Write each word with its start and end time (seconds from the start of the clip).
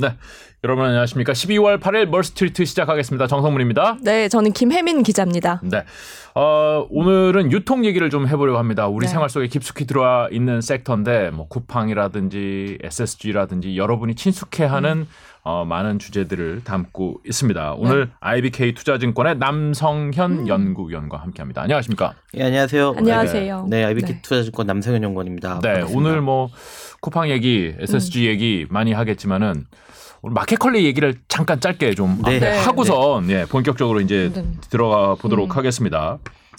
네. 0.00 0.14
여러분 0.62 0.84
안녕하십니까. 0.84 1.32
12월 1.32 1.80
8일 1.80 2.06
멀스트리트 2.06 2.64
시작하겠습니다. 2.64 3.26
정성문입니다. 3.26 3.98
네, 4.00 4.28
저는 4.28 4.52
김혜민 4.52 5.02
기자입니다. 5.02 5.60
네. 5.64 5.82
어, 6.36 6.86
오늘은 6.88 7.50
유통 7.50 7.84
얘기를 7.84 8.08
좀 8.08 8.28
해보려고 8.28 8.58
합니다. 8.58 8.86
우리 8.86 9.06
네. 9.06 9.12
생활 9.12 9.28
속에 9.28 9.48
깊숙이 9.48 9.86
들어와 9.86 10.28
있는 10.30 10.60
섹터인데, 10.60 11.30
뭐, 11.30 11.48
쿠팡이라든지 11.48 12.78
SSG라든지 12.80 13.76
여러분이 13.76 14.14
친숙해 14.14 14.66
하는 14.66 14.98
음. 14.98 15.08
어, 15.42 15.64
많은 15.64 15.98
주제들을 15.98 16.62
담고 16.62 17.22
있습니다. 17.26 17.74
오늘 17.78 18.06
네. 18.06 18.12
IBK 18.20 18.74
투자증권의 18.74 19.38
남성현 19.38 20.32
음. 20.32 20.48
연구위원과 20.48 21.16
함께 21.16 21.42
합니다. 21.42 21.62
안녕하십니까? 21.62 22.14
예, 22.34 22.44
안녕하세요. 22.44 22.94
안녕하세요. 22.98 23.66
네, 23.68 23.84
IBK 23.84 24.14
네. 24.16 24.22
투자증권 24.22 24.66
남성현 24.66 25.02
연구원입니다. 25.02 25.60
네, 25.62 25.72
반갑습니다. 25.72 25.98
오늘 25.98 26.20
뭐 26.20 26.50
쿠팡 27.00 27.30
얘기, 27.30 27.74
SSG 27.78 28.26
음. 28.26 28.30
얘기 28.30 28.66
많이 28.70 28.92
하겠지만은 28.92 29.66
오늘 30.22 30.34
마켓컬리 30.34 30.84
얘기를 30.84 31.14
잠깐 31.28 31.60
짧게 31.60 31.94
좀 31.94 32.20
네. 32.24 32.40
네. 32.40 32.58
하고선 32.58 33.30
예, 33.30 33.44
본격적으로 33.48 34.00
이제 34.00 34.30
네. 34.34 34.44
들어가 34.70 35.14
보도록 35.14 35.52
음. 35.52 35.56
하겠습니다. 35.56 36.18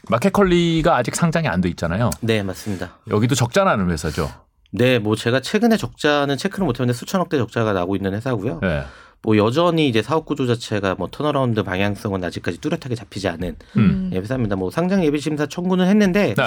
마켓컬리가 0.10 0.96
아직 0.96 1.16
상장이 1.16 1.48
안 1.48 1.62
돼 1.62 1.70
있잖아요. 1.70 2.10
네, 2.22 2.42
맞습니다. 2.42 2.98
여기도 3.10 3.36
적자나는 3.36 3.90
회사죠. 3.92 4.32
네, 4.72 4.98
뭐 5.00 5.16
제가 5.16 5.42
최근에 5.42 5.78
적자는 5.78 6.38
체크를 6.38 6.66
못했는데 6.66 6.98
수천억대 6.98 7.38
적자가 7.38 7.74
나고 7.74 7.96
있는 7.96 8.14
회사고요. 8.14 8.62
예. 8.64 8.84
뭐 9.22 9.36
여전히 9.36 9.90
이제 9.90 10.02
사업 10.02 10.26
구조 10.26 10.48
자체가 10.48 10.96
뭐 10.98 11.10
turnaround 11.12 11.62
방향성은 11.64 12.24
아직까지 12.24 12.60
뚜렷하게 12.62 12.96
잡히지 12.96 13.28
않은 13.28 13.58
음. 13.76 14.10
예, 14.14 14.20
회사입니다. 14.20 14.56
뭐 14.56 14.72
상장 14.72 15.04
예비 15.04 15.20
심사 15.20 15.46
청구는 15.46 15.88
했는데 15.88 16.34
네. 16.34 16.36
네. 16.36 16.44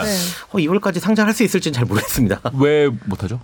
어, 0.50 0.56
2월까지 0.58 0.98
상장할 0.98 1.34
수 1.34 1.42
있을지는 1.42 1.74
잘 1.74 1.84
모르겠습니다. 1.84 2.40
왜 2.58 2.88
못하죠? 3.04 3.40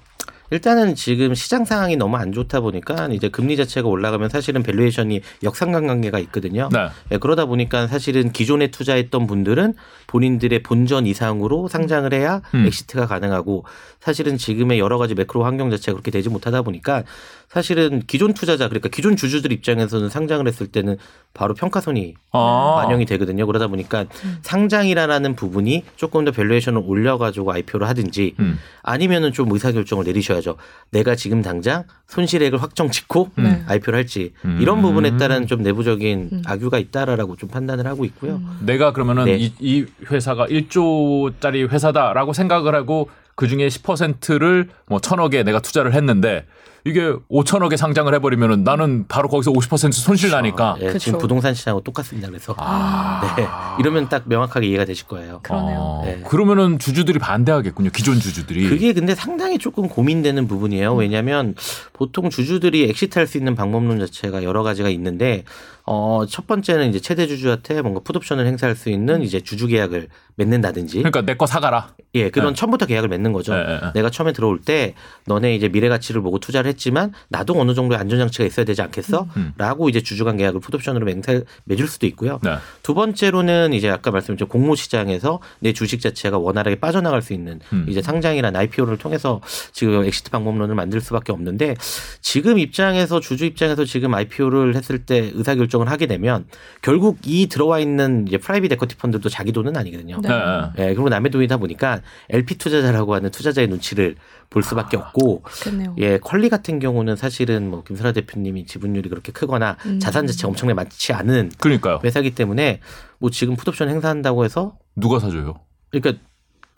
일단은 0.50 0.94
지금 0.94 1.34
시장 1.34 1.64
상황이 1.64 1.96
너무 1.96 2.16
안 2.16 2.32
좋다 2.32 2.60
보니까 2.60 3.08
이제 3.08 3.28
금리 3.28 3.56
자체가 3.56 3.88
올라가면 3.88 4.28
사실은 4.28 4.62
valuation이 4.62 5.20
역상관 5.42 5.86
관계가 5.86 6.18
있거든요. 6.20 6.68
네. 6.72 6.88
예, 7.12 7.18
그러다 7.18 7.46
보니까 7.46 7.86
사실은 7.86 8.32
기존에 8.32 8.70
투자했던 8.70 9.26
분들은 9.26 9.74
본인들의 10.06 10.62
본전 10.62 11.06
이상으로 11.06 11.68
상장을 11.68 12.12
해야 12.12 12.40
음. 12.54 12.66
exit가 12.66 13.06
가능하고 13.06 13.64
사실은 14.00 14.38
지금의 14.38 14.78
여러 14.78 14.96
가지 14.98 15.14
매크로 15.14 15.44
환경 15.44 15.70
자체가 15.70 15.94
그렇게 15.94 16.10
되지 16.10 16.28
못하다 16.28 16.62
보니까 16.62 17.04
사실은 17.48 18.02
기존 18.06 18.34
투자자 18.34 18.68
그러니까 18.68 18.88
기존 18.88 19.16
주주들 19.16 19.52
입장에서는 19.52 20.08
상장을 20.08 20.46
했을 20.46 20.66
때는 20.66 20.98
바로 21.34 21.54
평가손이 21.54 22.14
아. 22.32 22.82
반영이 22.82 23.06
되거든요. 23.06 23.46
그러다 23.46 23.68
보니까 23.68 24.04
상장이라는 24.42 25.34
부분이 25.34 25.84
조금 25.96 26.24
더 26.24 26.30
valuation을 26.30 26.82
올려가지고 26.84 27.52
IPO를 27.52 27.88
하든지 27.88 28.34
음. 28.38 28.58
아니면은 28.82 29.32
좀 29.32 29.50
의사결정을 29.50 30.04
내리셔야죠. 30.04 30.56
내가 30.90 31.14
지금 31.14 31.42
당장 31.42 31.84
손실액을 32.06 32.62
확정 32.62 32.90
짓고 32.90 33.30
네. 33.36 33.62
IPO를 33.66 33.98
할지 33.98 34.32
음. 34.44 34.58
이런 34.60 34.82
부분에 34.82 35.16
따른 35.16 35.46
좀 35.46 35.62
내부적인 35.62 36.28
음. 36.32 36.42
이유가 36.44 36.78
있다라고 36.78 37.36
좀 37.36 37.48
판단을 37.48 37.86
하고 37.86 38.04
있고요. 38.04 38.40
내가 38.60 38.92
그러면은 38.92 39.24
네. 39.24 39.36
이, 39.36 39.52
이 39.58 39.86
회사가 40.10 40.46
1조짜리 40.46 41.68
회사다라고 41.68 42.32
생각을 42.34 42.74
하고 42.74 43.08
그 43.38 43.46
중에 43.46 43.68
10%를 43.68 44.68
뭐 44.88 44.98
천억에 44.98 45.44
내가 45.44 45.60
투자를 45.60 45.94
했는데 45.94 46.44
이게 46.84 47.12
5천억에 47.30 47.76
상장을 47.76 48.12
해버리면은 48.12 48.64
나는 48.64 49.06
바로 49.06 49.28
거기서 49.28 49.52
50% 49.52 49.92
손실 49.92 50.30
나니까. 50.30 50.76
예. 50.80 50.98
지금 50.98 51.20
부동산 51.20 51.54
시장하고 51.54 51.84
똑같습니다. 51.84 52.26
그래서 52.26 52.56
아. 52.58 53.36
네, 53.36 53.46
이러면 53.78 54.08
딱 54.08 54.24
명확하게 54.26 54.66
이해가 54.66 54.84
되실 54.86 55.06
거예요. 55.06 55.38
그러네요. 55.44 55.78
어, 55.78 56.02
네. 56.04 56.20
그러면은 56.26 56.80
주주들이 56.80 57.20
반대하겠군요. 57.20 57.90
기존 57.90 58.18
주주들이. 58.18 58.68
그게 58.68 58.92
근데 58.92 59.14
상당히 59.14 59.58
조금 59.58 59.88
고민되는 59.88 60.48
부분이에요. 60.48 60.94
왜냐하면 60.94 61.54
보통 61.92 62.30
주주들이 62.30 62.88
엑시트할 62.90 63.28
수 63.28 63.38
있는 63.38 63.54
방법론 63.54 64.00
자체가 64.00 64.42
여러 64.42 64.64
가지가 64.64 64.88
있는데 64.88 65.44
어, 65.90 66.26
첫 66.28 66.46
번째는 66.46 66.90
이제 66.90 67.00
최대 67.00 67.26
주주한테 67.26 67.80
뭔가 67.80 68.00
풋옵션을 68.00 68.46
행사할 68.46 68.76
수 68.76 68.90
있는 68.90 69.22
이제 69.22 69.40
주주 69.40 69.66
계약을 69.68 70.08
맺는다든지 70.36 70.98
그러니까 70.98 71.22
내 71.22 71.34
거 71.34 71.46
사가라. 71.46 71.94
예, 72.14 72.30
그런 72.30 72.48
네. 72.48 72.54
처음부터 72.54 72.86
계약을 72.86 73.08
맺는 73.08 73.32
거죠. 73.32 73.54
네, 73.54 73.64
네, 73.64 73.80
네. 73.80 73.92
내가 73.94 74.10
처음에 74.10 74.32
들어올 74.32 74.60
때 74.60 74.94
너네 75.26 75.54
이제 75.54 75.68
미래 75.68 75.88
가치를 75.88 76.20
보고 76.20 76.38
투자를 76.38 76.68
했지만 76.68 77.12
나도 77.28 77.58
어느 77.58 77.74
정도의 77.74 77.98
안전 78.00 78.18
장치가 78.18 78.44
있어야 78.44 78.66
되지 78.66 78.82
않겠어? 78.82 79.26
음. 79.36 79.52
라고 79.56 79.88
이제 79.88 80.00
주주 80.02 80.24
간 80.24 80.36
계약을 80.36 80.60
풋옵션으로 80.60 81.06
맹세, 81.06 81.44
맺을 81.64 81.86
수도 81.86 82.06
있고요. 82.06 82.38
네. 82.42 82.56
두 82.82 82.94
번째로는 82.94 83.72
이제 83.72 83.88
아까 83.88 84.10
말씀드린 84.10 84.48
공모 84.48 84.74
시장에서 84.74 85.40
내 85.60 85.72
주식 85.72 86.00
자체가 86.00 86.38
원활하게 86.38 86.76
빠져나갈 86.76 87.22
수 87.22 87.32
있는 87.32 87.60
음. 87.72 87.86
이제 87.88 88.02
상장이나 88.02 88.50
IPO를 88.54 88.98
통해서 88.98 89.40
지금 89.72 90.04
exit 90.04 90.30
방법론을 90.30 90.74
만들 90.74 91.00
수밖에 91.00 91.32
없는데 91.32 91.76
지금 92.20 92.58
입장에서 92.58 93.20
주주 93.20 93.44
입장에서 93.44 93.84
지금 93.84 94.12
IPO를 94.14 94.74
했을 94.76 94.98
때 94.98 95.30
의사 95.34 95.54
결정 95.54 95.77
을 95.82 95.90
하게 95.90 96.06
되면 96.06 96.46
결국 96.82 97.18
이 97.24 97.46
들어와 97.48 97.78
있는 97.78 98.26
이제 98.26 98.38
private 98.38 98.72
equity 98.72 98.96
fund도 98.96 99.28
자기 99.28 99.52
돈은 99.52 99.76
아니거든요. 99.76 100.20
네. 100.22 100.28
네. 100.28 100.34
예, 100.78 100.94
그리고 100.94 101.08
남의 101.08 101.30
돈이다 101.30 101.56
보니까 101.58 102.00
LP 102.30 102.58
투자자라고 102.58 103.14
하는 103.14 103.30
투자자의 103.30 103.68
눈치를 103.68 104.16
볼 104.50 104.62
수밖에 104.62 104.96
아. 104.96 105.00
없고 105.00 105.42
그렇겠네요. 105.42 105.94
예, 105.98 106.18
컬리 106.18 106.48
같은 106.48 106.78
경우는 106.78 107.16
사실은 107.16 107.70
뭐 107.70 107.82
김슬아 107.84 108.12
대표님이 108.12 108.66
지분율이 108.66 109.08
그렇게 109.08 109.32
크거나 109.32 109.76
음. 109.86 109.98
자산 110.00 110.26
자체가 110.26 110.48
엄청나게 110.48 110.74
많지 110.74 111.12
않은 111.12 111.52
그러니까요. 111.58 112.00
회사기 112.04 112.34
때문에 112.34 112.80
뭐 113.18 113.30
지금 113.30 113.56
put 113.56 113.67
option 113.67 113.88
행사한다고 113.88 114.44
해서 114.44 114.76
누가 114.96 115.18
사줘요? 115.18 115.60
그러니까 115.90 116.22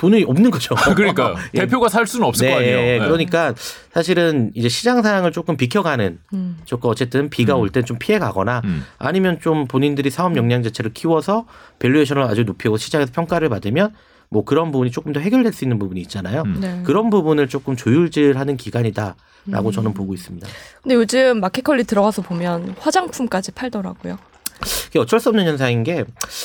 돈이 0.00 0.24
없는 0.24 0.50
거죠. 0.50 0.74
그러니까요. 0.96 1.36
예. 1.52 1.60
대표가 1.60 1.90
살 1.90 2.06
수는 2.06 2.26
없을 2.26 2.46
네, 2.46 2.52
거 2.52 2.58
아니에요. 2.58 2.78
예, 2.78 2.98
네. 2.98 2.98
그러니까 3.00 3.54
사실은 3.92 4.50
이제 4.54 4.70
시장 4.70 5.02
상황을 5.02 5.30
조금 5.30 5.58
비켜가는 5.58 6.18
음. 6.32 6.58
조건 6.64 6.90
어쨌든 6.90 7.28
비가 7.28 7.54
음. 7.54 7.60
올땐 7.60 7.84
좀 7.84 7.98
피해 7.98 8.18
가거나 8.18 8.62
음. 8.64 8.82
아니면 8.98 9.40
좀 9.40 9.66
본인들이 9.66 10.08
사업 10.08 10.38
역량 10.38 10.62
자체를 10.62 10.94
키워서 10.94 11.44
valuation을 11.80 12.22
아주 12.22 12.44
높이고 12.44 12.78
시장에서 12.78 13.12
평가를 13.12 13.50
받으면 13.50 13.92
뭐 14.30 14.42
그런 14.42 14.72
부분이 14.72 14.90
조금 14.90 15.12
더 15.12 15.20
해결될 15.20 15.52
수 15.52 15.66
있는 15.66 15.78
부분이 15.78 16.00
있잖아요. 16.00 16.44
음. 16.46 16.60
네. 16.62 16.80
그런 16.86 17.10
부분을 17.10 17.48
조금 17.48 17.76
저울질하는 17.76 18.56
기간이다 18.56 19.16
라고 19.48 19.68
음. 19.68 19.72
저는 19.72 19.92
보고 19.92 20.14
있습니다. 20.14 20.48
근데 20.82 20.94
요즘 20.94 21.40
마켓컬리 21.40 21.84
들어가서 21.84 22.22
보면 22.22 22.74
화장품까지 22.78 23.52
팔더라고요. 23.52 24.16
어쩔 24.98 25.20
수 25.20 25.28
없는 25.28 25.46
현상인 25.46 25.82
게 25.82 26.04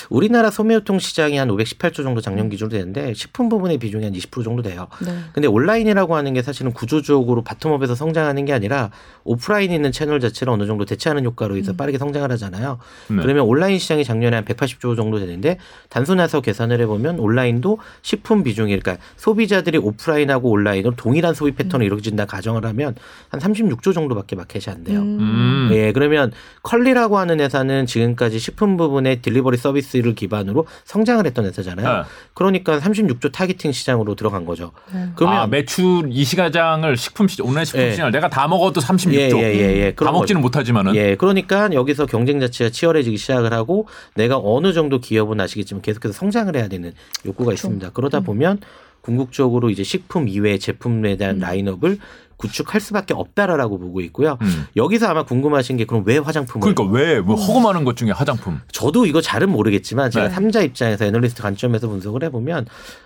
우리나라 0.09 0.49
소매유통 0.49 0.99
시장이 0.99 1.37
한 1.37 1.49
518조 1.49 2.03
정도 2.03 2.21
작년 2.21 2.49
기준으로 2.49 2.71
되는데 2.71 3.13
식품 3.13 3.49
부분의 3.49 3.77
비중이 3.77 4.03
한 4.03 4.13
20% 4.13 4.43
정도 4.43 4.61
돼요. 4.61 4.87
네. 5.05 5.17
근데 5.33 5.47
온라인이라고 5.47 6.15
하는 6.15 6.33
게 6.33 6.41
사실은 6.41 6.71
구조적으로 6.73 7.43
바텀업에서 7.43 7.95
성장하는 7.95 8.45
게 8.45 8.53
아니라 8.53 8.91
오프라인에 9.23 9.73
있는 9.75 9.91
채널 9.91 10.19
자체를 10.19 10.53
어느 10.53 10.65
정도 10.65 10.85
대체하는 10.85 11.25
효과로 11.25 11.57
해서 11.57 11.71
음. 11.71 11.77
빠르게 11.77 11.97
성장을 11.97 12.31
하잖아요. 12.31 12.79
네. 13.09 13.15
그러면 13.21 13.45
온라인 13.45 13.79
시장이 13.79 14.03
작년에 14.03 14.35
한 14.35 14.45
180조 14.45 14.95
정도 14.95 15.19
되는데 15.19 15.57
단순해서 15.89 16.41
계산을 16.41 16.79
해보면 16.81 17.19
온라인도 17.19 17.79
식품 18.01 18.43
비중이 18.43 18.77
그러니까 18.77 19.03
소비자들이 19.17 19.77
오프라인하고 19.77 20.49
온라인으로 20.49 20.95
동일한 20.95 21.33
소비 21.33 21.51
패턴을 21.51 21.85
이루어진다 21.85 22.25
가정을 22.25 22.65
하면 22.65 22.95
한 23.29 23.39
36조 23.39 23.93
정도밖에 23.93 24.35
마켓이 24.35 24.63
안 24.67 24.83
돼요. 24.83 25.01
음. 25.01 25.69
예, 25.71 25.91
그러면 25.91 26.31
컬리라고 26.63 27.17
하는 27.17 27.39
회사는 27.39 27.85
지금 27.85 28.04
까지 28.13 28.39
식품 28.39 28.77
부분의 28.77 29.21
delivery 29.21 29.57
서비스를 29.57 30.13
기반으로 30.13 30.67
성장을 30.83 31.25
했던 31.25 31.45
회사잖아요. 31.45 31.97
네. 31.97 32.03
그러니까 32.33 32.77
36조 32.79 33.31
targeting 33.31 33.71
시장으로 33.71 34.16
들어간 34.16 34.45
거죠. 34.45 34.71
네. 34.93 35.09
그러면 35.16 35.39
아, 35.39 35.47
매출 35.47 36.09
이 36.11 36.23
시장을 36.23 36.97
식품 36.97 37.27
시장, 37.27 37.47
온라인 37.47 37.66
식품 37.66 37.81
예. 37.81 37.91
시장을 37.91 38.11
내가 38.11 38.29
다 38.29 38.47
먹어도 38.47 38.81
36조. 38.81 39.38
예, 39.38 39.43
예, 39.43 39.57
예, 39.57 39.77
예. 39.85 39.95
다 39.95 40.11
먹지는 40.11 40.41
못하지만은. 40.41 40.95
예, 40.95 41.16
그러니까 41.16 41.69
여기서 41.73 42.05
경쟁 42.05 42.39
자체가 42.39 42.69
치열해지기 42.69 43.17
시작을 43.17 43.53
하고 43.53 43.88
내가 44.13 44.39
어느 44.41 44.73
정도 44.73 44.99
기업은 44.99 45.39
아시겠지만 45.39 45.81
계속해서 45.81 46.13
성장을 46.13 46.55
해야 46.55 46.67
되는 46.67 46.93
욕구가 47.25 47.53
있습니다. 47.53 47.91
그러다 47.91 48.19
보면 48.19 48.59
궁극적으로 49.05 49.69
이제 49.69 49.83
식품 49.83 50.27
이외의 50.27 50.59
제품에 50.59 51.16
대한 51.16 51.37
라인업을 51.37 51.99
구축할 52.37 52.81
수밖에 52.81 53.13
없다라고 53.13 53.78
보고 53.78 54.02
있고요. 54.02 54.37
음. 54.41 54.66
여기서 54.75 55.07
아마 55.07 55.23
궁금하신 55.23 55.78
게 55.78 55.85
그럼 55.85 56.03
왜 56.05 56.17
화장품을 56.17 56.73
그러니까 56.73 56.97
왜, 56.97 57.22
뭐 57.22 57.35
허구많은 57.35 57.85
것 57.85 57.96
중에 57.96 58.11
화장품. 58.11 58.59
저도 58.72 59.05
이거 59.05 59.22
잘은 59.22 59.49
모르겠지만 59.49 60.11
제가 60.11 60.28
네. 60.28 60.34
삼자 60.34 60.61
입장에서 60.61 61.05
애널리스트 61.05 61.41
관점에서 61.41 61.87
분석을 61.87 62.23
해보면 62.23 62.66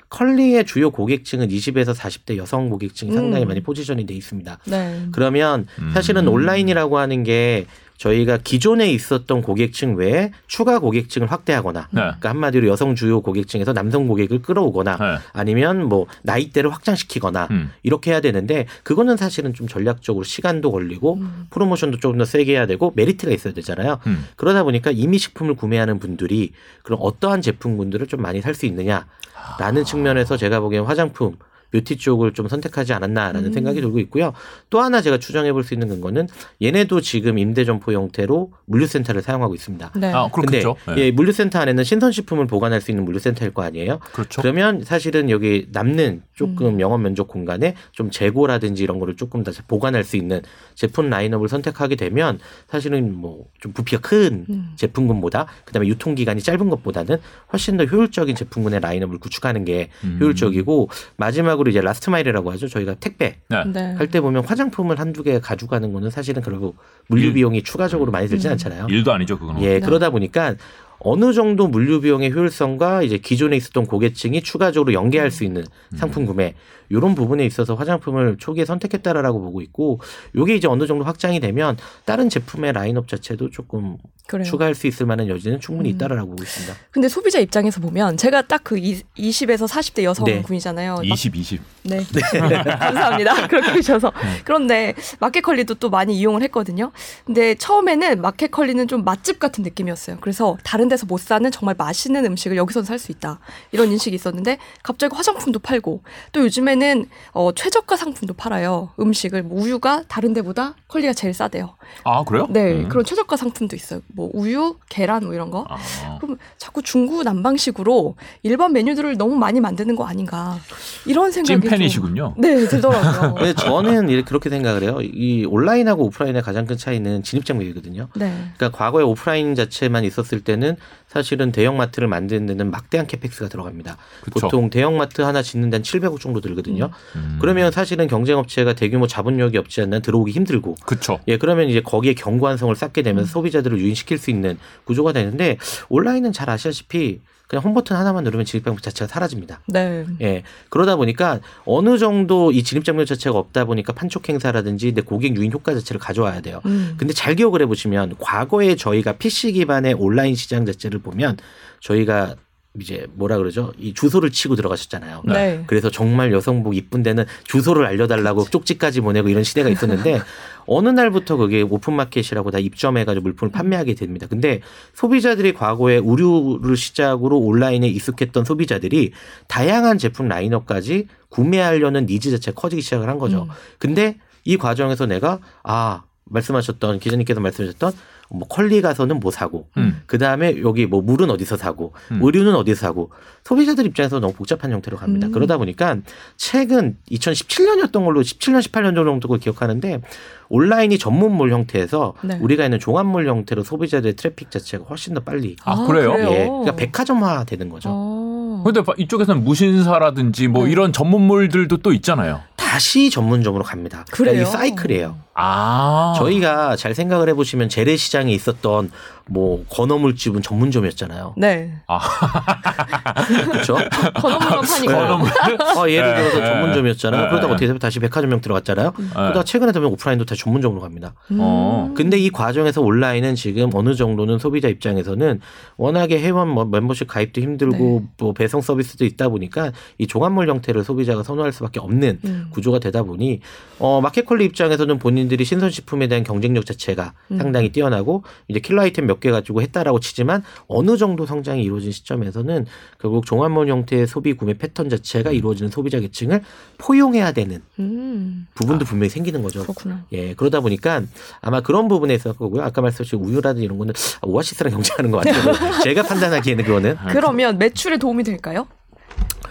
컬리의 0.09 0.65
주요 0.65 0.89
고객층은 0.89 1.49
20에서 1.49 1.93
40대 1.93 2.37
여성 2.37 2.69
고객층이 2.69 3.11
상당히 3.11 3.45
음. 3.45 3.49
많이 3.49 3.61
포지션이 3.61 4.05
돼 4.05 4.15
있습니다. 4.15 4.57
네. 4.65 5.05
그러면 5.11 5.67
사실은 5.93 6.27
음. 6.27 6.33
온라인이라고 6.33 6.97
하는 6.97 7.23
게 7.23 7.67
저희가 7.99 8.37
기존에 8.37 8.89
있었던 8.91 9.41
고객층 9.41 9.95
외에 9.95 10.31
추가 10.47 10.79
고객층을 10.79 11.29
확대하거나 11.29 11.89
네. 11.91 12.01
그러니까 12.01 12.29
한마디로 12.29 12.67
여성 12.67 12.95
주요 12.95 13.19
고객층에서 13.21 13.73
남성 13.73 14.07
고객을 14.07 14.41
끌어오거나 14.41 14.97
네. 14.97 15.17
아니면 15.33 15.83
뭐 15.83 16.07
나이대를 16.23 16.71
확장시키거나 16.71 17.49
음. 17.51 17.71
이렇게 17.83 18.11
해야 18.11 18.21
되는데 18.21 18.67
그거는 18.83 19.17
사실은 19.17 19.53
좀 19.53 19.67
전략적으로 19.67 20.23
시간도 20.23 20.71
걸리고 20.71 21.15
음. 21.15 21.47
프로모션도 21.49 21.99
조금 21.99 22.17
더 22.17 22.25
세게 22.25 22.53
해야 22.53 22.65
되고 22.65 22.93
메리트가 22.95 23.33
있어야 23.33 23.53
되잖아요. 23.53 23.99
음. 24.07 24.25
그러다 24.37 24.63
보니까 24.63 24.91
이미 24.91 25.17
식품을 25.17 25.55
구매하는 25.55 25.99
분들이 25.99 26.53
그럼 26.83 26.99
어떠한 27.01 27.41
제품군들을 27.41 28.07
좀 28.07 28.21
많이 28.21 28.41
살 28.41 28.55
수 28.55 28.65
있느냐라는 28.65 29.83
측면에서 29.85 30.35
제가 30.35 30.59
보기엔 30.59 30.83
화장품 30.83 31.35
뷰티 31.71 31.97
쪽을 31.97 32.33
좀 32.33 32.47
선택하지 32.47 32.93
않았나라는 32.93 33.49
음. 33.49 33.53
생각이 33.53 33.81
들고 33.81 33.99
있고요. 33.99 34.33
또 34.69 34.79
하나 34.81 35.01
제가 35.01 35.17
추정해 35.19 35.51
볼 35.53 35.63
수 35.63 35.73
있는 35.73 35.89
근거는 35.89 36.27
얘네도 36.61 37.01
지금 37.01 37.37
임대 37.37 37.65
점포 37.65 37.91
형태로 37.91 38.51
물류센터를 38.65 39.21
사용하고 39.21 39.53
있습니다. 39.55 39.91
네. 39.97 40.11
아, 40.13 40.29
근데 40.33 40.61
그렇겠죠. 40.61 40.75
예. 40.97 41.01
예, 41.01 41.11
물류센터 41.11 41.59
안에는 41.59 41.83
신선식품을 41.83 42.47
보관할 42.47 42.79
수 42.81 42.91
있는 42.91 43.03
물류센터일 43.05 43.53
거 43.53 43.61
아니에요. 43.63 43.99
그렇죠. 44.13 44.41
그러면 44.41 44.83
사실은 44.83 45.29
여기 45.29 45.67
남는 45.71 46.23
조금 46.33 46.75
음. 46.75 46.79
영업 46.79 47.01
면적 47.01 47.27
공간에 47.27 47.75
좀 47.91 48.09
재고라든지 48.09 48.83
이런 48.83 48.99
거를 48.99 49.15
조금 49.17 49.43
더 49.43 49.51
보관할 49.67 50.03
수 50.03 50.15
있는 50.15 50.41
제품 50.75 51.09
라인업을 51.09 51.49
선택하게 51.49 51.95
되면 51.95 52.39
사실은 52.67 53.13
뭐 53.15 53.49
좀 53.59 53.73
부피가 53.73 54.01
큰 54.01 54.45
음. 54.49 54.71
제품군보다 54.75 55.47
그다음에 55.65 55.87
유통 55.87 56.15
기간이 56.15 56.41
짧은 56.41 56.69
것보다는 56.69 57.17
훨씬 57.51 57.77
더 57.77 57.85
효율적인 57.85 58.35
제품군의 58.35 58.79
라인업을 58.79 59.19
구축하는 59.19 59.65
게 59.65 59.89
음. 60.03 60.17
효율적이고 60.21 60.89
마지막 61.17 61.58
으로 61.59 61.69
이제 61.69 61.81
last 61.81 62.09
mile이라고 62.09 62.51
하죠. 62.53 62.67
저희가 62.67 62.95
택배 62.95 63.35
네. 63.49 63.63
네. 63.65 63.93
할때 63.95 64.21
보면 64.21 64.45
화장품을 64.45 64.99
한두 64.99 65.23
개 65.23 65.39
가져가는 65.39 65.91
거는 65.91 66.09
사실은 66.09 66.41
결국 66.41 66.77
물류 67.07 67.27
일. 67.27 67.33
비용이 67.33 67.63
추가적으로 67.63 68.11
많이 68.11 68.27
들진 68.27 68.49
음. 68.49 68.53
않잖아요. 68.53 68.87
일도 68.89 69.11
아니죠, 69.11 69.37
그거는. 69.37 69.61
예, 69.61 69.73
네. 69.73 69.79
그러다 69.79 70.09
보니까 70.09 70.55
어느 70.99 71.33
정도 71.33 71.67
물류 71.67 72.01
비용의 72.01 72.31
효율성과 72.31 73.03
이제 73.03 73.17
기존에 73.17 73.57
있었던 73.57 73.85
고객층이 73.85 74.41
추가적으로 74.41 74.93
연계할 74.93 75.31
수 75.31 75.43
있는 75.43 75.65
상품 75.95 76.25
구매 76.25 76.53
이런 76.89 77.13
부분에 77.13 77.45
있어서 77.45 77.75
화장품을 77.75 78.37
초기에 78.39 78.65
선택했다라고 78.65 79.41
보고 79.41 79.61
있고 79.61 79.99
요게 80.35 80.55
이제 80.55 80.67
어느 80.67 80.87
정도 80.87 81.05
확장이 81.05 81.39
되면 81.39 81.77
다른 82.05 82.29
제품의 82.29 82.73
라인업 82.73 83.07
자체도 83.07 83.51
조금 83.51 83.97
그래요. 84.27 84.43
추가할 84.43 84.75
수 84.75 84.87
있을 84.87 85.05
만한 85.05 85.27
여지는 85.27 85.59
충분히 85.59 85.89
음. 85.89 85.95
있다라고 85.95 86.31
보고 86.31 86.43
있습니다. 86.43 86.75
근데 86.91 87.07
소비자 87.07 87.39
입장에서 87.39 87.79
보면 87.81 88.17
제가 88.17 88.43
딱 88.43 88.59
그 88.63 88.75
20에서 88.75 89.67
40대 89.67 90.03
여성분이잖아요. 90.03 90.95
막 90.95 91.05
20, 91.05 91.35
20. 91.35 91.61
네. 91.83 92.03
감사합니다. 92.79 93.47
그렇게 93.47 93.71
해주셔서. 93.71 94.11
그런데 94.43 94.93
마켓컬리도 95.19 95.75
또 95.75 95.89
많이 95.89 96.15
이용을 96.17 96.43
했거든요. 96.43 96.91
근데 97.25 97.55
처음에는 97.55 98.21
마켓컬리는 98.21 98.87
좀 98.87 99.03
맛집 99.03 99.39
같은 99.39 99.63
느낌이었어요. 99.63 100.17
그래서 100.21 100.57
다른 100.63 100.87
데서 100.89 101.05
못 101.05 101.19
사는 101.19 101.49
정말 101.51 101.75
맛있는 101.77 102.25
음식을 102.25 102.57
여기서 102.57 102.83
살수 102.83 103.11
있다. 103.11 103.39
이런 103.71 103.89
인식이 103.91 104.15
있었는데 104.15 104.57
갑자기 104.83 105.15
화장품도 105.15 105.59
팔고 105.59 106.01
또 106.31 106.41
요즘에는 106.41 107.05
어, 107.33 107.51
최저가 107.55 107.95
상품도 107.95 108.33
팔아요. 108.33 108.89
음식을 108.99 109.43
뭐 109.43 109.61
우유가 109.61 110.03
다른 110.07 110.33
데보다 110.33 110.75
퀄리가 110.87 111.13
제일 111.13 111.33
싸대요. 111.33 111.75
아, 112.03 112.23
그래요? 112.23 112.47
네. 112.49 112.73
음. 112.73 112.89
그런 112.89 113.05
최저가 113.05 113.37
상품도 113.37 113.75
있어요. 113.75 114.01
뭐 114.07 114.29
우유, 114.33 114.75
계란 114.89 115.23
뭐 115.25 115.33
이런 115.33 115.49
거. 115.51 115.65
아. 115.69 115.77
그럼 116.19 116.37
자꾸 116.57 116.81
중구 116.81 117.23
난방식으로 117.23 118.15
일반 118.43 118.73
메뉴들을 118.73 119.17
너무 119.17 119.35
많이 119.35 119.59
만드는 119.59 119.95
거 119.95 120.05
아닌가 120.05 120.57
이런 121.05 121.31
생각이 121.31 121.53
좀- 121.53 121.61
찐팬이시군요. 121.61 122.35
네 122.37 122.65
들더라고요. 122.67 123.35
근데 123.35 123.53
저는 123.55 124.09
이렇게 124.09 124.25
그렇게 124.27 124.49
생각을 124.49 124.83
해요. 124.83 124.99
이 125.01 125.45
온라인하고 125.45 126.05
오프라인의 126.05 126.41
가장 126.41 126.65
큰 126.65 126.77
차이는 126.77 127.23
진입 127.23 127.45
장벽이거든요. 127.45 128.07
네. 128.15 128.33
그러니까 128.57 128.77
과거에 128.77 129.03
오프라인 129.03 129.55
자체만 129.55 130.03
있었을 130.03 130.41
때는 130.41 130.77
사실은 131.07 131.51
대형마트를 131.51 132.07
만드는 132.07 132.45
데는 132.45 132.71
막대한 132.71 133.07
캐펙스가 133.07 133.49
들어갑니다. 133.49 133.97
그쵸. 134.21 134.39
보통 134.39 134.69
대형마트 134.69 135.21
하나 135.21 135.41
짓는 135.41 135.69
데는 135.69 135.83
700억 135.83 136.19
정도 136.19 136.41
들거든요. 136.41 136.89
음. 137.15 137.37
그러면 137.41 137.71
사실은 137.71 138.07
경쟁업체가 138.07 138.73
대규모 138.73 139.07
자본력이 139.07 139.57
없지 139.57 139.81
않는 139.81 140.01
들어오기 140.01 140.31
힘들고 140.31 140.75
그쵸. 140.85 141.19
예 141.27 141.37
그러면 141.37 141.69
이제 141.69 141.81
거기에 141.81 142.13
경관성을 142.13 142.75
쌓게 142.75 143.01
음. 143.01 143.03
되면서 143.03 143.31
소비자들을 143.31 143.79
유인시킬 143.79 144.17
수 144.17 144.29
있는 144.29 144.57
구조가 144.85 145.13
되는데 145.13 145.57
온라인은 145.89 146.31
잘 146.31 146.49
아시다시피 146.49 147.21
그냥 147.49 147.63
홈 147.63 147.73
버튼 147.73 147.95
하나만 147.95 148.23
누르면 148.23 148.45
진입장벽 148.45 148.83
자체가 148.83 149.07
사라집니다. 149.11 149.61
네. 149.65 150.05
예 150.21 150.43
그러다 150.69 150.95
보니까 150.95 151.39
어느 151.65 151.97
정도 151.97 152.51
이 152.51 152.61
진입장벽 152.63 153.07
자체가 153.07 153.35
없다 153.39 153.65
보니까 153.65 153.91
판촉 153.91 154.29
행사라든지 154.29 154.93
내 154.93 155.01
고객 155.01 155.35
유인 155.35 155.51
효과 155.51 155.73
자체를 155.73 155.99
가져와야 155.99 156.41
돼요. 156.41 156.61
음. 156.67 156.93
근데 156.97 157.11
잘 157.11 157.33
기억을 157.33 157.63
해보시면 157.63 158.17
과거에 158.19 158.75
저희가 158.75 159.13
PC 159.13 159.53
기반의 159.53 159.95
온라인 159.95 160.35
시장 160.35 160.67
자체를 160.67 160.99
보면 160.99 161.37
저희가 161.81 162.35
이제 162.79 163.07
뭐라 163.13 163.37
그러죠? 163.37 163.73
이 163.79 163.95
주소를 163.95 164.29
치고 164.29 164.55
들어가셨잖아요. 164.55 165.23
네. 165.25 165.63
그래서 165.65 165.89
정말 165.89 166.31
여성복 166.31 166.75
이쁜 166.75 167.01
데는 167.01 167.25
주소를 167.45 167.85
알려달라고 167.85 168.45
쪽지까지 168.45 169.01
보내고 169.01 169.29
이런 169.29 169.43
시대가 169.43 169.69
있었는데 169.69 170.21
어느 170.71 170.89
날부터 170.89 171.35
그게 171.35 171.63
open 171.63 171.87
market이라고 171.87 172.51
다 172.51 172.59
입점해가지고 172.59 173.23
물품을 173.23 173.51
판매하게 173.51 173.95
됩니다. 173.95 174.27
근데 174.29 174.61
소비자들이 174.93 175.53
과거에 175.53 175.97
의류를 175.97 176.77
시작으로 176.77 177.39
온라인에 177.39 177.87
익숙했던 177.87 178.45
소비자들이 178.45 179.11
다양한 179.47 179.97
제품 179.97 180.27
라인업까지 180.27 181.07
구매하려는 181.29 182.05
니즈 182.05 182.29
자체가 182.31 182.59
커지기 182.59 182.83
시작을 182.83 183.09
한 183.09 183.17
거죠. 183.17 183.43
음. 183.43 183.49
근데 183.79 184.17
이 184.45 184.57
과정에서 184.57 185.07
내가 185.07 185.39
아 185.63 186.03
말씀하셨던 186.29 186.99
기자님께서 186.99 187.39
말씀하셨던 187.39 187.91
뭐 188.31 188.47
컬리 188.47 188.81
가서는 188.81 189.19
뭐 189.19 189.31
사고 189.31 189.67
음. 189.77 190.01
그 190.05 190.17
다음에 190.19 190.61
여기 190.61 190.85
뭐 190.85 191.01
물은 191.01 191.29
어디서 191.31 191.57
사고 191.57 191.93
음. 192.11 192.19
의류는 192.21 192.55
어디서 192.55 192.79
사고 192.79 193.11
소비자들 193.43 193.85
입장에서 193.87 194.19
너무 194.19 194.33
복잡한 194.33 194.71
형태로 194.71 194.97
갑니다. 194.97 195.27
음. 195.27 195.31
그러다 195.31 195.57
보니까 195.57 195.97
최근 196.37 196.97
2017년이었던 197.11 198.05
걸로 198.05 198.21
17년 198.21 198.61
18년 198.61 198.95
정도 198.95 199.27
기억하는데 199.37 200.01
온라인이 200.49 200.97
전문몰 200.97 201.51
형태에서 201.51 202.13
네. 202.23 202.37
우리가 202.41 202.63
있는 202.65 202.79
종합몰 202.79 203.27
형태로 203.27 203.63
소비자들의 203.63 204.15
트래픽 204.15 204.51
자체가 204.51 204.85
훨씬 204.85 205.13
더 205.13 205.21
빨리 205.21 205.55
아, 205.63 205.85
그래요? 205.85 206.13
예, 206.17 206.45
그러니까 206.47 206.75
백화점화 206.75 207.43
되는 207.45 207.69
거죠. 207.69 207.89
어. 207.91 208.61
근데 208.65 208.83
바- 208.83 208.93
이쪽에서는 208.97 209.43
무신사라든지 209.43 210.47
뭐 210.47 210.65
네. 210.65 210.71
이런 210.71 210.91
전문몰들도 210.91 211.77
또 211.77 211.93
있잖아요. 211.93 212.41
다시 212.55 213.09
전문점으로 213.09 213.63
갑니다. 213.63 214.05
그러니까 214.11 214.31
그래요? 214.33 214.43
이 214.43 214.45
사이클이에요. 214.45 215.17
아. 215.39 216.13
저희가 216.17 216.75
잘 216.75 216.93
생각을 216.93 217.29
해보시면 217.29 217.69
재래시장에 217.69 218.31
있었던 218.33 218.91
뭐 219.29 219.63
건어물집은 219.69 220.41
전문점이었잖아요. 220.41 221.35
네. 221.37 221.71
그렇죠? 223.51 223.77
건어물만 224.15 224.61
파니까. 224.61 224.93
건어물. 224.93 225.29
어, 225.77 225.89
예를 225.89 226.15
들어서 226.15 226.39
네. 226.39 226.45
전문점이었잖아요. 226.47 227.21
네. 227.21 227.29
그러다 227.29 227.47
가 227.47 227.53
어떻게 227.53 227.67
되면 227.67 227.79
다시 227.79 227.99
백화점형 227.99 228.41
들어갔잖아요. 228.41 228.91
그러다가 228.91 229.43
최근에 229.43 229.71
되면 229.71 229.89
오프라인도 229.91 230.25
다시 230.25 230.41
전문점으로 230.43 230.81
갑니다. 230.81 231.13
음. 231.31 231.37
어. 231.39 231.93
근데 231.95 232.17
이 232.17 232.29
과정에서 232.31 232.81
온라인은 232.81 233.35
지금 233.35 233.69
어느 233.73 233.93
정도는 233.93 234.39
소비자 234.39 234.67
입장에서는 234.67 235.39
워낙에 235.77 236.19
회원 236.19 236.49
뭐 236.49 236.65
멤버십 236.65 237.07
가입도 237.07 237.39
힘들고 237.41 237.77
네. 237.77 238.07
뭐 238.17 238.33
배송 238.33 238.61
서비스도 238.61 239.05
있다 239.05 239.29
보니까 239.29 239.71
이 239.99 240.07
종합몰 240.07 240.49
형태를 240.49 240.83
소비자가 240.83 241.21
선호할 241.23 241.51
수밖에 241.53 241.79
없는 241.79 242.19
음. 242.25 242.47
구조가 242.49 242.79
되다 242.79 243.03
보니 243.03 243.41
어 243.77 244.01
마켓컬리 244.01 244.45
입장에서는 244.45 244.97
본인 244.97 245.28
들이 245.29 245.45
신선식품에 245.45 246.07
대한 246.09 246.23
경쟁력 246.25 246.65
자체가 246.65 247.13
음. 247.31 247.37
상당히 247.37 247.69
뛰어나고 247.71 248.23
이제 248.49 248.59
킬러 248.59 248.81
아이템 248.81 249.05
몇 249.07 249.19
개 249.21 249.31
가지고 249.31 249.61
했다라고 249.61 249.99
치지만 249.99 250.43
어느 250.67 250.97
정도 250.97 251.25
성장이 251.25 251.63
이루어진 251.63 251.91
시점에서는 251.91 252.65
결국 252.99 253.25
종합몰 253.25 253.67
형태의 253.69 254.07
소비 254.07 254.33
구매 254.33 254.53
패턴 254.55 254.89
자체가 254.89 255.31
이루어지는 255.31 255.71
소비자 255.71 255.99
계층을 255.99 256.41
포용해야 256.77 257.31
되는 257.31 257.61
음. 257.79 258.47
부분도 258.55 258.85
분명히 258.85 259.09
생기는 259.09 259.41
거죠. 259.43 259.61
그렇구나. 259.63 260.05
예, 260.13 260.33
그러다 260.33 260.61
보니까 260.61 261.03
아마 261.41 261.61
그런 261.61 261.87
부분에 261.87 262.13
있을 262.15 262.33
거고요. 262.33 262.63
아까 262.63 262.81
말씀하신 262.81 263.19
우유라든지 263.19 263.65
이런 263.65 263.77
거는 263.77 263.93
오아시스랑 264.23 264.71
경쟁하는 264.73 265.11
것 265.11 265.17
같아요. 265.23 265.81
제가 265.83 266.03
판단하기에는 266.03 266.63
그거는. 266.65 266.95
그러면 267.09 267.57
매출에 267.57 267.97
도움이 267.97 268.23
될까요? 268.23 268.67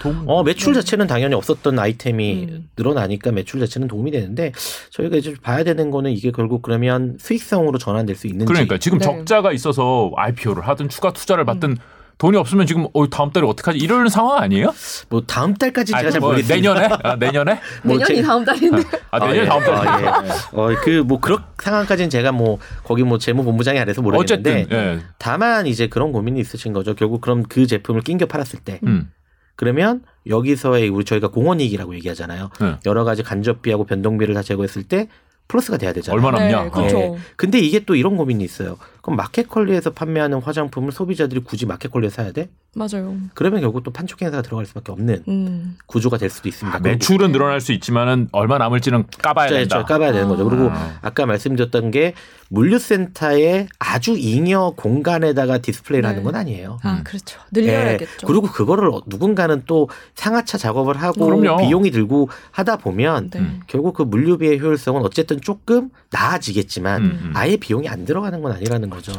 동- 0.00 0.24
어, 0.26 0.42
매출 0.42 0.74
자체는 0.74 1.06
당연히 1.06 1.34
없었던 1.34 1.78
아이템이 1.78 2.46
음. 2.50 2.68
늘어나니까 2.76 3.32
매출 3.32 3.60
자체는 3.60 3.88
도움이 3.88 4.10
되는데 4.10 4.52
저희가 4.90 5.16
이제 5.16 5.34
봐야 5.42 5.64
되는 5.64 5.90
거는 5.90 6.10
이게 6.12 6.30
결국 6.30 6.62
그러면 6.62 7.16
수익성으로 7.20 7.78
전환될 7.78 8.16
수 8.16 8.26
있는지. 8.26 8.46
그러니까 8.52 8.78
지금 8.78 8.98
네. 8.98 9.04
적자가 9.04 9.52
있어서 9.52 10.10
IPO를 10.16 10.66
하든 10.68 10.88
추가 10.88 11.12
투자를 11.12 11.44
받든 11.44 11.76
돈이 12.18 12.36
없으면 12.36 12.66
지금 12.66 12.88
어, 12.94 13.08
다음 13.08 13.30
달에 13.30 13.46
어떡하지 13.46 13.78
이런 13.78 14.08
상황 14.08 14.38
아니에요? 14.42 14.74
뭐 15.08 15.22
다음 15.24 15.54
달까지 15.54 15.92
제가 15.92 15.98
아니, 16.00 16.10
잘 16.10 16.20
뭐 16.20 16.30
모르겠습니다. 16.30 16.72
내년에? 16.74 16.94
아, 17.04 17.14
내년에? 17.14 17.60
뭐 17.84 17.96
내년이 17.96 18.16
제- 18.16 18.22
다음 18.22 18.44
달인데. 18.44 18.82
아, 19.12 19.18
내년 19.20 19.36
예. 19.36 19.44
다음 19.48 19.60
달에. 19.62 19.88
아, 20.08 20.24
예. 20.24 20.28
어, 20.52 20.68
그뭐 20.82 21.20
그런 21.20 21.38
상황까지는 21.62 22.10
제가 22.10 22.32
뭐 22.32 22.58
거기 22.82 23.04
뭐 23.04 23.18
재무 23.18 23.44
본부장이 23.44 23.78
아래서 23.78 24.02
모르겠는데 24.02 24.62
어쨌든 24.62 24.76
예. 24.76 24.98
다만 25.18 25.68
이제 25.68 25.86
그런 25.86 26.10
고민이 26.10 26.40
있으신 26.40 26.72
거죠. 26.72 26.96
결국 26.96 27.20
그럼 27.20 27.44
그 27.48 27.68
제품을 27.68 28.00
낑겨 28.02 28.26
팔았을 28.26 28.58
때 28.64 28.80
음. 28.84 29.12
그러면 29.58 30.04
여기서의 30.28 30.88
우리 30.88 31.04
저희가 31.04 31.28
공원 31.28 31.58
이익이라고 31.58 31.92
얘기하잖아요. 31.96 32.50
네. 32.60 32.76
여러 32.86 33.02
가지 33.02 33.24
간접비하고 33.24 33.86
변동비를 33.86 34.32
다 34.32 34.40
제거했을 34.40 34.84
때 34.84 35.08
플러스가 35.48 35.78
돼야 35.78 35.92
되잖아요. 35.92 36.24
얼마 36.24 36.38
남냐? 36.38 36.64
네, 36.64 36.70
그렇죠. 36.70 36.98
예. 36.98 37.18
근데 37.34 37.58
이게 37.58 37.80
또 37.80 37.96
이런 37.96 38.16
고민이 38.16 38.44
있어요. 38.44 38.78
그럼 39.02 39.16
마켓컬리에서 39.16 39.94
판매하는 39.94 40.40
화장품을 40.40 40.92
소비자들이 40.92 41.40
굳이 41.40 41.66
마켓컬리에 41.66 42.08
사야 42.10 42.30
돼? 42.30 42.50
맞아요. 42.78 43.16
그러면 43.34 43.60
결국 43.60 43.82
또 43.82 43.90
판촉 43.90 44.22
행사가 44.22 44.42
들어갈 44.42 44.64
수밖에 44.66 44.92
없는 44.92 45.24
음. 45.26 45.76
구조가 45.86 46.16
될 46.16 46.30
수도 46.30 46.48
있습니다. 46.48 46.76
아, 46.76 46.80
매출은 46.80 47.32
늘어날 47.32 47.60
수 47.60 47.72
있지만은 47.72 48.28
얼마 48.32 48.56
남을지는 48.58 49.04
까봐야 49.18 49.48
그렇죠. 49.48 49.68
된다. 49.68 49.84
까봐야 49.84 50.12
되는 50.12 50.28
거죠. 50.28 50.48
그리고 50.48 50.70
아. 50.70 50.98
아까 51.02 51.26
말씀드렸던 51.26 51.90
게 51.90 52.14
물류센터의 52.50 53.68
아주 53.78 54.16
잉여 54.16 54.74
공간에다가 54.76 55.58
디스플레이를 55.58 56.02
네. 56.02 56.08
하는 56.08 56.22
건 56.22 56.34
아니에요. 56.34 56.78
아, 56.82 57.02
그렇죠. 57.04 57.40
늘려야겠죠. 57.52 58.10
예, 58.22 58.26
그리고 58.26 58.46
그거를 58.46 58.90
누군가는 59.06 59.62
또 59.66 59.88
상하차 60.14 60.56
작업을 60.56 60.96
하고 60.96 61.26
그럼요. 61.26 61.66
비용이 61.66 61.90
들고 61.90 62.30
하다 62.52 62.76
보면 62.76 63.30
네. 63.30 63.40
음. 63.40 63.60
결국 63.66 63.94
그 63.94 64.02
물류비의 64.02 64.60
효율성은 64.60 65.02
어쨌든 65.02 65.40
조금 65.40 65.90
나아지겠지만 66.10 67.02
음, 67.02 67.20
음. 67.22 67.32
아예 67.34 67.56
비용이 67.56 67.88
안 67.88 68.04
들어가는 68.04 68.40
건 68.40 68.52
아니라는 68.52 68.88
거죠. 68.88 69.12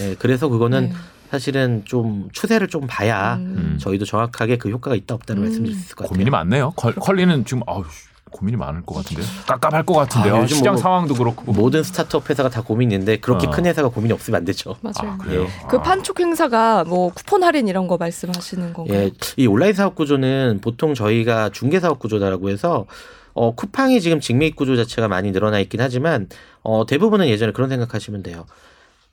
예, 0.00 0.14
그래서 0.18 0.48
그거는 0.48 0.88
네. 0.90 0.92
사실은 1.30 1.82
좀 1.84 2.28
추세를 2.32 2.68
좀 2.68 2.86
봐야 2.86 3.36
음. 3.36 3.78
저희도 3.80 4.04
정확하게 4.04 4.58
그 4.58 4.70
효과가 4.70 4.94
있다 4.96 5.14
없다를 5.14 5.42
음. 5.42 5.44
말씀드릴 5.44 5.74
수 5.74 5.80
있을 5.84 5.96
것 5.96 6.04
같아요. 6.04 6.10
고민이 6.14 6.30
많네요. 6.30 6.72
컬, 6.76 6.94
컬리는 6.94 7.44
지금 7.44 7.62
아우 7.66 7.84
고민이 8.30 8.56
많을 8.56 8.82
것 8.82 8.96
같은데요. 8.96 9.26
깝깝할 9.46 9.84
것 9.84 9.94
같은데요. 9.94 10.36
아, 10.36 10.42
요즘 10.42 10.56
시장 10.58 10.74
뭐 10.74 10.82
상황도 10.82 11.14
그렇고. 11.14 11.52
모든 11.52 11.82
스타트업 11.82 12.28
회사가 12.28 12.50
다 12.50 12.60
고민인데 12.60 13.18
그렇게 13.18 13.46
어. 13.46 13.50
큰 13.50 13.64
회사가 13.64 13.88
고민이 13.88 14.12
없으면 14.12 14.38
안 14.38 14.44
되죠. 14.44 14.76
맞아요. 14.82 15.12
아, 15.12 15.16
그래요. 15.16 15.42
예. 15.42 15.66
그 15.68 15.78
아. 15.78 15.82
판촉 15.82 16.20
행사가 16.20 16.84
뭐 16.84 17.10
쿠폰 17.12 17.42
할인 17.44 17.66
이런 17.68 17.86
거 17.88 17.96
말씀하시는 17.96 18.72
건가요? 18.72 18.98
예, 18.98 19.10
이 19.36 19.46
온라인 19.46 19.72
사업 19.72 19.94
구조는 19.94 20.60
보통 20.60 20.92
저희가 20.94 21.50
중개 21.50 21.80
사업 21.80 21.98
구조다라고 21.98 22.50
해서 22.50 22.86
어, 23.32 23.54
쿠팡이 23.54 24.00
지금 24.00 24.20
직매입 24.20 24.56
구조 24.56 24.76
자체가 24.76 25.08
많이 25.08 25.30
늘어나 25.30 25.58
있긴 25.60 25.80
하지만 25.80 26.28
어, 26.62 26.84
대부분은 26.86 27.28
예전에 27.28 27.52
그런 27.52 27.68
생각하시면 27.70 28.22
돼요. 28.22 28.44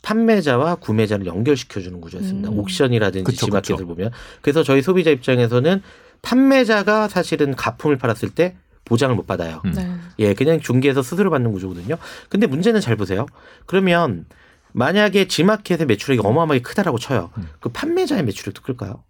판매자와 0.04 0.76
구매자를 0.76 1.26
연결시켜 1.26 1.82
주는 1.82 2.00
구조였습니다. 2.00 2.50
음. 2.50 2.60
옥션이라든지 2.60 3.24
그쵸, 3.24 3.48
지마켓을 3.48 3.78
그쵸. 3.78 3.88
보면 3.88 4.12
그래서 4.42 4.62
저희 4.62 4.84
소비자 4.84 5.10
입장에서는 5.10 5.82
판매자가 6.22 7.08
사실은 7.08 7.56
가품을 7.56 7.98
팔았을 7.98 8.30
때 8.30 8.56
보장을 8.86 9.16
못 9.16 9.26
받아요. 9.26 9.62
음. 9.66 9.72
네. 9.72 9.90
예, 10.20 10.34
그냥 10.34 10.60
중개에서 10.60 11.02
수수료 11.02 11.30
받는 11.30 11.52
구조거든요. 11.52 11.96
근데 12.30 12.48
문제는 12.48 12.82
잘 12.82 12.96
보세요. 12.98 13.26
그러면 13.66 14.26
만약에 14.74 15.28
지마켓의 15.28 15.88
매출액이 15.88 16.22
어마어마하게 16.24 16.62
크다라고 16.62 17.00
쳐요. 17.00 17.32
음. 17.38 17.48
그 17.60 17.70
판매자의 17.70 18.24
매출액도 18.24 18.62
클까요? 18.62 19.04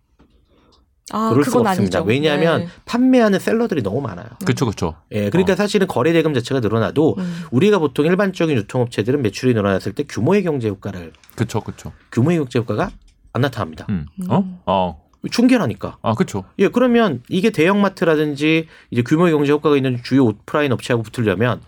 아, 1.12 1.29
그럴 1.29 1.43
수가 1.43 1.69
없습니다. 1.69 2.00
아니죠. 2.00 2.03
왜냐하면 2.10 2.62
네. 2.62 2.67
판매하는 2.86 3.39
셀러들이 3.39 3.83
너무 3.83 4.01
많아요. 4.01 4.27
그렇죠, 4.45 4.65
그렇죠. 4.65 4.95
예, 5.12 5.29
그러니까 5.29 5.53
어. 5.53 5.55
사실은 5.55 5.88
거래 5.88 6.13
대금 6.13 6.33
자체가 6.33 6.62
늘어나도 6.62 7.15
음. 7.17 7.43
우리가 7.51 7.79
보통 7.79 8.05
일반적인 8.05 8.55
유통업체들은 8.55 9.22
매출이 9.22 9.53
늘어났을 9.53 9.93
때 9.93 10.03
규모의 10.07 10.43
경제 10.43 10.69
효과를 10.69 11.12
그렇죠, 11.36 11.62
그렇죠. 11.62 11.91
규모의 12.12 12.38
경제 12.38 12.60
효과가 12.60 12.89
안 13.33 13.41
나타납니다. 13.41 13.86
음. 13.89 14.05
음. 14.22 14.25
어? 14.29 14.62
어. 14.65 15.03
중개라니까. 15.29 15.98
아, 16.01 16.13
그렇죠. 16.15 16.43
예, 16.60 16.67
그러면 16.67 17.22
이게 17.29 17.50
대형 17.50 17.81
마트라든지 17.81 18.67
이제 18.91 19.01
규모의 19.01 19.31
경제 19.33 19.51
효과가 19.51 19.75
있는 19.77 20.01
주요 20.03 20.25
오프라인 20.25 20.72
업체하고 20.72 21.03
붙으려면 21.03 21.62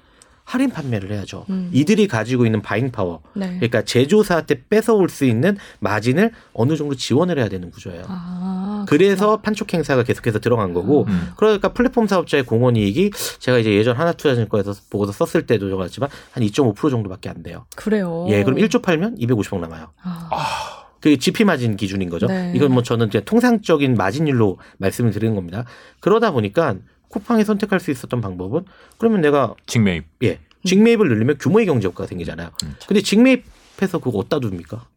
할인 0.43 0.69
판매를 0.69 1.11
해야죠. 1.11 1.45
음. 1.49 1.69
이들이 1.73 2.07
가지고 2.07 2.45
있는 2.45 2.61
바잉 2.61 2.91
파워, 2.91 3.21
네. 3.33 3.47
그러니까 3.55 3.81
제조사한테 3.81 4.65
뺏어올 4.69 5.09
수 5.09 5.25
있는 5.25 5.57
마진을 5.79 6.31
어느 6.53 6.75
정도 6.77 6.95
지원을 6.95 7.39
해야 7.39 7.49
되는 7.49 7.71
구조예요. 7.71 8.03
아, 8.07 8.64
그래서 8.87 9.37
판촉 9.41 9.73
행사가 9.73 10.03
계속해서 10.03 10.39
들어간 10.39 10.73
거고, 10.73 11.05
음. 11.07 11.29
그러니까 11.37 11.73
플랫폼 11.73 12.07
사업자의 12.07 12.43
공원 12.43 12.75
이익이 12.75 13.11
제가 13.39 13.57
이제 13.57 13.73
예전 13.73 13.95
하나투자증권에서 13.95 14.73
보고서 14.89 15.11
썼을 15.11 15.45
때도 15.45 15.69
적었지만 15.69 16.09
한 16.31 16.43
2.5% 16.43 16.89
정도밖에 16.89 17.29
안 17.29 17.43
돼요. 17.43 17.65
그래요. 17.75 18.25
예, 18.29 18.43
그럼 18.43 18.59
1조 18.59 18.81
팔면 18.81 19.17
250억 19.17 19.59
남아요. 19.59 19.91
아, 20.03 20.85
그 21.01 21.17
GP 21.17 21.43
마진 21.43 21.75
기준인 21.77 22.09
거죠. 22.09 22.27
네. 22.27 22.51
이건 22.55 22.71
뭐 22.71 22.81
저는 22.81 23.07
이제 23.07 23.21
통상적인 23.23 23.93
마진율로 23.95 24.57
말씀을 24.77 25.11
드리는 25.11 25.35
겁니다. 25.35 25.65
그러다 25.99 26.31
보니까 26.31 26.75
쿠팡이 27.09 27.43
선택할 27.45 27.79
수 27.79 27.91
있었던 27.91 28.21
방법은 28.21 28.65
그러면 28.97 29.21
내가 29.21 29.53
직매입. 29.67 30.05
예 30.23 30.39
직매입을 30.65 31.07
늘리면 31.07 31.37
규모의 31.39 31.67
경제 31.67 31.87
효과가 31.87 32.07
생기잖아요. 32.07 32.49
음. 32.63 32.75
근데 32.87 33.01
직매입해서 33.01 33.99
그거 33.99 34.17
어디다 34.19 34.39
둡니까? 34.41 34.87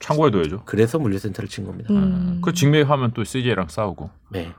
참고해둬야죠. 0.00 0.62
그래서 0.64 0.98
물류센터를 0.98 1.48
친 1.48 1.64
겁니다. 1.64 1.92
음. 1.92 2.40
그 2.42 2.52
직매입하면 2.52 3.12
또 3.14 3.24
CJ랑 3.24 3.68
싸우고. 3.68 4.10
네. 4.30 4.52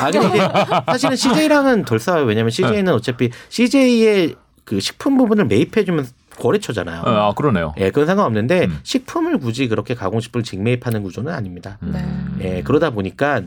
아, 0.00 0.10
근데 0.10 0.28
이게 0.28 0.38
사실은 0.86 1.16
CJ랑은 1.16 1.84
덜 1.84 1.98
싸워요. 1.98 2.24
왜냐면 2.24 2.50
CJ는 2.50 2.92
어차피 2.92 3.30
CJ의 3.48 4.36
그 4.64 4.80
식품 4.80 5.16
부분을 5.16 5.46
매입해주면 5.46 6.06
거래처잖아요. 6.38 7.02
어, 7.02 7.10
아, 7.10 7.34
그러네요. 7.34 7.74
예, 7.78 7.86
그건 7.90 8.06
상관없는데 8.06 8.66
음. 8.66 8.78
식품을 8.82 9.38
굳이 9.38 9.68
그렇게 9.68 9.94
가공식품을 9.94 10.44
직매입하는 10.44 11.02
구조는 11.02 11.32
아닙니다. 11.32 11.78
네. 11.80 12.04
예, 12.40 12.62
그러다 12.62 12.90
보니까 12.90 13.42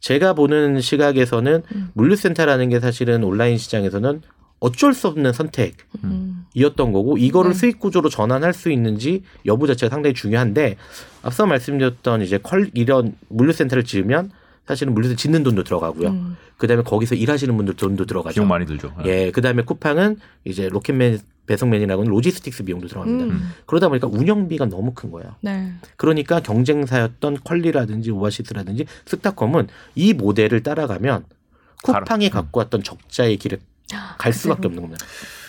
제가 0.00 0.32
보는 0.32 0.80
시각에서는 0.80 1.62
음. 1.74 1.90
물류센터라는 1.94 2.70
게 2.70 2.80
사실은 2.80 3.22
온라인 3.22 3.58
시장에서는 3.58 4.22
어쩔 4.60 4.94
수 4.94 5.08
없는 5.08 5.32
선택이었던 5.32 5.74
음. 6.04 6.92
거고 6.92 7.18
이거를 7.18 7.52
네. 7.52 7.58
수익 7.58 7.78
구조로 7.78 8.08
전환할 8.10 8.52
수 8.52 8.70
있는지 8.70 9.22
여부 9.46 9.66
자체가 9.66 9.90
상당히 9.90 10.14
중요한데 10.14 10.76
앞서 11.22 11.46
말씀드렸던 11.46 12.22
이제 12.22 12.38
컬리 12.38 12.70
이런 12.74 13.16
물류센터를 13.28 13.84
지으면 13.84 14.30
사실은 14.66 14.94
물류센터 14.94 15.18
짓는 15.18 15.42
돈도 15.42 15.64
들어가고요. 15.64 16.08
음. 16.08 16.36
그다음에 16.58 16.82
거기서 16.82 17.14
일하시는 17.14 17.56
분들 17.56 17.74
돈도 17.74 18.04
들어가죠. 18.04 18.34
비용 18.34 18.48
많이 18.48 18.66
들죠. 18.66 18.94
예, 19.06 19.30
그다음에 19.30 19.62
쿠팡은 19.62 20.18
이제 20.44 20.68
로켓맨 20.68 21.18
배송맨이라고는 21.46 22.10
logistics 22.10 22.64
비용도 22.64 22.86
들어갑니다. 22.86 23.24
음. 23.24 23.50
그러다 23.66 23.88
보니까 23.88 24.06
운영비가 24.06 24.66
너무 24.66 24.92
큰 24.94 25.10
거예요. 25.10 25.34
네. 25.40 25.72
그러니까 25.96 26.38
경쟁사였던 26.38 27.38
컬리라든지 27.42 28.12
오아시스라든지 28.12 28.86
쓱닷컴은 29.06 29.66
이 29.96 30.12
모델을 30.12 30.62
따라가면 30.62 31.24
쿠팡이 31.82 32.26
음. 32.26 32.30
갖고 32.30 32.60
왔던 32.60 32.82
적자의 32.84 33.38
길을 33.38 33.58
갈 34.18 34.32
수밖에 34.32 34.66
없는 34.66 34.82
겁니다. 34.82 35.04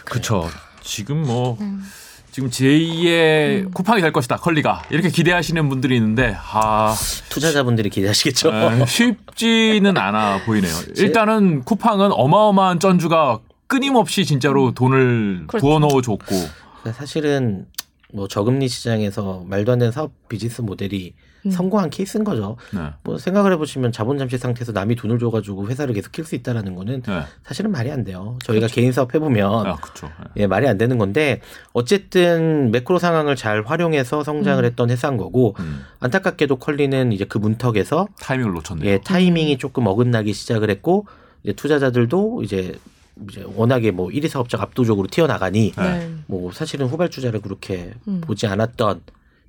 그렇죠. 0.05 0.49
지금 0.81 1.21
뭐 1.23 1.57
음. 1.61 1.83
지금 2.31 2.49
제2의 2.49 3.65
음. 3.65 3.71
쿠팡이 3.73 4.01
될 4.01 4.11
것이다. 4.13 4.37
컬리가 4.37 4.83
이렇게 4.89 5.09
기대하시는 5.09 5.67
분들이 5.69 5.95
있는데 5.97 6.35
아 6.39 6.95
투자자분들이 7.29 7.89
기대하시겠죠. 7.89 8.51
에, 8.53 8.85
쉽지는 8.85 9.97
않아 9.97 10.43
보이네요. 10.45 10.73
일단은 10.95 11.63
쿠팡은 11.63 12.11
어마어마한 12.13 12.79
전주가 12.79 13.39
끊임없이 13.67 14.25
진짜로 14.25 14.73
돈을 14.73 15.43
그렇죠. 15.47 15.65
부어넣어 15.65 16.01
줬고 16.01 16.25
그러니까 16.25 16.91
사실은 16.97 17.65
뭐 18.13 18.27
저금리 18.27 18.67
시장에서 18.67 19.43
말도 19.47 19.71
안 19.71 19.79
되는 19.79 19.91
사업 19.91 20.11
비즈니스 20.29 20.61
모델이 20.61 21.13
음. 21.45 21.51
성공한 21.51 21.89
케이스인 21.89 22.23
거죠. 22.23 22.57
네. 22.71 22.91
뭐 23.03 23.17
생각을 23.17 23.51
해보시면 23.53 23.91
자본 23.91 24.17
잠식 24.17 24.39
상태에서 24.39 24.71
남이 24.73 24.95
돈을 24.95 25.17
줘가지고 25.17 25.67
회사를 25.67 25.93
계속 25.93 26.11
킬수 26.11 26.35
있다라는 26.35 26.75
거는 26.75 27.01
네. 27.01 27.21
사실은 27.43 27.71
말이 27.71 27.89
안 27.91 28.03
돼요. 28.03 28.37
저희가 28.43 28.67
개인 28.67 28.91
사업 28.91 29.15
해보면 29.15 29.65
아 29.65 29.75
그렇죠. 29.77 30.11
예, 30.37 30.45
말이 30.45 30.67
안 30.67 30.77
되는 30.77 30.97
건데 30.97 31.41
어쨌든 31.73 32.71
매크로 32.71 32.99
상황을 32.99 33.35
잘 33.35 33.63
활용해서 33.63 34.23
성장을 34.23 34.63
음. 34.63 34.65
했던 34.65 34.89
회사인 34.89 35.17
거고 35.17 35.55
음, 35.59 35.83
안타깝게도 35.99 36.57
컬리는 36.57 37.11
이제 37.11 37.25
그 37.25 37.37
문턱에서 37.37 38.07
타이밍을 38.19 38.53
놓쳤네요. 38.53 38.89
예, 38.89 38.99
타이밍이 38.99 39.57
조금 39.57 39.87
어긋나기 39.87 40.33
시작을 40.33 40.69
했고 40.69 41.07
이제 41.43 41.53
투자자들도 41.53 42.43
이제 42.43 42.77
이제 43.29 43.43
워낙에 43.55 43.91
뭐 43.91 44.09
1위 44.09 44.27
사업자가 44.27 44.63
압도적으로 44.63 45.07
튀어나가니 45.07 45.73
네. 45.77 45.83
네. 45.83 46.11
뭐 46.27 46.51
사실은 46.51 46.87
후발주자를 46.87 47.41
그렇게 47.41 47.93
음. 48.07 48.21
보지 48.21 48.47
않았던 48.47 49.01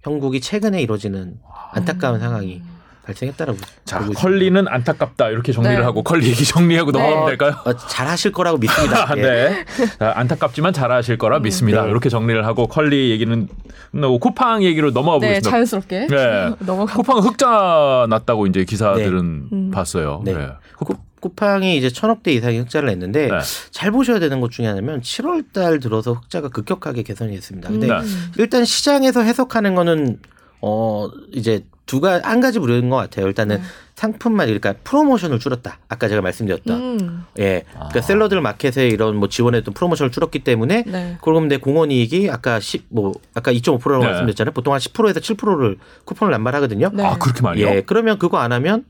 형국이 0.02 0.40
최근에 0.40 0.83
이루어지는 0.83 1.38
안타까운 1.73 2.19
상황이 2.21 2.61
발생했다라고 3.04 3.59
자 3.85 3.99
보고 3.99 4.12
있습니다. 4.12 4.21
컬리는 4.21 4.69
안타깝다 4.69 5.31
이렇게 5.31 5.52
정리를 5.52 5.76
네. 5.76 5.83
하고 5.83 6.02
컬리 6.02 6.28
얘기 6.28 6.45
정리하고 6.45 6.92
네. 6.92 6.99
넘어가면 7.00 7.26
될까요? 7.28 7.57
어, 7.64 7.76
잘하실 7.76 8.31
거라고 8.33 8.59
믿습니다. 8.59 9.14
네. 9.16 9.64
자, 9.99 10.12
안타깝지만 10.14 10.73
잘하실 10.73 11.19
거라 11.19 11.40
믿습니다. 11.40 11.83
네. 11.83 11.90
이렇게 11.90 12.09
정리를 12.09 12.45
하고 12.47 12.69
컬리 12.69 13.11
얘기는 13.11 13.49
끝나고 13.90 14.19
쿠팡 14.19 14.62
얘기로 14.62 14.92
넘어가 14.92 15.19
네, 15.19 15.26
보겠습니다. 15.28 15.50
자연스럽게 15.50 16.07
네. 16.09 16.50
넘어가. 16.64 16.95
쿠팡 16.95 17.19
흑자 17.19 18.07
났다고 18.09 18.47
이제 18.47 18.64
기사들은 18.64 19.49
음. 19.52 19.71
봤어요. 19.73 20.23
네. 20.25 20.35
네. 20.35 20.49
쿠, 20.78 20.95
쿠팡이 21.23 21.76
이제 21.76 21.88
천억 21.88 22.25
대 22.25 22.33
이상의 22.33 22.59
흑자를 22.59 22.88
냈는데 22.88 23.29
네. 23.29 23.38
잘 23.71 23.93
보셔야 23.93 24.19
되는 24.19 24.41
것 24.41 24.50
중에 24.50 24.67
하나면 24.67 25.02
7월 25.02 25.52
달 25.52 25.79
들어서 25.79 26.14
흑자가 26.14 26.49
급격하게 26.49 27.05
개선이 27.05 27.33
됐습니다. 27.37 27.69
근데 27.69 27.87
네. 27.87 27.95
일단 28.38 28.64
시장에서 28.64 29.23
해석하는 29.23 29.76
거는 29.76 30.19
어 30.61 31.09
이제 31.33 31.64
두가 31.87 32.21
한 32.25 32.41
가지 32.41 32.59
부류인 32.59 32.91
것 32.91 32.97
같아요. 32.97 33.26
일단은 33.26 33.59
네. 33.59 33.62
상품만 33.95 34.47
그러니까 34.47 34.75
프로모션을 34.83 35.38
줄였다. 35.38 35.79
아까 35.88 36.09
제가 36.09 36.23
말씀드렸던 36.23 36.81
음. 36.81 37.25
예, 37.38 37.64
그러니까 37.73 37.99
아. 37.99 38.02
셀러들 38.02 38.41
마켓에 38.41 38.88
이런 38.88 39.17
뭐 39.17 39.29
지원했던 39.29 39.75
프로모션을 39.75 40.11
줄였기 40.11 40.41
때문에 40.41 40.85
네. 40.87 41.19
그럼 41.21 41.47
내 41.47 41.59
공원 41.59 41.93
이익이 41.93 42.31
아까 42.31 42.59
10, 42.59 42.87
뭐 42.88 43.12
아까 43.35 43.52
2.5%라고 43.52 44.00
네. 44.00 44.07
말씀드렸잖아요. 44.07 44.52
보통 44.52 44.73
한 44.73 44.81
10%에서 44.81 45.21
7%를 45.21 45.76
쿠폰을 46.05 46.33
남발하거든요. 46.33 46.91
네. 46.95 47.05
아 47.05 47.17
그렇게 47.17 47.43
많이요? 47.43 47.67
예, 47.69 47.83
그러면 47.83 48.19
그거 48.19 48.38
안 48.38 48.52
하면 48.52 48.85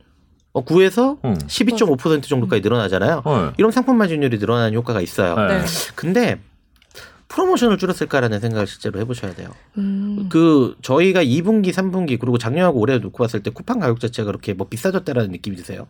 어 0.52 0.64
9에서 0.64 1.18
응. 1.24 1.34
12.5% 1.34 2.22
정도까지 2.24 2.60
늘어나잖아요. 2.62 3.22
어. 3.24 3.52
이런 3.56 3.70
상품 3.70 3.96
마진율이 3.96 4.38
늘어나는 4.38 4.74
효과가 4.74 5.00
있어요. 5.00 5.34
네. 5.48 5.58
네. 5.60 5.64
근데 5.94 6.40
프로모션을 7.28 7.78
줄였을까라는 7.78 8.40
생각을 8.40 8.66
실제로 8.66 9.00
해보셔야 9.00 9.32
돼요. 9.34 9.48
음. 9.78 10.26
그 10.28 10.76
저희가 10.82 11.24
2분기, 11.24 11.70
3분기 11.72 12.18
그리고 12.18 12.36
작년하고 12.36 12.78
올해 12.78 12.98
놓고 12.98 13.16
봤을 13.16 13.42
때 13.42 13.50
쿠팡 13.50 13.78
가격 13.78 14.00
자체가 14.00 14.26
그렇게 14.26 14.52
뭐 14.52 14.68
비싸졌다라는 14.68 15.30
느낌이 15.30 15.56
드세요? 15.56 15.86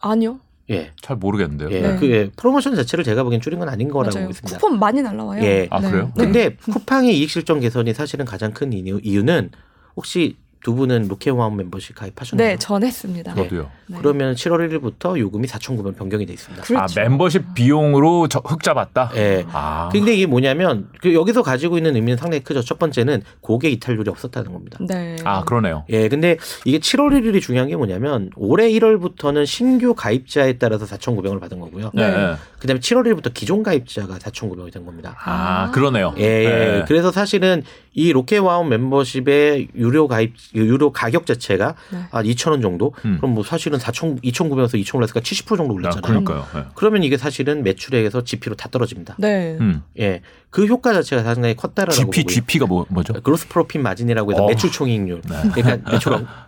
아니요. 0.00 0.38
예. 0.70 0.92
잘 1.00 1.16
모르겠는데요. 1.16 1.70
예. 1.72 1.80
네. 1.80 1.96
그게 1.96 2.30
프로모션 2.36 2.76
자체를 2.76 3.04
제가 3.04 3.24
보기엔 3.24 3.40
줄인 3.40 3.58
건 3.58 3.68
아닌 3.68 3.88
거라고 3.88 4.14
맞아요. 4.14 4.28
보겠습니다. 4.28 4.58
쿠폰 4.58 4.78
많이 4.78 5.02
날라와요. 5.02 5.42
예. 5.42 5.66
아, 5.70 5.80
그래요? 5.80 6.12
네. 6.16 6.24
근데 6.24 6.56
쿠팡의 6.56 7.18
이익 7.18 7.30
실적 7.30 7.58
개선이 7.58 7.92
사실은 7.92 8.24
가장 8.24 8.52
큰 8.52 8.72
이유, 8.72 9.00
이유는 9.02 9.50
혹시 9.96 10.36
두 10.62 10.74
분은 10.74 11.06
로켓와운 11.08 11.52
membership 11.52 11.94
가입하셨나요? 11.94 12.48
네, 12.48 12.56
전 12.56 12.82
했습니다. 12.82 13.34
네. 13.34 13.44
저도요. 13.44 13.70
네. 13.86 13.98
그러면 13.98 14.34
7월 14.34 14.68
1일부터 14.68 15.18
요금이 15.18 15.46
4,900원 15.46 15.96
변경이 15.96 16.26
돼 16.26 16.32
있습니다. 16.32 16.64
그렇죠. 16.64 17.00
아 17.00 17.02
멤버십 17.02 17.54
비용으로 17.54 18.26
저, 18.28 18.40
흑 18.44 18.62
잡았다. 18.62 19.12
예. 19.16 19.44
아. 19.52 19.88
근데 19.92 20.14
이게 20.14 20.26
뭐냐면 20.26 20.88
그 21.00 21.14
여기서 21.14 21.42
가지고 21.42 21.76
있는 21.76 21.94
의미는 21.94 22.16
상당히 22.16 22.42
크죠. 22.42 22.62
첫 22.62 22.78
번째는 22.78 23.22
고객 23.40 23.72
이탈률이 23.72 24.10
없었다는 24.10 24.52
겁니다. 24.52 24.78
네. 24.80 25.16
아 25.24 25.44
그러네요. 25.44 25.84
예, 25.90 26.08
근데 26.08 26.36
이게 26.64 26.78
7월 26.78 27.12
1일이 27.12 27.40
중요한 27.40 27.68
게 27.68 27.76
뭐냐면 27.76 28.30
올해 28.34 28.68
1월부터는 28.70 29.46
신규 29.46 29.94
가입자에 29.94 30.54
따라서 30.54 30.84
4,900원을 30.86 31.40
받은 31.40 31.60
거고요. 31.60 31.90
네. 31.94 32.10
네. 32.10 32.34
그다음에 32.58 32.80
7월 32.80 33.06
1일부터 33.06 33.32
기존 33.32 33.62
가입자가 33.62 34.18
4,900원이 34.18 34.72
된 34.72 34.84
겁니다. 34.84 35.16
아 35.24 35.70
그러네요. 35.70 36.14
예, 36.18 36.22
예. 36.22 36.48
네. 36.48 36.84
그래서 36.88 37.12
사실은 37.12 37.62
이 37.98 38.12
로켓와운 38.12 38.68
멤버십의 38.68 39.68
유료 39.74 40.06
가입 40.06 40.34
유료 40.54 40.92
가격 40.92 41.24
자체가 41.24 41.74
네. 41.90 41.98
한 42.10 42.24
2,000원 42.26 42.60
정도. 42.60 42.92
음. 43.06 43.16
그럼 43.16 43.34
뭐 43.34 43.42
사실은 43.42 43.78
4,000 43.78 44.20
2,900원에서 44.20 44.74
2,000원 44.74 45.02
했으니까 45.02 45.20
70% 45.20 45.56
정도 45.56 45.72
아, 45.72 45.74
올랐잖아요. 45.74 46.02
그러니까요. 46.22 46.46
예. 46.56 46.64
그러면 46.74 47.02
이게 47.04 47.16
사실은 47.16 47.62
매출액에서 47.62 48.22
GP로 48.22 48.54
다 48.54 48.68
떨어집니다. 48.70 49.16
네. 49.18 49.56
음. 49.60 49.82
예. 49.98 50.20
그 50.50 50.66
효과 50.66 50.92
자체가 50.92 51.22
상당히 51.22 51.56
컸다라고 51.56 51.94
GP 51.94 52.04
보고요. 52.22 52.34
GP가 52.34 52.66
뭐 52.66 52.86
뭐죠? 52.90 53.14
그로스 53.14 53.48
프로핏 53.48 53.80
마진이라고 53.80 54.30
해서 54.32 54.44
어. 54.44 54.48
매출 54.48 54.70
총이익률. 54.70 55.22
네. 55.26 55.50
그러니까 55.54 55.90
매출 55.90 56.12
원- 56.12 56.26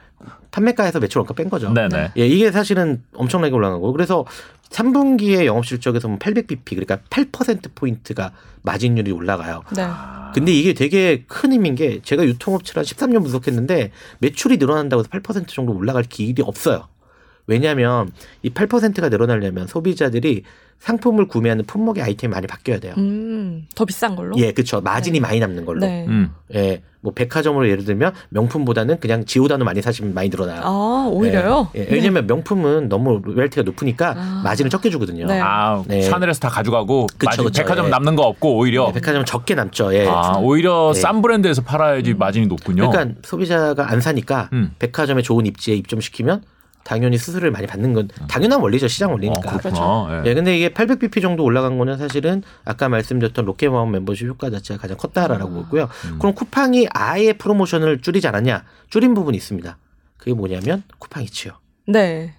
판매가에서 0.50 0.98
매출 1.00 1.18
원가 1.20 1.34
뺀 1.34 1.48
거죠. 1.50 1.72
네네. 1.72 2.12
예, 2.16 2.26
이게 2.26 2.50
사실은 2.50 3.02
엄청나게 3.14 3.54
올라가고 3.54 3.92
그래서 3.92 4.24
3분기의 4.70 5.46
영업 5.46 5.66
실적에서 5.66 6.08
뭐 6.08 6.18
800bp 6.18 6.64
그러니까 6.64 6.98
8% 7.10 7.74
포인트가 7.74 8.32
마진율이 8.62 9.10
올라가요. 9.12 9.62
네. 9.74 9.86
근데 10.34 10.52
이게 10.52 10.74
되게 10.74 11.24
큰 11.26 11.52
힘인 11.52 11.74
게 11.74 12.00
제가 12.02 12.24
유통업체를 12.24 12.80
한 12.80 12.84
13년 12.84 13.22
분석했는데 13.22 13.92
매출이 14.18 14.58
늘어난다고 14.58 15.00
해서 15.00 15.08
8% 15.08 15.48
정도 15.48 15.74
올라갈 15.74 16.04
길이 16.04 16.42
없어요. 16.42 16.88
왜냐하면 17.48 18.12
이 18.42 18.50
8%가 18.50 19.08
늘어나려면 19.08 19.66
소비자들이 19.66 20.44
상품을 20.78 21.26
구매하는 21.26 21.64
품목의 21.64 22.04
아이템이 22.04 22.32
많이 22.32 22.46
바뀌어야 22.46 22.78
돼요. 22.78 22.94
음, 22.98 23.66
더 23.74 23.84
비싼 23.84 24.14
걸로? 24.14 24.36
예, 24.38 24.52
그렇죠. 24.52 24.80
마진이 24.80 25.18
네. 25.18 25.20
많이 25.20 25.40
남는 25.40 25.64
걸로. 25.64 25.80
네. 25.80 26.06
음. 26.06 26.30
예, 26.54 26.82
뭐 27.00 27.12
백화점으로 27.12 27.68
예를 27.68 27.84
들면 27.84 28.12
명품보다는 28.28 29.00
그냥 29.00 29.24
지오다노 29.24 29.64
많이 29.64 29.82
사시면 29.82 30.14
많이 30.14 30.28
늘어나요. 30.28 30.60
아, 30.62 31.08
오히려요? 31.10 31.70
예, 31.74 31.80
예. 31.80 31.86
왜냐면 31.90 32.28
명품은 32.28 32.88
너무 32.88 33.20
로열티가 33.24 33.62
높으니까 33.62 34.14
아. 34.16 34.42
마진을 34.44 34.70
적게 34.70 34.90
주거든요. 34.90 35.26
네. 35.26 35.40
아 35.42 35.82
네. 35.88 36.02
샤넬에서 36.02 36.38
다 36.38 36.48
가져가고 36.48 37.06
그쵸, 37.18 37.26
마진 37.26 37.44
그쵸. 37.44 37.62
백화점 37.62 37.86
예. 37.86 37.90
남는 37.90 38.14
거 38.14 38.22
없고 38.22 38.56
오히려 38.56 38.86
네, 38.86 38.92
백화점은 38.94 39.24
적게 39.24 39.56
남죠. 39.56 39.92
예. 39.94 40.06
아 40.06 40.38
오히려 40.38 40.92
네. 40.94 41.00
싼 41.00 41.22
브랜드에서 41.22 41.62
팔아야지 41.62 42.14
마진이 42.14 42.46
높군요. 42.46 42.88
그러니까 42.88 43.20
소비자가 43.24 43.90
안 43.90 44.00
사니까 44.00 44.48
음. 44.52 44.74
백화점에 44.78 45.22
좋은 45.22 45.44
입지에 45.46 45.74
입점시키면 45.74 46.42
당연히 46.88 47.18
수수료를 47.18 47.50
많이 47.50 47.66
받는 47.66 47.92
건 47.92 48.08
당연한 48.28 48.62
원리죠. 48.62 48.88
시장 48.88 49.10
어, 49.10 49.12
원리니까. 49.12 49.58
그렇구나. 49.58 50.22
예. 50.24 50.30
예, 50.30 50.34
근데 50.34 50.56
이게 50.56 50.70
800bp 50.70 51.20
정도 51.20 51.44
올라간 51.44 51.76
거는 51.76 51.98
사실은 51.98 52.42
아까 52.64 52.88
말씀드렸던 52.88 53.44
로켓마운 53.44 53.90
멤버십 53.90 54.26
효과 54.26 54.48
자체가 54.48 54.80
가장 54.80 54.96
컸다라고 54.96 55.50
보고요. 55.52 55.90
음. 56.06 56.18
그럼 56.18 56.34
쿠팡이 56.34 56.88
아예 56.94 57.34
프로모션을 57.34 58.00
줄이지 58.00 58.26
않았냐? 58.26 58.64
줄인 58.88 59.12
부분이 59.12 59.36
있습니다. 59.36 59.76
그게 60.16 60.32
뭐냐면 60.32 60.82
쿠팡이치요. 60.98 61.52
네. 61.88 62.32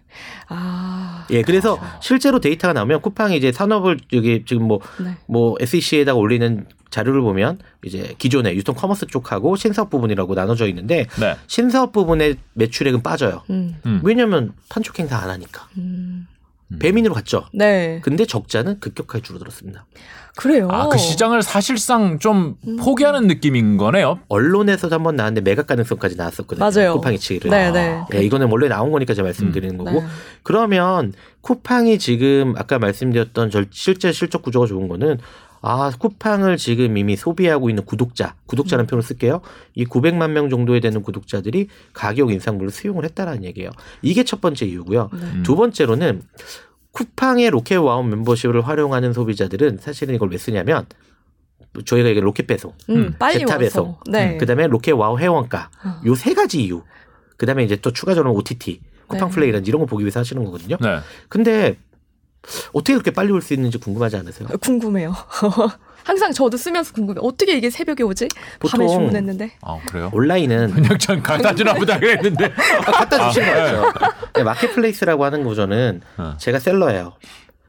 아. 0.48 1.28
예, 1.30 1.44
그래서 1.44 1.80
실제로 2.02 2.40
데이터가 2.40 2.74
나오면 2.74 3.02
쿠팡이 3.02 3.38
이제 3.38 3.52
산업을 3.52 4.00
여기 4.14 4.44
지금 4.46 4.68
뭐 4.68 4.80
네. 5.00 5.16
뭐 5.28 5.58
SEC에다가 5.60 6.18
올리는 6.18 6.66
자료를 6.90 7.22
보면 7.22 7.60
이제 7.86 8.16
기존의 8.18 8.56
유통 8.56 8.76
commerce 8.76 9.08
쪽하고 9.08 9.56
신사업 9.56 9.90
부분이라고 9.90 10.34
나눠져 10.34 10.68
있는데 10.70 11.06
네. 11.20 11.36
신사업 11.48 11.92
부분의 11.92 12.38
매출액은 12.54 13.04
빠져요. 13.04 13.44
음. 13.50 13.76
음. 13.86 14.02
왜냐면 14.04 14.54
판촉 14.70 14.98
행사 15.00 15.18
안 15.18 15.30
하니까 15.30 15.68
음. 15.78 16.28
배민으로 16.80 17.16
갔죠. 17.16 17.46
네. 17.52 18.00
근데 18.04 18.26
적자는 18.26 18.80
급격하게 18.80 19.24
줄어들었습니다. 19.24 19.86
그래요. 20.36 20.68
아 20.72 20.88
그 20.88 20.98
시장을 21.00 21.42
사실상 21.42 22.20
좀 22.20 22.56
음. 22.68 22.78
포기하는 22.78 23.26
느낌인 23.28 23.78
거네요. 23.78 24.20
언론에서도 24.30 24.94
한번 24.94 25.16
나왔는데 25.16 25.42
매각 25.50 25.66
가능성까지 25.68 26.16
나왔었거든요. 26.16 26.64
맞아요. 26.64 26.94
쿠팡이츠를. 26.96 27.50
네, 27.50 27.72
네. 27.72 28.00
예, 28.14 28.20
이거는 28.24 28.50
원래 28.52 28.68
나온 28.68 28.92
거니까 28.92 29.16
제가 29.16 29.26
말씀드리는 29.26 29.80
음. 29.80 29.84
거고. 29.84 30.02
네. 30.02 30.08
그러면 30.44 31.14
쿠팡이 31.42 31.98
지금 31.98 32.54
아까 32.56 32.78
말씀드렸던 32.78 33.50
절- 33.50 33.68
실제 33.72 34.12
실적 34.12 34.44
구조가 34.44 34.68
좋은 34.68 34.88
거는 34.88 35.18
아, 35.62 35.92
쿠팡을 35.98 36.58
지금 36.58 36.98
이미 36.98 37.16
소비하고 37.16 37.70
있는 37.70 37.84
구독자, 37.86 38.36
구독자라는 38.46 38.88
표현을 38.88 39.04
쓸게요. 39.04 39.42
이 39.76 39.86
900만 39.86 40.32
명 40.32 40.50
정도에 40.50 40.80
되는 40.80 41.02
구독자들이 41.02 41.68
가격 41.94 42.32
인상분을 42.32 42.72
수용을 42.72 43.06
했다라는 43.06 43.44
얘기예요. 43.44 43.72
이게 44.02 44.24
첫 44.24 44.42
번째 44.42 44.66
이유고요. 44.66 45.10
네. 45.14 45.20
음. 45.20 45.44
두 45.44 45.56
번째로는 45.56 46.22
쿠팡의 46.92 47.50
로켓 47.50 47.78
와우 47.78 48.04
멤버십을 48.04 48.68
활용하는 48.68 49.14
소비자들은 49.14 49.78
사실은 49.80 50.16
이걸 50.16 50.30
왜 50.32 50.38
쓰냐면 50.38 50.86
저희가 51.86 52.10
이게 52.10 52.20
로켓 52.20 52.48
배송, 52.48 52.74
음, 52.90 52.96
음. 52.96 53.16
빨리 53.20 53.40
제타 53.40 53.54
와서. 53.54 53.60
배송, 53.60 53.96
네. 54.10 54.38
그다음에 54.38 54.68
로켓 54.68 54.94
와우 54.94 55.20
회원가 55.20 55.70
어. 55.84 56.02
요 56.06 56.20
세 56.20 56.34
가지 56.34 56.64
이유. 56.64 56.84
그다음에 57.38 57.64
이제 57.64 57.76
또 57.78 57.92
추가적으로 57.94 58.34
OTT, 58.34 58.82
쿠팡 59.08 59.30
네. 59.30 59.36
플레이라든지 59.36 59.70
이런 59.70 59.82
거 59.82 59.86
보기 59.86 60.04
위해서 60.04 60.20
하시는 60.20 60.44
거거든요. 60.44 60.78
네. 60.82 61.00
근데 61.30 61.78
어떻게 62.74 62.94
그렇게 62.94 63.12
빨리 63.12 63.32
올 63.32 63.42
수 63.42 63.54
있는지 63.54 63.78
궁금하지 63.78 64.18
않으세요? 64.18 64.48
궁금해요. 64.62 65.14
항상 66.04 66.32
저도 66.32 66.58
쓰면서 66.58 66.94
궁금해. 66.94 67.20
어떻게 67.22 67.56
이게 67.58 67.70
새벽에 67.70 68.04
오지? 68.04 68.28
밤에 68.68 68.86
보통 68.86 68.88
주문했는데. 68.88 69.52
아 69.62 69.78
그래요? 69.88 70.10
온라인은 70.14 70.72
그냥 70.72 70.98
전 70.98 71.22
갖다 71.22 71.54
주나 71.54 71.74
보다 71.74 72.00
그랬는데. 72.00 72.50
갖다 72.86 73.30
주시는 73.30 73.54
거죠. 73.54 73.94
네, 74.34 74.44
marketplace라고 74.44 75.24
하는 75.26 75.44
구조는 75.44 76.02
어. 76.18 76.36
제가 76.40 76.60
seller예요. 76.60 77.14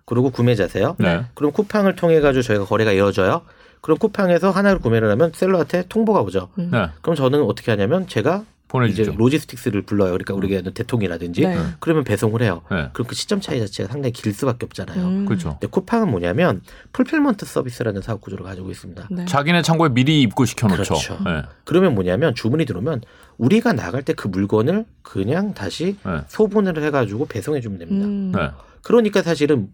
그리고 0.07 0.31
구매자세요. 0.31 0.97
네. 0.99 1.25
그럼 1.35 1.53
쿠팡을 1.53 1.97
통해 1.97 2.21
가지고 2.21 2.43
저희가 2.43 2.65
거래가 2.65 2.93
이어져요. 2.93 3.43
그럼 3.83 3.99
쿠팡에서 3.99 4.51
하나를 4.51 4.79
구매를 4.81 5.11
하면 5.11 5.33
seller한테 5.35 5.85
통보가 5.89 6.21
오죠. 6.23 6.49
음. 6.59 6.71
네. 6.73 6.87
그럼 7.03 7.17
저는 7.17 7.43
어떻게 7.43 7.71
하냐면 7.71 8.07
제가 8.09 8.45
보내주죠. 8.71 9.15
logistics를 9.16 9.83
불러요. 9.83 10.13
그러니까 10.13 10.35
우리가 10.35 10.59
하는 10.59 10.73
대통이라든지 10.73 11.43
네. 11.43 11.59
그러면 11.81 12.05
배송을 12.05 12.41
해요. 12.43 12.63
네. 12.71 12.89
그럼 12.93 13.09
그 13.09 13.17
시점 13.17 13.41
차이 13.41 13.59
자체가 13.59 13.91
상당히 13.91 14.13
길 14.13 14.33
수밖에 14.33 14.65
없잖아요. 14.67 15.05
음. 15.05 15.27
그렇죠. 15.27 15.51
근데 15.61 15.67
쿠팡은 15.67 16.09
뭐냐면 16.09 16.63
fulfillment 16.93 17.47
서비스라는 17.47 18.01
사업 18.03 18.21
구조를 18.21 18.45
가지고 18.45 18.71
있습니다. 18.71 19.09
네. 19.11 19.25
자기네 19.25 19.63
창고에 19.63 19.89
미리 19.89 20.23
입고 20.23 20.45
시켜 20.45 20.69
놓죠. 20.69 20.95
그렇죠. 20.95 21.19
네. 21.25 21.43
그러면 21.65 21.95
뭐냐면 21.97 22.35
주문이 22.35 22.65
들어오면 22.65 23.03
우리가 23.39 23.73
나갈 23.73 24.03
때 24.03 24.15
그 24.21 24.29
물건을 24.29 24.85
그냥 25.03 25.55
다시 25.55 25.97
네. 26.05 26.21
소분을 26.29 26.83
해가지고 26.83 27.27
배송해 27.27 27.61
주면 27.63 27.79
됩니다. 27.79 28.07
음. 28.07 28.33
네. 28.33 28.51
그러니까 28.83 29.23
사실은 29.23 29.71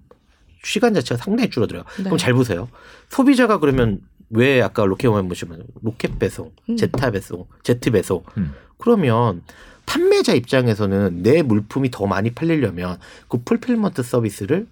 시간 0.62 0.94
자체가 0.94 1.20
상당히 1.22 1.50
줄어들어요. 1.50 1.82
네. 1.98 2.04
그럼 2.04 2.16
잘 2.16 2.32
보세요. 2.32 2.68
소비자가 3.08 3.58
그러면 3.58 4.00
왜 4.30 4.62
아까 4.62 4.84
로켓만 4.84 5.28
보시면 5.28 5.64
로켓 5.82 6.18
배송, 6.18 6.52
음. 6.68 6.76
제타 6.76 7.10
배송, 7.10 7.46
제트 7.62 7.90
배송 7.90 8.22
음. 8.36 8.52
그러면 8.78 9.42
판매자 9.86 10.34
입장에서는 10.34 11.22
내 11.22 11.42
물품이 11.42 11.90
더 11.90 12.06
많이 12.06 12.30
팔리려면 12.30 12.98
그 13.28 13.38
fulfillment 13.42 14.02
서비스를 14.02 14.66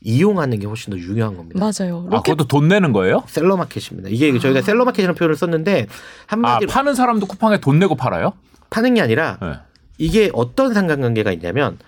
이용하는 0.00 0.60
게 0.60 0.66
훨씬 0.66 0.92
더 0.92 0.98
유용한 0.98 1.36
겁니다. 1.36 1.58
맞아요. 1.58 2.06
아 2.08 2.16
로켓 2.16 2.32
그것도 2.32 2.46
돈 2.46 2.68
내는 2.68 2.92
거예요? 2.92 3.24
seller 3.26 3.56
market입니다. 3.56 4.08
이게 4.10 4.38
저희가 4.38 4.62
seller 4.62 4.84
market이라는 4.84 5.14
표현을 5.16 5.34
썼는데 5.36 5.86
아 5.88 5.94
한마디로 6.26 6.70
파는 6.70 6.94
사람도 6.94 7.26
쿠팡에 7.26 7.58
돈 7.60 7.78
내고 7.78 7.96
팔아요? 7.96 8.34
파는 8.70 8.94
게 8.94 9.00
아니라 9.00 9.38
네. 9.40 9.54
이게 9.96 10.30
어떤 10.34 10.72
상관관계가 10.72 11.32
있냐면 11.32 11.78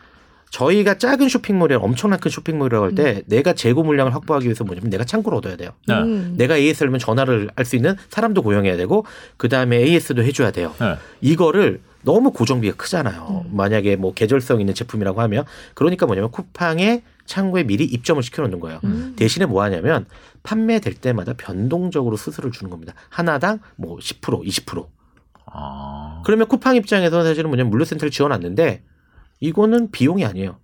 저희가 0.50 0.98
작은 0.98 1.28
쇼핑몰이 1.28 1.74
엄청난 1.74 2.18
큰 2.18 2.30
쇼핑몰이라고 2.30 2.86
할때 2.86 3.22
내가 3.26 3.52
재고 3.52 3.82
물량을 3.84 4.14
확보하기 4.14 4.46
위해서 4.46 4.64
뭐냐면 4.64 4.90
내가 4.90 5.04
창고를 5.04 5.38
얻어야 5.38 5.56
돼요. 5.56 5.70
네. 5.86 5.94
음. 5.94 6.34
내가 6.36 6.56
AS라면 6.56 6.98
전화를 6.98 7.50
할 7.56 7.64
수 7.64 7.76
있는 7.76 7.94
사람도 8.08 8.42
고용해야 8.42 8.76
되고 8.76 9.04
그 9.36 9.48
다음에 9.48 9.76
AS도 9.76 10.24
해줘야 10.24 10.50
돼요. 10.50 10.74
네. 10.80 10.96
이거를 11.20 11.80
너무 12.02 12.32
고정비가 12.32 12.76
크잖아요. 12.76 13.44
음. 13.46 13.56
만약에 13.56 13.94
뭐 13.94 14.12
계절성 14.12 14.58
있는 14.60 14.74
제품이라고 14.74 15.20
하면 15.20 15.44
그러니까 15.74 16.06
뭐냐면 16.06 16.30
쿠팡에 16.32 17.02
창고에 17.26 17.62
미리 17.62 17.84
입점을 17.84 18.20
시켜놓는 18.20 18.58
거예요. 18.58 18.80
음. 18.82 19.12
대신에 19.16 19.46
뭐 19.46 19.62
하냐면 19.62 20.06
판매될 20.42 20.94
때마다 20.94 21.34
변동적으로 21.34 22.16
수수료를 22.16 22.50
주는 22.50 22.70
겁니다. 22.70 22.94
하나당 23.08 23.60
뭐 23.76 23.98
10%, 23.98 24.44
20%. 24.44 24.86
아. 25.46 26.22
그러면 26.24 26.48
쿠팡 26.48 26.74
입장에서는 26.76 27.24
사실은 27.24 27.50
뭐냐면 27.50 27.70
물류센터를 27.70 28.10
지어놨는데 28.10 28.82
이거는 29.40 29.90
비용이 29.90 30.24
아니에요. 30.24 30.59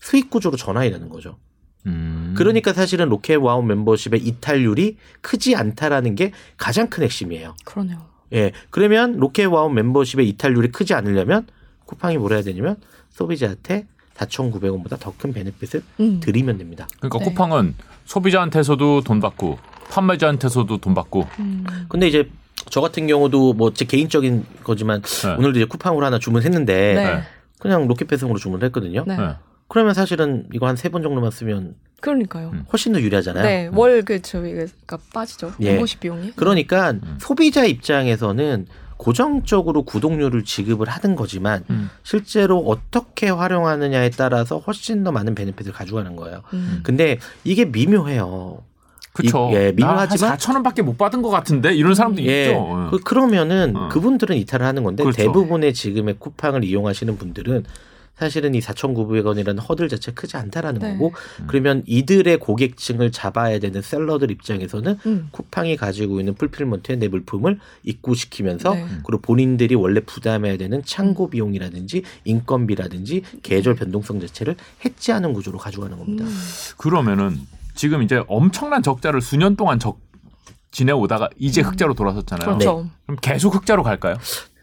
수익 0.00 0.30
구조로 0.30 0.56
전환이 0.56 0.90
되는 0.90 1.08
거죠. 1.08 1.38
음. 1.86 2.34
그러니까 2.36 2.72
사실은 2.72 3.08
로켓 3.08 3.36
와우 3.36 3.62
멤버십의 3.62 4.20
이탈률이 4.24 4.96
크지 5.20 5.54
않다라는 5.56 6.14
게 6.14 6.32
가장 6.56 6.88
큰 6.88 7.02
핵심이에요. 7.02 7.54
그러네요. 7.64 7.98
예. 8.32 8.52
그러면 8.70 9.18
로켓 9.18 9.46
와우 9.46 9.68
멤버십의 9.70 10.28
이탈률이 10.30 10.68
크지 10.72 10.94
않으려면 10.94 11.46
쿠팡이 11.86 12.16
뭘 12.18 12.32
해야 12.32 12.42
되냐면 12.42 12.76
소비자한테 13.10 13.86
4,900원보다 14.14 14.98
더 14.98 15.12
큰 15.18 15.32
benefit을 15.32 15.82
음. 16.00 16.20
드리면 16.20 16.56
됩니다. 16.58 16.86
그러니까 17.00 17.18
네. 17.18 17.24
쿠팡은 17.26 17.74
소비자한테서도 18.04 19.02
돈 19.02 19.20
받고 19.20 19.58
판매자한테서도 19.90 20.78
돈 20.78 20.94
받고 20.94 21.26
음. 21.40 21.64
근데 21.88 22.06
이제 22.08 22.30
저 22.70 22.80
같은 22.80 23.06
경우도 23.06 23.54
뭐 23.54 23.70
제 23.72 23.84
개인적인 23.84 24.44
거지만 24.62 25.02
네. 25.02 25.34
오늘도 25.34 25.58
이제 25.58 25.66
쿠팡으로 25.66 26.06
하나 26.06 26.18
주문했는데 26.18 26.94
네. 26.94 27.22
네. 27.64 27.70
그냥 27.70 27.86
로켓 27.88 28.06
배송으로 28.08 28.38
주문을 28.38 28.64
했거든요. 28.66 29.04
네. 29.06 29.16
네. 29.16 29.36
그러면 29.68 29.94
사실은 29.94 30.46
이거 30.52 30.66
한 30.66 30.76
세 30.76 30.90
번 30.90 31.02
정도만 31.02 31.30
쓰면 31.30 31.74
그러니까요. 32.00 32.50
음. 32.52 32.64
훨씬 32.70 32.92
더 32.92 33.00
유리하잖아요. 33.00 33.42
네, 33.44 33.70
월그 33.72 34.20
저희가 34.20 34.98
빠지죠. 35.14 35.54
예. 35.60 35.72
멤버십 35.72 36.00
비용이. 36.00 36.32
그러니까 36.36 36.90
음. 36.90 37.16
소비자 37.18 37.64
입장에서는 37.64 38.66
고정적으로 38.98 39.82
구독료를 39.84 40.44
지급을 40.44 40.88
하는 40.88 41.16
거지만 41.16 41.64
음. 41.70 41.90
실제로 42.02 42.58
어떻게 42.60 43.28
활용하느냐에 43.30 44.10
따라서 44.10 44.58
훨씬 44.58 45.02
더 45.02 45.12
많은 45.12 45.34
베네핏을 45.34 45.72
가져가는 45.72 46.14
거예요. 46.14 46.42
음. 46.52 46.80
근데 46.82 47.18
이게 47.42 47.64
미묘해요. 47.64 48.62
그쵸. 49.14 49.48
이- 49.52 49.54
예, 49.54 49.72
미묘하지만 49.72 50.36
4천 50.36 50.54
원밖에 50.54 50.82
못 50.82 50.98
받은 50.98 51.22
것 51.22 51.30
같은데 51.30 51.72
이런 51.74 51.94
사람도 51.94 52.20
예. 52.24 52.46
있죠. 52.48 52.88
그, 52.90 52.98
그러면은 52.98 53.74
어. 53.76 53.88
그분들은 53.88 54.36
이탈을 54.36 54.66
하는 54.66 54.82
건데 54.82 55.04
그렇죠. 55.04 55.16
대부분의 55.22 55.72
지금의 55.72 56.16
쿠팡을 56.18 56.64
이용하시는 56.64 57.16
분들은 57.16 57.64
사실은 58.16 58.54
이 58.54 58.60
4,900원이라는 58.60 59.58
허들 59.68 59.88
자체가 59.88 60.20
크지 60.20 60.36
않다라는 60.36 60.80
네. 60.80 60.92
거고 60.92 61.12
그러면 61.48 61.82
이들의 61.86 62.38
고객층을 62.38 63.10
잡아야 63.10 63.58
되는 63.58 63.82
셀러들 63.82 64.30
입장에서는 64.30 64.98
음. 65.06 65.28
쿠팡이 65.32 65.76
가지고 65.76 66.20
있는 66.20 66.34
풀필먼트의 66.34 66.98
내 66.98 67.08
물품을 67.08 67.58
입고시키면서 67.82 68.74
네. 68.74 68.86
그리고 69.04 69.20
본인들이 69.20 69.74
원래 69.74 69.98
부담해야 70.00 70.56
되는 70.58 70.82
창고 70.84 71.28
비용이라든지 71.30 72.02
인건비라든지 72.24 73.22
계절 73.42 73.74
변동성 73.74 74.20
자체를 74.20 74.54
해지하는 74.84 75.32
구조로 75.32 75.58
가져가는 75.58 75.96
겁니다. 75.98 76.24
음. 76.24 76.38
그러면은 76.76 77.40
지금 77.74 78.02
이제 78.02 78.22
엄청난 78.28 78.82
적자를 78.82 79.20
수년 79.20 79.56
동안 79.56 79.78
적 79.78 79.98
지내오다가 80.70 81.28
이제 81.38 81.62
음. 81.62 81.66
흑자로 81.66 81.94
돌아섰잖아요. 81.94 82.46
그렇죠. 82.46 82.88
그럼 83.06 83.18
계속 83.20 83.54
흑자로 83.54 83.82
갈까요? 83.82 84.16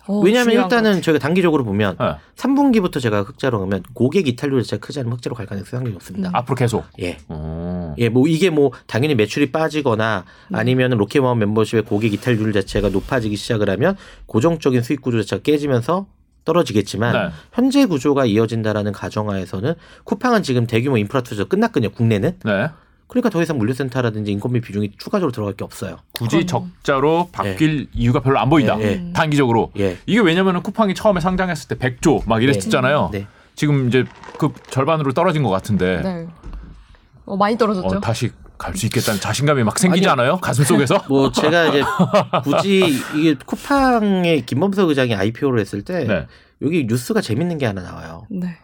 어, 0.08 0.20
왜냐하면 0.20 0.56
일단은 0.56 1.02
저희가 1.02 1.20
단기적으로 1.20 1.64
보면 1.64 1.96
네. 2.00 2.16
3분기부터 2.36 3.00
제가 3.00 3.22
흑자로 3.22 3.60
가면 3.60 3.84
고객 3.94 4.28
이탈률 4.28 4.64
자체가 4.64 4.86
크지 4.86 5.00
않으면 5.00 5.18
흑자로 5.18 5.36
갈 5.36 5.46
가능성이 5.46 5.70
상당히 5.70 5.94
높습니다. 5.94 6.30
음. 6.30 6.36
앞으로 6.36 6.56
계속. 6.56 6.84
예. 7.00 7.18
어. 7.30 7.96
예, 7.98 8.10
뭐 8.10 8.28
이게 8.28 8.50
뭐 8.50 8.72
당연히 8.88 9.16
매출이 9.16 9.52
빠지거나 9.52 10.26
음. 10.50 10.56
아니면 10.56 10.92
로켓마운 10.92 11.40
멤버십의 11.40 11.84
고객 11.84 12.14
이탈률 12.14 12.52
자체가 12.52 12.90
높아지기 12.90 13.36
시작을 13.36 13.70
하면 13.70 13.96
고정적인 14.26 14.82
수익 14.82 15.02
구조 15.02 15.22
자체가 15.22 15.44
깨지면서 15.44 16.08
떨어지겠지만 16.44 17.14
네. 17.14 17.34
현재 17.54 17.86
구조가 17.86 18.26
이어진다라는 18.26 18.92
가정하에서는 18.94 19.76
쿠팡은 20.04 20.42
지금 20.42 20.66
대규모 20.66 20.98
인프라 20.98 21.22
투자 21.22 21.44
끝났거든요. 21.44 21.92
국내는. 21.92 22.40
네. 22.44 22.70
그러니까 23.12 23.30
더 23.30 23.42
이상 23.42 23.58
물류센터라든지 23.58 24.32
인건비 24.32 24.62
비중이 24.62 24.94
추가적으로 24.98 25.34
들어갈 25.34 25.54
게 25.54 25.66
없어요. 25.66 25.98
굳이 26.14 26.46
그럼요. 26.46 26.68
적자로 26.82 27.28
바뀔 27.34 27.88
이유가 27.94 28.22
별로 28.22 28.40
안 28.40 28.50
보인다. 28.50 28.78
예, 28.80 28.84
예. 28.84 28.96
음. 28.96 29.12
단기적으로. 29.14 29.74
예. 29.78 29.98
이게 30.06 30.22
왜냐면은 30.22 30.64
쿠팡이 30.64 30.96
처음에 30.96 31.20
상장했을 31.20 31.68
때 31.68 31.76
100조 31.76 32.26
막 32.26 32.42
이랬었잖아요. 32.42 33.10
네. 33.12 33.28
지금 33.56 33.90
이제 33.90 34.06
그 34.40 34.54
절반으로 34.70 35.12
떨어진 35.12 35.44
것 35.44 35.50
같은데 35.50 36.02
네. 36.02 36.28
어, 37.26 37.36
많이 37.36 37.58
떨어졌죠. 37.58 37.98
어, 37.98 38.00
다시 38.00 38.32
갈 38.58 38.76
수 38.78 38.86
있겠다는 38.86 39.20
자신감이 39.20 39.64
막 39.66 39.78
생기지 39.78 40.08
아니, 40.08 40.22
않아요? 40.22 40.38
가슴 40.38 40.64
속에서? 40.64 41.04
뭐 41.10 41.34
제가 41.34 41.66
이제 41.68 41.84
굳이 42.46 42.98
이게 43.18 43.36
쿠팡의 43.46 44.46
김범석 44.46 44.88
의장이 44.88 45.16
IPO를 45.16 45.60
했을 45.60 45.82
때 45.82 46.06
네. 46.06 46.28
여기 46.62 46.86
뉴스가 46.88 47.20
재밌는 47.20 47.58
게 47.58 47.66
하나 47.66 47.82
나와요. 47.82 48.26
네. 48.30 48.56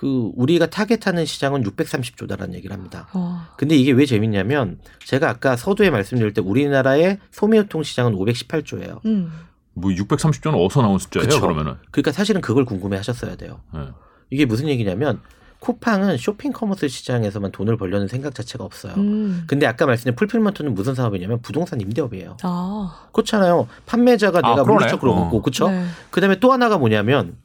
그 0.00 0.32
우리가 0.34 0.64
타겟하는 0.64 1.26
시장은 1.26 1.62
630조다라는 1.62 2.54
얘기를 2.54 2.74
합니다. 2.74 3.06
어. 3.12 3.42
근데 3.58 3.76
이게 3.76 3.92
왜 3.92 4.06
재밌냐면 4.06 4.78
제가 5.04 5.28
아까 5.28 5.56
서두에 5.56 5.90
말씀드릴 5.90 6.32
때 6.32 6.40
우리나라의 6.40 7.18
소매유통 7.32 7.82
시장은 7.82 8.14
518조예요. 8.14 9.04
음. 9.04 9.30
뭐 9.74 9.90
630조는 9.90 10.54
어디서 10.64 10.80
나온 10.80 10.98
숫자예요? 10.98 11.28
그쵸. 11.28 11.40
그러면은. 11.42 11.74
그러니까 11.90 12.12
사실은 12.12 12.40
그걸 12.40 12.64
궁금해 12.64 12.96
하셨어야 12.96 13.36
돼요. 13.36 13.60
네. 13.74 13.88
이게 14.30 14.46
무슨 14.46 14.68
얘기냐면 14.68 15.20
쿠팡은 15.58 16.16
쇼핑 16.16 16.54
commerce 16.54 16.88
시장에서만 16.88 17.52
돈을 17.52 17.76
벌려는 17.76 18.08
생각 18.08 18.34
자체가 18.34 18.64
없어요. 18.64 18.94
음. 18.96 19.44
근데 19.46 19.66
아까 19.66 19.84
말씀드린 19.84 20.16
fulfillment는 20.16 20.72
무슨 20.74 20.94
사업이냐면 20.94 21.42
부동산 21.42 21.78
임대업이에요. 21.78 22.38
아. 22.42 23.06
그렇잖아요. 23.12 23.68
판매자가 23.84 24.40
아, 24.42 24.54
내가. 24.54 24.64
물리적으로 24.64 25.12
어. 25.12 25.24
먹고 25.24 25.42
그렇죠. 25.42 25.68
네. 25.68 25.84
그다음에 26.10 26.40
또 26.40 26.54
하나가 26.54 26.78
뭐냐면 26.78 27.36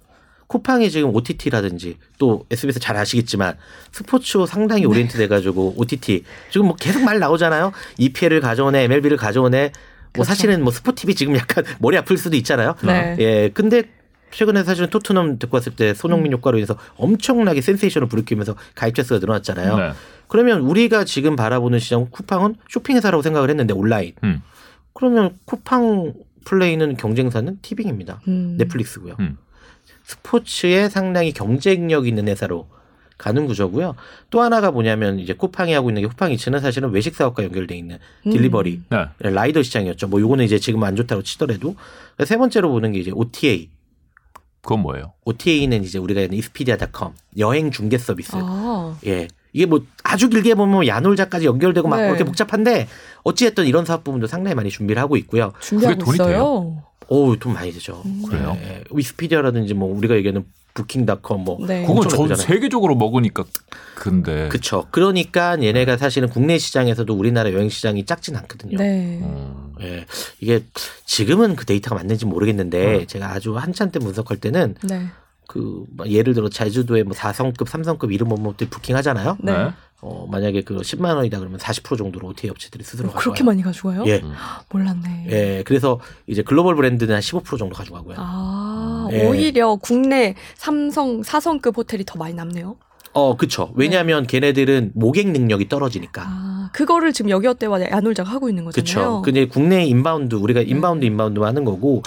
쿠팡이 0.47 0.89
지금 0.91 1.13
OTT라든지 1.15 1.97
또 2.17 2.45
SBS 2.51 2.79
잘 2.79 2.95
아시겠지만 2.97 3.55
스포츠 3.91 4.45
상당히 4.45 4.81
네. 4.81 4.87
orient 4.87 5.17
돼가지고 5.17 5.73
OTT 5.77 6.23
지금 6.51 6.67
뭐 6.67 6.75
계속 6.75 7.03
말 7.03 7.19
나오잖아요. 7.19 7.71
EPL을 7.97 8.41
가져오네, 8.41 8.83
MLB를 8.83 9.17
가져오네. 9.17 9.71
뭐 10.15 10.23
그렇죠. 10.23 10.27
사실은 10.29 10.63
뭐 10.63 10.71
스포티비 10.71 11.15
지금 11.15 11.35
약간 11.35 11.63
머리 11.79 11.97
아플 11.97 12.17
수도 12.17 12.35
있잖아요. 12.37 12.75
네. 12.83 13.15
예, 13.19 13.49
근데 13.53 13.83
최근에 14.31 14.63
사실은 14.63 14.89
토트넘 14.89 15.39
듣고 15.39 15.57
왔을 15.57 15.75
때 15.75 15.93
손흥민 15.93 16.31
음. 16.31 16.37
효과로 16.37 16.57
인해서 16.57 16.77
엄청나게 16.97 17.61
센세이션을 17.61 18.07
부르키면서 18.07 18.55
가입자 18.75 19.03
수가 19.03 19.19
늘어났잖아요. 19.19 19.77
네. 19.77 19.91
그러면 20.27 20.61
우리가 20.61 21.05
지금 21.05 21.35
바라보는 21.35 21.79
시장 21.79 22.07
쿠팡은 22.09 22.55
쇼핑회사라고 22.69 23.21
생각을 23.21 23.49
했는데 23.49 23.73
온라인. 23.73 24.13
음. 24.23 24.41
그러면 24.93 25.37
쿠팡 25.45 26.13
플레이는 26.45 26.97
경쟁사는 26.97 27.59
티빙입니다. 27.61 28.21
음. 28.27 28.55
넷플릭스고요. 28.57 29.15
음. 29.19 29.37
스포츠에 30.05 30.87
상당히 30.89 31.33
경쟁력 31.33 32.07
있는 32.07 32.27
회사로 32.27 32.67
가는 33.17 33.45
구조고요. 33.45 33.95
또 34.29 34.41
하나가 34.41 34.71
뭐냐면 34.71 35.19
이제 35.19 35.33
쿠팡이 35.33 35.73
하고 35.73 35.89
있는 35.89 36.01
게 36.01 36.07
쿠팡이츠는 36.09 36.59
사실은 36.59 36.91
외식 36.91 37.15
사업과 37.15 37.43
연결돼 37.43 37.75
있는 37.75 37.97
음. 38.27 38.31
delivery 38.31 38.81
네. 38.89 39.05
라이더 39.19 39.63
시장이었죠. 39.63 40.07
뭐 40.07 40.19
요거는 40.19 40.45
이제 40.45 40.59
지금 40.59 40.83
안 40.83 40.95
좋다고 40.95 41.23
치더라도 41.23 41.75
세 42.23 42.37
번째로 42.37 42.69
보는 42.69 42.91
게 42.91 42.99
이제 42.99 43.11
OTA. 43.11 43.69
그건 44.61 44.79
뭐예요? 44.81 45.13
OTA는 45.25 45.83
이제 45.83 45.97
우리가 45.97 46.21
아는 46.21 46.33
익스피디아닷컴 46.33 47.13
여행 47.37 47.71
중개 47.71 47.97
서비스. 47.97 48.31
아. 48.35 48.97
예. 49.05 49.27
이게 49.55 49.65
뭐 49.65 49.79
아주 50.03 50.27
길게 50.27 50.53
보면 50.55 50.73
뭐 50.73 50.85
야놀자까지 50.85 51.45
연결되고 51.45 51.87
막 51.87 52.01
네. 52.01 52.07
그렇게 52.07 52.25
복잡한데 52.25 52.89
어찌됐든 53.23 53.65
이런 53.65 53.85
사업 53.85 54.03
부분도 54.03 54.27
상당히 54.27 54.53
많이 54.53 54.69
준비를 54.69 55.01
하고 55.01 55.15
있고요. 55.15 55.53
준비하고 55.61 55.97
돈이 55.97 56.15
있어요. 56.15 56.83
오, 57.07 57.35
돈 57.37 57.53
많이 57.53 57.71
되죠. 57.71 58.01
음. 58.05 58.23
그래요? 58.27 58.57
예. 58.61 58.83
익스피디아라든지 58.91 59.73
뭐 59.73 59.95
우리가 59.95 60.17
얘기하는 60.17 60.43
부킹닷컴 60.73 61.45
뭐 61.45 61.65
네. 61.65 61.85
그건 61.85 62.01
전 62.09 62.27
나쁘잖아요. 62.27 62.45
세계적으로 62.45 62.95
먹으니까 62.95 63.45
근데 63.95 64.49
그쵸. 64.49 64.87
그러니까 64.91 65.61
얘네가 65.63 65.95
사실은 65.95 66.27
국내 66.27 66.57
시장에서도 66.57 67.13
우리나라 67.13 67.53
여행 67.53 67.69
시장이 67.69 68.05
작진 68.05 68.35
않거든요. 68.35 68.77
네. 68.77 69.21
어. 69.23 69.71
예. 69.79 70.05
이게 70.41 70.65
지금은 71.05 71.55
그 71.55 71.65
데이터가 71.65 71.95
맞는지 71.95 72.25
모르겠는데 72.25 72.95
어. 72.95 73.05
제가 73.05 73.31
아주 73.31 73.55
한참 73.55 73.89
때 73.89 73.99
분석할 73.99 74.35
때는 74.35 74.75
네. 74.83 75.05
그막 75.55 76.09
예를 76.09 76.33
들어 76.33 76.49
제주도에 76.49 77.03
뭐 77.03 77.13
4성급, 77.13 77.65
3성급 77.65 78.13
이름 78.13 78.27
뭐뭐들 78.27 78.67
부킹 78.69 78.95
하잖아요. 78.97 79.37
네. 79.39 79.53
네. 79.53 79.69
어, 80.01 80.27
만약에 80.29 80.61
그 80.61 80.75
10만 80.77 81.15
원이다 81.15 81.39
그러면 81.39 81.57
40% 81.59 81.97
정도로 81.97 82.27
OTA 82.27 82.49
업체들이 82.49 82.83
스스로 82.83 83.09
어, 83.09 83.13
그렇게. 83.13 83.43
많이 83.43 83.63
가져가요? 83.63 84.03
예. 84.05 84.21
몰랐네. 84.69 85.27
예. 85.29 85.63
그래서 85.65 85.99
이제 86.27 86.43
글로벌 86.43 86.75
브랜드는 86.75 87.15
한 87.15 87.21
15% 87.21 87.57
정도 87.57 87.73
가져가고요. 87.73 88.17
아, 88.19 89.07
예. 89.11 89.25
오히려 89.25 89.77
국내 89.77 90.35
삼성, 90.55 91.23
사성급 91.23 91.77
호텔이 91.77 92.03
더 92.05 92.19
많이 92.19 92.33
남네요. 92.33 92.75
어, 93.15 93.37
그쵸. 93.37 93.71
왜냐하면 93.75 94.27
걔네들은 94.27 94.91
모객 94.93 95.29
능력이 95.29 95.69
떨어지니까. 95.69 96.23
아, 96.25 96.69
그거를 96.73 97.13
지금 97.13 97.31
여기어때와 97.31 97.89
야놀자가 97.89 98.29
하고 98.29 98.49
있는 98.49 98.65
거잖아요. 98.65 98.83
그렇죠. 98.83 99.21
근데 99.21 99.47
국내 99.47 99.85
inbound 99.85 100.35
우리가 100.35 100.59
inbound 100.59 101.05
inbound 101.05 101.39
하는 101.39 101.63
거고 101.63 102.03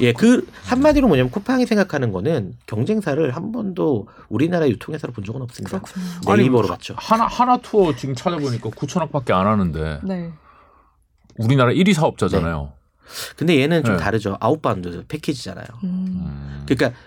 예, 0.00 0.12
그 0.12 0.44
한마디로 0.64 1.06
뭐냐면 1.06 1.30
쿠팡이 1.30 1.64
생각하는 1.64 2.10
거는 2.10 2.54
경쟁사를 2.66 3.30
한 3.36 3.52
번도 3.52 4.08
우리나라 4.28 4.68
유통회사로 4.68 5.12
본 5.12 5.22
적은 5.24 5.42
없습니다. 5.42 5.78
그렇군요. 5.78 6.36
네이버로 6.36 6.60
아니, 6.62 6.68
봤죠. 6.70 6.94
하나 6.98 7.26
하나 7.28 7.56
투어 7.58 7.94
지금 7.94 8.16
찾아보니까 8.16 8.70
9천억밖에 8.70 9.30
안 9.30 9.46
하는데 9.46 10.00
네. 10.02 10.32
우리나라 11.36 11.70
1위 11.70 11.92
사업자잖아요. 11.92 12.72
근데 13.36 13.60
얘는 13.60 13.84
좀 13.84 13.96
네. 13.96 14.02
다르죠. 14.02 14.36
outbound 14.40 15.04
패키지잖아요. 15.06 15.66
음, 15.84 15.88
음. 15.88 16.64
그러니까 16.66 16.98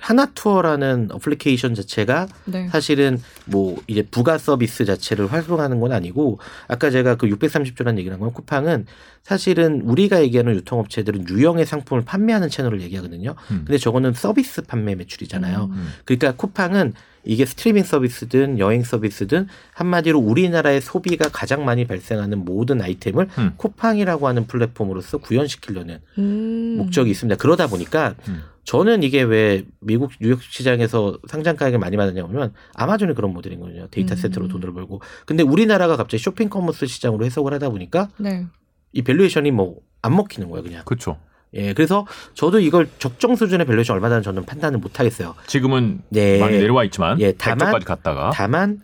하나 0.00 0.26
투어라는 0.26 1.08
어플리케이션 1.12 1.74
자체가 1.74 2.28
네. 2.44 2.68
사실은 2.68 3.20
뭐 3.46 3.80
이제 3.86 4.02
부가 4.02 4.38
서비스 4.38 4.84
자체를 4.84 5.30
활동하는 5.32 5.80
건 5.80 5.92
아니고 5.92 6.38
아까 6.68 6.90
제가 6.90 7.16
그 7.16 7.26
630조라는 7.26 7.98
얘기를 7.98 8.12
한 8.12 8.20
건 8.20 8.32
쿠팡은 8.32 8.86
사실은 9.22 9.82
우리가 9.82 10.22
얘기하는 10.22 10.54
유통업체들은 10.54 11.28
유형의 11.28 11.66
상품을 11.66 12.04
판매하는 12.04 12.48
채널을 12.48 12.80
얘기하거든요. 12.82 13.34
음. 13.50 13.64
근데 13.66 13.76
저거는 13.76 14.14
서비스 14.14 14.62
판매 14.62 14.94
매출이잖아요. 14.94 15.68
음. 15.70 15.88
그러니까 16.04 16.32
쿠팡은 16.32 16.94
이게 17.28 17.44
스트리밍 17.44 17.84
서비스든 17.84 18.58
여행 18.58 18.82
서비스든 18.82 19.46
한마디로 19.74 20.18
우리나라의 20.18 20.80
소비가 20.80 21.28
가장 21.28 21.64
많이 21.64 21.86
발생하는 21.86 22.44
모든 22.44 22.80
아이템을 22.82 23.28
음. 23.38 23.52
쿠팡이라고 23.56 24.26
하는 24.26 24.46
플랫폼으로서 24.46 25.18
구현시키려는 25.18 26.00
음. 26.18 26.74
목적이 26.78 27.10
있습니다. 27.10 27.36
그러다 27.36 27.66
보니까 27.66 28.14
음. 28.28 28.42
저는 28.64 29.02
이게 29.02 29.22
왜 29.22 29.64
미국 29.80 30.10
뉴욕 30.20 30.42
시장에서 30.42 31.18
상장 31.28 31.56
가격이 31.56 31.78
많이 31.78 31.96
받았냐면 31.96 32.52
아마존이 32.74 33.14
그런 33.14 33.32
모델인 33.32 33.60
거죠. 33.60 33.88
데이터 33.90 34.16
센터로 34.16 34.46
음. 34.46 34.50
돈을 34.50 34.72
벌고. 34.72 35.00
근데 35.26 35.42
우리나라가 35.42 35.96
갑자기 35.96 36.22
쇼핑 36.22 36.48
commerce 36.48 36.86
시장으로 36.86 37.24
해석을 37.24 37.52
하다 37.54 37.70
보니까 37.70 38.08
네. 38.18 38.46
이 38.92 39.02
valuation이 39.02 39.52
뭐 39.52 39.88
안 40.02 40.16
먹히는 40.16 40.50
거예요, 40.50 40.62
그냥. 40.62 40.82
그렇죠. 40.84 41.18
예, 41.54 41.72
그래서 41.72 42.06
저도 42.34 42.60
이걸 42.60 42.88
적정 42.98 43.34
수준의 43.36 43.66
valuation 43.66 43.94
얼마나 43.94 44.20
저는 44.20 44.44
판단을 44.44 44.78
못 44.78 45.00
하겠어요. 45.00 45.34
지금은 45.46 46.02
네. 46.10 46.38
많이 46.38 46.58
내려와 46.58 46.84
있지만 46.84 47.18
예, 47.20 47.32
다만- 47.32 47.72
100조까지 47.72 47.84
갔다가 47.84 48.30
다만 48.34 48.80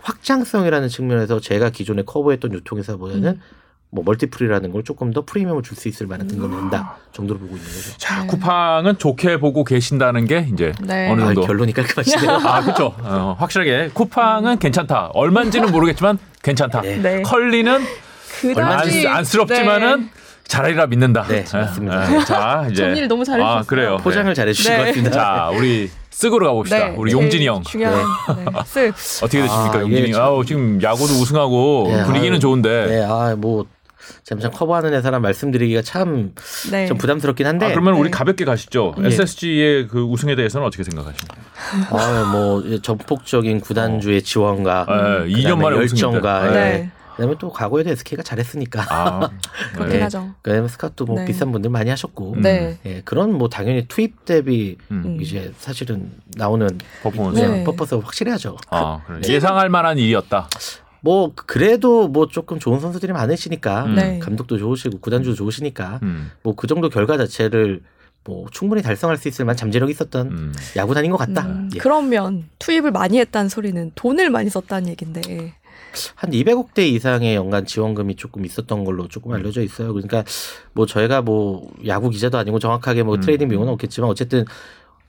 확장성이라는 0.00 0.88
측면에서 0.88 1.40
제가 1.40 1.70
기존에 1.70 2.02
커버했던 2.02 2.52
유통회사보다는 2.54 3.24
음. 3.28 3.40
뭐 3.90 4.02
멀티플이라는 4.04 4.72
걸 4.72 4.82
조금 4.84 5.12
더 5.12 5.24
프리미엄을 5.24 5.62
줄 5.62 5.76
수 5.76 5.88
있을 5.88 6.06
만한 6.06 6.26
등급을 6.26 6.56
된다 6.56 6.96
정도로 7.12 7.38
보고 7.38 7.56
있는 7.56 7.68
거죠. 7.68 7.96
자 7.98 8.22
네. 8.22 8.26
쿠팡은 8.28 8.98
좋게 8.98 9.38
보고 9.38 9.62
계신다는 9.64 10.26
게 10.26 10.48
이제 10.52 10.72
네. 10.82 11.10
어느 11.10 11.22
아, 11.22 11.26
정도 11.26 11.42
결론이 11.42 11.72
깔끔하시네요. 11.72 12.30
아 12.44 12.62
그렇죠. 12.62 12.94
어, 12.98 13.36
확실하게 13.38 13.90
쿠팡은 13.94 14.58
괜찮다. 14.58 15.10
얼마인지는 15.14 15.70
모르겠지만 15.70 16.18
괜찮다. 16.42 16.80
네. 16.82 16.96
네. 16.98 17.22
컬리는 17.22 17.80
그다지 18.40 19.06
안, 19.06 19.24
스럽지만은 19.24 20.10
잘하리라 20.48 20.86
믿는다. 20.86 21.24
네, 21.28 21.44
예, 21.52 21.56
맞습니다. 21.58 22.14
예. 22.20 22.24
자 22.24 22.66
이제 22.70 22.82
정리를 22.82 23.08
너무 23.08 23.24
잘해주셨어요. 23.24 23.58
아 23.58 23.62
그래요. 23.62 23.96
포장을 23.98 24.32
잘 24.34 24.48
해주신 24.48 24.72
네. 24.72 24.78
것 24.78 24.84
같습니다. 24.86 25.10
자 25.10 25.50
우리 25.54 25.90
쓱으로 26.10 26.44
가봅시다. 26.44 26.92
우리 26.96 27.10
제일 27.10 27.22
용진이 27.22 27.46
형 27.46 27.62
중요한 27.62 27.98
네. 27.98 28.44
쓱. 28.44 28.92
어떻게 29.22 29.42
되십니까, 29.42 29.78
아, 29.78 29.80
용진이? 29.80 30.12
형? 30.12 30.22
아우 30.22 30.44
지금 30.44 30.82
야구도 30.82 31.12
우승하고 31.14 31.88
네, 31.88 32.04
분위기는 32.04 32.32
아유, 32.32 32.40
좋은데. 32.40 32.86
네, 32.86 33.04
아, 33.04 33.34
뭐, 33.36 33.66
잠깐 34.22 34.50
커버하는 34.50 34.94
회사랑 34.94 35.20
말씀드리기가 35.20 35.82
참좀 35.82 36.32
네. 36.70 36.88
부담스럽긴 36.88 37.46
한데. 37.46 37.66
아, 37.66 37.68
그러면 37.70 37.94
우리 37.94 38.04
네. 38.04 38.10
가볍게 38.10 38.44
가시죠. 38.44 38.94
예. 39.02 39.06
SSG의 39.08 39.88
그 39.88 40.00
우승에 40.02 40.36
대해서는 40.36 40.66
어떻게 40.66 40.84
생각하십니까? 40.84 41.36
아, 41.90 42.30
뭐, 42.32 42.62
전폭적인 42.80 43.60
구단주의 43.60 44.22
지원과. 44.22 44.86
예, 45.26 45.32
2년 45.34 45.60
만에 45.60 45.76
열정과. 45.76 46.52
네. 47.16 47.22
그다음에 47.22 47.36
또 47.38 47.50
과거에도 47.50 47.90
SK가 47.90 48.22
잘했으니까. 48.22 48.86
아, 48.88 49.30
그렇긴 49.74 49.96
네. 49.96 50.02
하죠. 50.02 50.34
그다음에 50.42 50.68
스카도 50.68 51.04
뭐 51.06 51.16
네. 51.16 51.24
비싼 51.24 51.52
분들 51.52 51.70
많이 51.70 51.90
하셨고. 51.90 52.36
네. 52.38 52.78
예, 52.84 53.02
그런 53.04 53.32
뭐 53.32 53.48
당연히 53.48 53.86
투입 53.88 54.24
대비 54.24 54.76
음. 54.90 55.18
이제 55.20 55.52
사실은 55.58 56.12
나오는 56.36 56.68
퍼포먼스. 57.02 57.40
네. 57.40 57.64
퍼포먼스가 57.64 58.02
확실해야죠. 58.04 58.56
아, 58.70 59.00
그래. 59.06 59.20
예상할 59.28 59.68
만한 59.68 59.98
일이었다. 59.98 60.48
뭐 61.00 61.32
그래도 61.34 62.08
뭐 62.08 62.26
조금 62.26 62.58
좋은 62.58 62.80
선수들이 62.80 63.12
많으시니까 63.12 63.84
음. 63.84 63.94
네. 63.94 64.18
감독도 64.18 64.58
좋으시고 64.58 64.98
구단주도 64.98 65.36
좋으시니까 65.36 66.00
음, 66.02 66.32
뭐그 66.42 66.66
정도 66.66 66.88
결과 66.88 67.16
자체를 67.16 67.80
뭐 68.24 68.46
충분히 68.50 68.82
달성할 68.82 69.16
수 69.16 69.28
있을 69.28 69.44
만한 69.44 69.56
잠재력이 69.56 69.92
있었던 69.92 70.26
음. 70.26 70.52
야구단인 70.74 71.12
것 71.12 71.16
같다. 71.16 71.46
음, 71.46 71.70
예. 71.74 71.78
그러면 71.78 72.48
투입을 72.58 72.90
많이 72.90 73.20
했다는 73.20 73.48
소리는 73.48 73.92
돈을 73.94 74.30
많이 74.30 74.50
썼다는 74.50 74.88
얘긴데. 74.88 75.54
한 76.14 76.30
200억대 76.30 76.80
이상의 76.80 77.34
연간 77.34 77.66
지원금이 77.66 78.16
조금 78.16 78.44
있었던 78.44 78.84
걸로 78.84 79.08
조금 79.08 79.32
알려져 79.32 79.62
있어요. 79.62 79.92
그러니까 79.92 80.24
뭐 80.72 80.86
저희가 80.86 81.22
뭐 81.22 81.70
야구 81.86 82.10
기자도 82.10 82.38
아니고 82.38 82.58
정확하게 82.58 83.02
뭐 83.02 83.16
음. 83.16 83.20
trading 83.20 83.48
비용은 83.48 83.68
없겠지만 83.68 84.10
어쨌든 84.10 84.44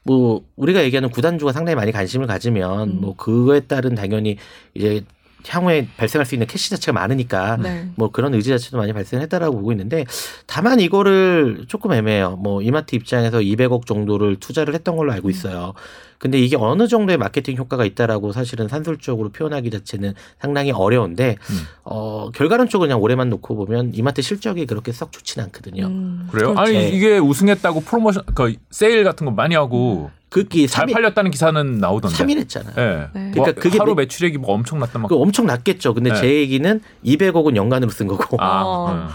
뭐 0.04 0.41
우리가 0.56 0.84
얘기하는 0.84 1.10
구단주가 1.10 1.52
상당히 1.52 1.76
많이 1.76 1.91
관심을 1.91 2.28
가지면 2.28 2.89
음. 2.89 3.02
뭐 3.02 3.15
그거에 3.15 3.60
따른 3.62 3.93
당연히 3.93 4.38
이제 4.73 5.04
향후에 5.48 5.88
발생할 5.98 6.26
수 6.26 6.36
있는 6.36 6.48
cash 6.48 6.70
자체가 6.70 6.94
많으니까 7.00 7.58
네. 7.58 7.90
뭐 7.96 8.12
그런 8.12 8.34
의지 8.34 8.50
자체도 8.50 8.78
많이 8.78 8.94
발생했다라고 8.94 9.58
보고 9.58 9.72
있는데 9.72 10.06
다만 10.46 10.80
이거를 10.80 11.66
조금 11.68 11.94
애매해요. 11.94 12.38
뭐 12.38 12.62
이마트 12.62 12.96
입장에서 12.96 13.40
200억 13.40 13.86
정도를 13.86 14.38
투자를 14.38 14.74
했던 14.74 14.96
걸로 14.96 15.12
알고 15.12 15.30
있어요. 15.30 15.74
근데 16.18 16.40
이게 16.40 16.56
어느 16.60 16.88
정도의 16.88 17.18
마케팅 17.18 17.56
효과가 17.58 17.86
있다라고 17.86 18.32
사실은 18.32 18.68
산술적으로 18.68 19.30
표현하기 19.30 19.70
자체는 19.70 20.14
상당히 20.40 20.72
어려운데 20.72 21.38
음. 21.50 21.56
어 21.84 22.32
결과론 22.32 22.70
쪽을 22.70 22.88
그냥 22.88 23.02
올해만 23.02 23.30
놓고 23.30 23.56
보면 23.56 23.92
이마트 23.94 24.22
실적이 24.22 24.66
그렇게 24.66 24.92
썩 24.92 25.12
좋지는 25.12 25.46
않거든요. 25.46 25.86
음, 25.86 26.28
그래요? 26.32 26.54
그렇죠. 26.54 26.60
아니 26.60 26.90
이게 26.90 27.20
우승했다고 27.20 27.82
프로모션, 27.82 28.24
그 28.34 28.56
세일 28.72 29.04
같은 29.04 29.26
거 29.26 29.32
많이 29.32 29.54
하고 29.54 30.10
그게 30.30 30.68
잘 30.68 30.86
3일, 30.88 30.94
팔렸다는 30.94 31.32
기사는 31.32 31.78
나오던데. 31.80 32.18
3일 32.18 32.38
했잖아요. 32.40 32.74
예. 32.78 33.08
네. 33.18 33.32
뭐 33.36 33.46
그러니까 33.46 33.62
그게 33.62 33.78
하루 33.78 33.96
매- 33.96 34.04
매출액이 34.04 34.38
뭐 34.38 34.54
엄청났다 34.56 35.00
막. 35.00 35.08
그 35.08 35.16
엄청 35.16 35.46
낮겠죠. 35.46 35.94
근데 35.94 36.12
네. 36.12 36.20
제 36.20 36.28
얘기는 36.36 36.82
200억은 37.06 37.56
연간으로 37.56 37.90
쓴 37.92 38.08
거고. 38.08 38.38
아, 38.42 38.62
어. 38.63 38.92
음. 38.92 39.08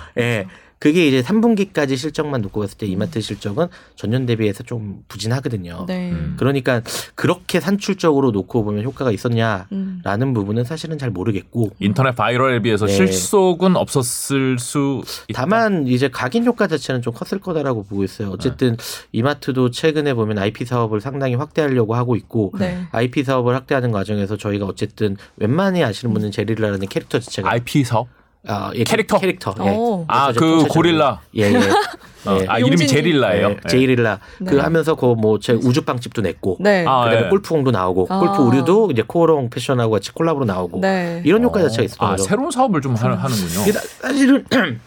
예. 0.82 0.92
그게 0.92 1.06
이제 1.06 1.22
3분기까지 1.22 1.96
실적만 1.96 2.42
놓고 2.42 2.60
봤을 2.60 2.76
때 2.76 2.86
이마트 2.86 3.20
실적은 3.20 3.68
전년 3.94 4.26
대비해서 4.26 4.64
좀 4.64 5.04
부진하거든요. 5.06 5.84
네. 5.86 6.10
음. 6.10 6.34
그러니까 6.36 6.82
그렇게 7.14 7.60
산출적으로 7.60 8.32
놓고 8.32 8.64
보면 8.64 8.82
효과가 8.82 9.12
있었냐라는 9.12 9.68
음. 9.72 10.34
부분은 10.34 10.64
사실은 10.64 10.98
잘 10.98 11.10
모르겠고 11.10 11.70
인터넷 11.78 12.16
바이럴에 12.16 12.62
비해서 12.62 12.86
네. 12.86 12.92
실속은 12.92 13.76
없었을 13.76 14.58
수 14.58 15.02
있다. 15.28 15.42
다만 15.42 15.86
이제 15.86 16.08
각인 16.08 16.44
효과 16.44 16.66
자체는 16.66 17.00
좀 17.00 17.12
컸을 17.12 17.40
거다라고 17.40 17.84
보고 17.84 18.02
있어요. 18.02 18.30
어쨌든 18.30 18.76
이마트도 19.12 19.70
최근에 19.70 20.14
보면 20.14 20.38
IP 20.38 20.64
사업을 20.64 21.00
상당히 21.00 21.36
확대하려고 21.36 21.94
하고 21.94 22.16
있고 22.16 22.52
네. 22.58 22.86
IP 22.90 23.22
사업을 23.22 23.54
확대하는 23.54 23.92
과정에서 23.92 24.36
저희가 24.36 24.66
어쨌든 24.66 25.16
웬만히 25.36 25.84
아시는 25.84 26.12
분은 26.12 26.32
제릴라라는 26.32 26.88
캐릭터 26.88 27.20
자체가 27.20 27.50
IP 27.50 27.84
사업? 27.84 28.08
아, 28.48 28.72
예, 28.74 28.82
캐릭터? 28.82 29.18
캐릭터 29.18 29.54
예. 29.64 29.70
오. 29.70 30.04
아, 30.08 30.24
그래서 30.32 30.40
그 30.40 30.46
통째적으로. 30.46 30.72
고릴라. 30.74 31.20
예, 31.36 31.42
예. 31.52 31.56
어, 31.56 32.38
예. 32.42 32.46
아 32.48 32.58
이름이. 32.58 32.86
제릴라예요. 32.88 33.50
예, 33.50 33.56
제이릴라 33.68 34.18
그 34.38 34.54
네. 34.54 34.60
하면서 34.60 34.94
그 34.96 35.14
뭐 35.14 35.38
제 35.38 35.52
우주빵집도 35.52 36.22
냈고 36.22 36.56
네. 36.60 36.84
아, 36.86 37.04
그다음에 37.04 37.26
예. 37.26 37.28
골프공도 37.28 37.70
나오고 37.70 38.08
아. 38.10 38.18
골프 38.18 38.42
의류도 38.46 38.90
이제 38.90 39.02
코오롱 39.06 39.50
패션하고 39.50 39.92
같이 39.92 40.10
콜라보로 40.12 40.44
나오고 40.44 40.80
네. 40.80 41.22
이런 41.24 41.42
효과 41.44 41.60
자체가 41.62 41.82
있었던 41.84 42.08
아, 42.08 42.10
거죠. 42.12 42.24
새로운 42.24 42.50
사업을 42.50 42.80
좀 42.80 42.94
하, 42.96 43.08
하는군요. 43.10 43.72
나- 43.72 43.80
사실은 43.80 44.44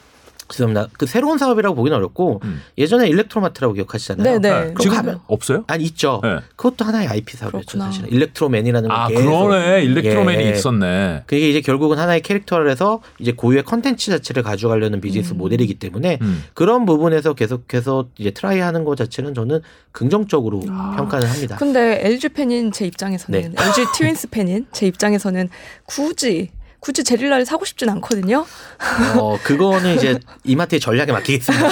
죄송합니다. 0.50 0.90
그 0.98 1.06
새로운 1.06 1.38
사업이라고 1.38 1.76
보기는 1.76 1.98
어렵고 1.98 2.42
음. 2.44 2.62
예전에 2.78 3.08
일렉트로마트라고 3.08 3.74
기억하시잖아요. 3.74 4.24
네, 4.24 4.40
네. 4.40 4.50
그럼 4.74 4.76
지금 4.80 4.98
가면- 4.98 5.20
없어요? 5.28 5.64
아니 5.68 5.84
있죠. 5.86 6.20
네. 6.24 6.38
그것도 6.56 6.86
하나의 6.86 7.08
IP 7.08 7.36
사업이었죠. 7.38 7.80
사실은 7.80 8.10
일렉트로맨이라는 8.12 8.90
거 8.90 8.96
아, 8.96 9.08
계속 9.08 9.24
그러네. 9.48 9.84
일렉트로맨이 9.84 10.44
예. 10.44 10.52
있었네. 10.52 11.24
그게 11.26 11.50
이제 11.50 11.62
결국은 11.62 11.98
하나의 11.98 12.22
캐릭터를 12.22 12.70
해서 12.70 13.02
이제 13.20 13.32
고유의 13.32 13.64
컨텐츠 13.64 14.12
자체를 14.12 14.44
가져가려는 14.44 15.02
비즈니스 15.02 15.34
음. 15.34 15.38
모델이기 15.38 15.76
때문에 15.76 16.20
음. 16.22 16.44
그런 16.54 16.86
부분에서 16.86 17.34
계속해서 17.34 18.08
이제 18.18 18.32
try하는 18.32 18.84
것 18.84 18.96
자체는 18.98 19.34
저는 19.34 19.62
긍정적으로 19.92 20.62
아. 20.70 20.94
평가를 20.98 21.30
합니다. 21.30 21.56
근데 21.58 22.02
LG 22.06 22.30
팬인 22.30 22.72
제 22.72 22.86
입장에서는 22.86 23.42
네. 23.42 23.48
LG 23.58 23.86
트윈스 23.96 24.30
팬인 24.30 24.66
제 24.72 24.86
입장에서는 24.88 25.50
굳이 25.86 26.50
굳이 26.86 27.04
제릴라를 27.04 27.48
사고 27.48 27.66
싶진 27.66 27.90
않거든요. 27.90 28.46
어 29.18 29.40
그거는 29.42 29.96
이제 29.96 30.20
이마트의 30.44 30.80
전략에 30.80 31.12
맡기겠습니다. 31.14 31.70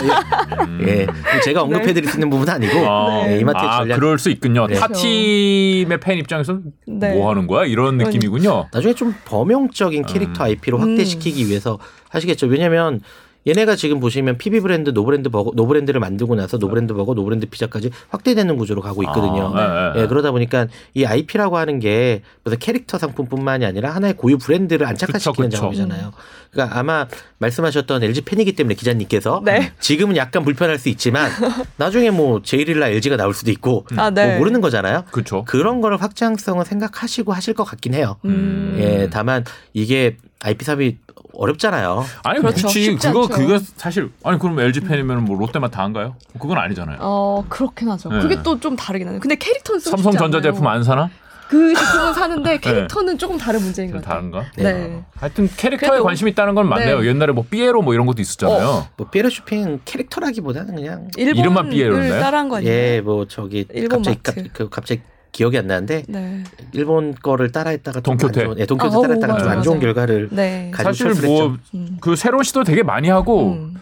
음. 0.65 0.83
예, 0.87 1.05
제가 1.43 1.61
언급해 1.61 1.93
드릴 1.93 2.09
수 2.09 2.15
있는 2.15 2.31
부분은 2.31 2.51
아니고 2.51 2.79
아, 2.89 3.27
예, 3.27 3.37
이마트의 3.37 3.69
아, 3.69 3.77
전략. 3.77 3.99
그럴 3.99 4.17
수 4.17 4.31
있군요. 4.31 4.65
네. 4.65 4.73
타 4.73 4.87
팀의 4.87 5.99
팬 5.99 6.17
입장에서는 6.17 6.63
네. 6.87 7.13
뭐 7.13 7.29
하는 7.29 7.45
거야? 7.45 7.65
이런 7.65 7.99
그러니까. 7.99 8.09
느낌이군요. 8.09 8.69
나중에 8.73 8.95
좀 8.95 9.13
범용적인 9.25 10.07
캐릭터 10.07 10.45
음. 10.45 10.49
IP로 10.49 10.79
확대시키기 10.79 11.47
위해서 11.47 11.77
하시겠죠. 12.09 12.47
왜냐하면 12.47 12.99
얘네가 13.45 13.75
지금 13.75 13.99
보시면 13.99 14.37
PB 14.37 14.61
브랜드, 14.61 14.91
노브랜드 14.91 15.29
버거, 15.29 15.51
노브랜드를 15.55 15.99
만들고 15.99 16.35
나서 16.35 16.57
노브랜드 16.57 16.93
버거, 16.93 17.13
노브랜드 17.13 17.45
피자까지 17.47 17.91
확대되는 18.09 18.55
구조로 18.57 18.81
가고 18.81 19.03
있거든요. 19.03 19.53
아, 19.55 19.91
네, 19.93 19.93
네. 19.93 20.03
예, 20.03 20.07
그러다 20.07 20.31
보니까 20.31 20.67
이 20.93 21.05
IP라고 21.05 21.57
하는 21.57 21.79
게 21.79 22.21
무슨 22.43 22.59
캐릭터 22.59 22.97
상품뿐만이 22.97 23.65
아니라 23.65 23.91
하나의 23.91 24.15
고유 24.15 24.37
브랜드를 24.37 24.87
안착화시키는 24.87 25.49
그쵸, 25.49 25.49
그쵸. 25.49 25.57
작업이잖아요. 25.57 26.11
그러니까 26.51 26.79
아마 26.79 27.07
말씀하셨던 27.39 28.03
LG 28.03 28.21
팬이기 28.21 28.53
때문에 28.53 28.75
기자님께서 28.75 29.41
네. 29.43 29.73
지금은 29.79 30.15
약간 30.15 30.43
불편할 30.43 30.77
수 30.77 30.87
있지만 30.89 31.29
나중에 31.77 32.11
뭐 32.11 32.41
제이릴라 32.41 32.89
LG가 32.89 33.17
나올 33.17 33.33
수도 33.33 33.51
있고 33.51 33.85
아, 33.97 34.11
네. 34.11 34.27
뭐 34.27 34.37
모르는 34.39 34.61
거잖아요. 34.61 35.03
그렇죠. 35.11 35.43
그런 35.45 35.81
거를 35.81 36.01
확장성을 36.01 36.63
생각하시고 36.63 37.33
하실 37.33 37.53
것 37.55 37.63
같긴 37.63 37.95
해요. 37.95 38.17
음. 38.25 38.77
예, 38.79 39.09
다만 39.11 39.43
이게 39.73 40.17
IP 40.43 40.63
사업이 40.63 40.97
어렵잖아요. 41.33 42.05
아니 42.23 42.39
그렇죠. 42.39 42.67
쉽지 42.67 43.07
그거 43.07 43.23
않죠. 43.23 43.33
그거 43.35 43.59
사실 43.75 44.11
아니 44.23 44.37
그럼 44.39 44.59
LG 44.59 44.81
팬이면 44.81 45.25
뭐 45.25 45.37
롯데만 45.37 45.71
다 45.71 45.83
한가요? 45.83 46.15
그건 46.39 46.57
아니잖아요. 46.57 46.97
어 47.01 47.43
그렇긴 47.49 47.89
하죠. 47.89 48.09
네. 48.09 48.19
그게 48.19 48.41
또 48.43 48.59
좀 48.59 48.75
다르긴 48.75 49.07
하네요. 49.07 49.19
근데 49.19 49.35
캐릭터는 49.35 49.79
삼성전자. 49.79 50.39
제품 50.41 50.65
안 50.67 50.83
사나? 50.83 51.09
그 51.49 51.73
제품은 51.75 52.13
사는데 52.13 52.57
캐릭터는 52.61 53.17
조금 53.17 53.37
다른 53.37 53.61
문제인 53.61 53.89
좀것 53.89 54.05
같아요. 54.05 54.31
다른가? 54.31 54.45
네. 54.55 55.03
하여튼 55.15 55.49
캐릭터에 55.57 55.89
그래도- 55.89 56.03
관심 56.03 56.27
있다는 56.27 56.55
건 56.55 56.69
맞네요. 56.69 57.01
네. 57.01 57.07
옛날에 57.09 57.33
뭐 57.33 57.43
삐에로 57.49 57.81
뭐 57.81 57.93
이런 57.93 58.05
것도 58.05 58.21
있었잖아요. 58.21 58.87
뭐 58.95 59.07
피에로 59.09 59.29
쇼핑 59.29 59.79
캐릭터라기보다는 59.85 60.75
그냥 60.75 61.07
이름만 61.17 61.69
삐에로인가요? 61.69 62.21
따라한 62.21 62.47
거 62.49 62.57
아니에요? 62.57 62.71
예, 62.73 63.01
뭐 63.01 63.27
저기 63.27 63.65
일본 63.73 64.03
갑자기 64.03 64.19
마트. 64.25 64.43
갑, 64.43 64.53
그 64.53 64.69
갑자기 64.69 65.01
기억이 65.33 65.57
안 65.57 65.67
나는데 65.67 66.03
네. 66.07 66.43
일본 66.71 67.13
거를 67.15 67.51
따라했다가 67.51 67.99
좋은, 68.01 68.17
예, 68.57 68.65
돈키호테 68.65 68.95
아우, 68.95 69.01
따라했다가 69.01 69.37
좀 69.39 69.49
안 69.49 69.61
좋은. 69.63 69.79
결과를 69.81 70.29
네. 70.31 70.71
가지고 70.73 70.93
사실 70.93 71.05
철수했죠. 71.07 71.27
뭐 71.49 71.57
음. 71.73 71.97
그 71.99 72.15
새로운 72.15 72.43
시도 72.43 72.63
되게 72.63 72.83
많이 72.83 73.09
하고 73.09 73.51
음. 73.53 73.73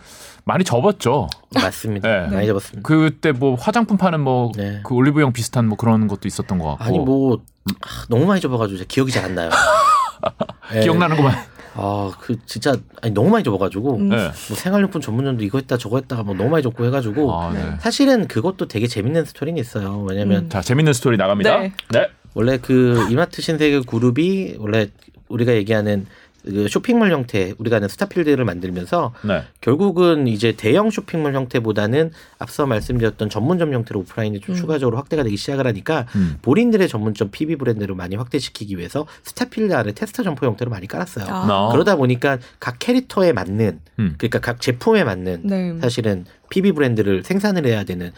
많이 0.46 0.64
접었죠. 0.64 1.28
맞습니다. 1.54 2.28
네. 2.30 2.36
많이 2.36 2.48
잡았습니다. 2.48 2.88
그때 2.88 3.32
뭐 3.32 3.56
화장품 3.56 3.98
파는 3.98 4.22
뭐그 4.22 4.58
네. 4.60 4.82
올리브영 4.90 5.34
비슷한 5.34 5.68
뭐 5.68 5.78
그런 5.78 6.08
것도 6.08 6.28
있었던 6.28 6.58
것 6.58 6.70
같고 6.70 6.84
아니 6.84 6.98
뭐 6.98 7.38
아, 7.82 7.88
너무 8.10 8.26
많이 8.26 8.42
접어가지고 8.42 8.84
기억이 8.88 9.12
잘 9.12 9.26
안 9.26 9.36
나요. 9.36 9.50
예. 10.74 10.80
기억나는구만. 10.82 11.36
아 11.76 12.12
그 12.20 12.38
진짜 12.46 12.76
아니 13.02 13.14
너무 13.14 13.30
많이 13.30 13.44
접어가지고 13.44 13.96
음. 13.98 14.10
네. 14.10 14.18
뭐 14.18 14.58
생활용품 14.58 15.02
전문점도 15.02 15.44
이거 15.44 15.58
했다 15.58 15.78
저거 15.78 15.98
했다가 15.98 16.24
뭐 16.24 16.36
너무 16.36 16.50
많이 16.50 16.64
접고 16.64 16.86
해가지고 16.86 17.34
아, 17.34 17.54
네. 17.54 17.76
사실은 17.80 18.28
그것도 18.28 18.68
되게 18.68 18.88
재밌는 18.88 19.26
스토리는 19.26 19.60
있어요. 19.60 20.04
왜냐면 20.08 20.46
음. 20.46 20.50
자 20.50 20.62
재밌는 20.62 20.94
스토리 20.94 21.18
나갑니다. 21.18 21.60
네. 21.60 21.74
네. 21.90 22.10
원래 22.34 22.58
그 22.58 23.08
이마트 23.10 23.42
신세계 23.42 23.82
그룹이 23.82 24.56
원래 24.60 24.90
우리가 25.30 25.54
얘기하는 25.54 26.06
그 26.44 26.68
쇼핑몰 26.68 27.12
형태 27.12 27.54
우리가 27.58 27.78
아는 27.78 27.88
스타필드를 27.88 28.44
만들면서 28.46 29.14
네. 29.24 29.44
결국은 29.62 30.28
이제 30.28 30.54
대형 30.54 30.90
쇼핑몰 30.90 31.34
형태보다는 31.34 32.12
앞서 32.40 32.66
말씀드렸던 32.66 33.30
전문점 33.30 33.74
형태로 33.74 34.00
오프라인이 34.02 34.40
좀 34.40 34.56
음. 34.56 34.58
추가적으로 34.58 34.98
확대가 34.98 35.24
되기 35.24 35.38
시작을 35.38 35.68
하니까 35.68 36.08
음. 36.16 36.38
본인들의 36.42 36.88
전문점 36.88 37.30
PB 37.32 37.58
브랜드를 37.58 37.96
많이 37.96 38.16
확대시키기 38.16 38.78
위해서 38.78 39.06
스타필드 39.24 39.74
안에 39.74 39.92
테스터 39.94 40.24
점포 40.24 40.46
형태로 40.46 40.72
많이 40.72 40.88
깔았어요. 40.88 41.26
아. 41.28 41.46
나. 41.46 41.70
그러다 41.72 41.96
보니까 41.96 42.40
각 42.60 42.78
캐릭터에 42.80 43.34
맞는 43.34 43.80
음. 44.00 44.16
그러니까 44.18 44.40
각 44.40 44.62
제품에 44.62 45.04
맞는 45.04 45.42
네. 45.44 45.78
사실은 45.80 46.26
PB 46.50 46.74
브랜드를 46.74 47.24
생산을 47.24 47.66
해야 47.66 47.84
되는 47.84 48.12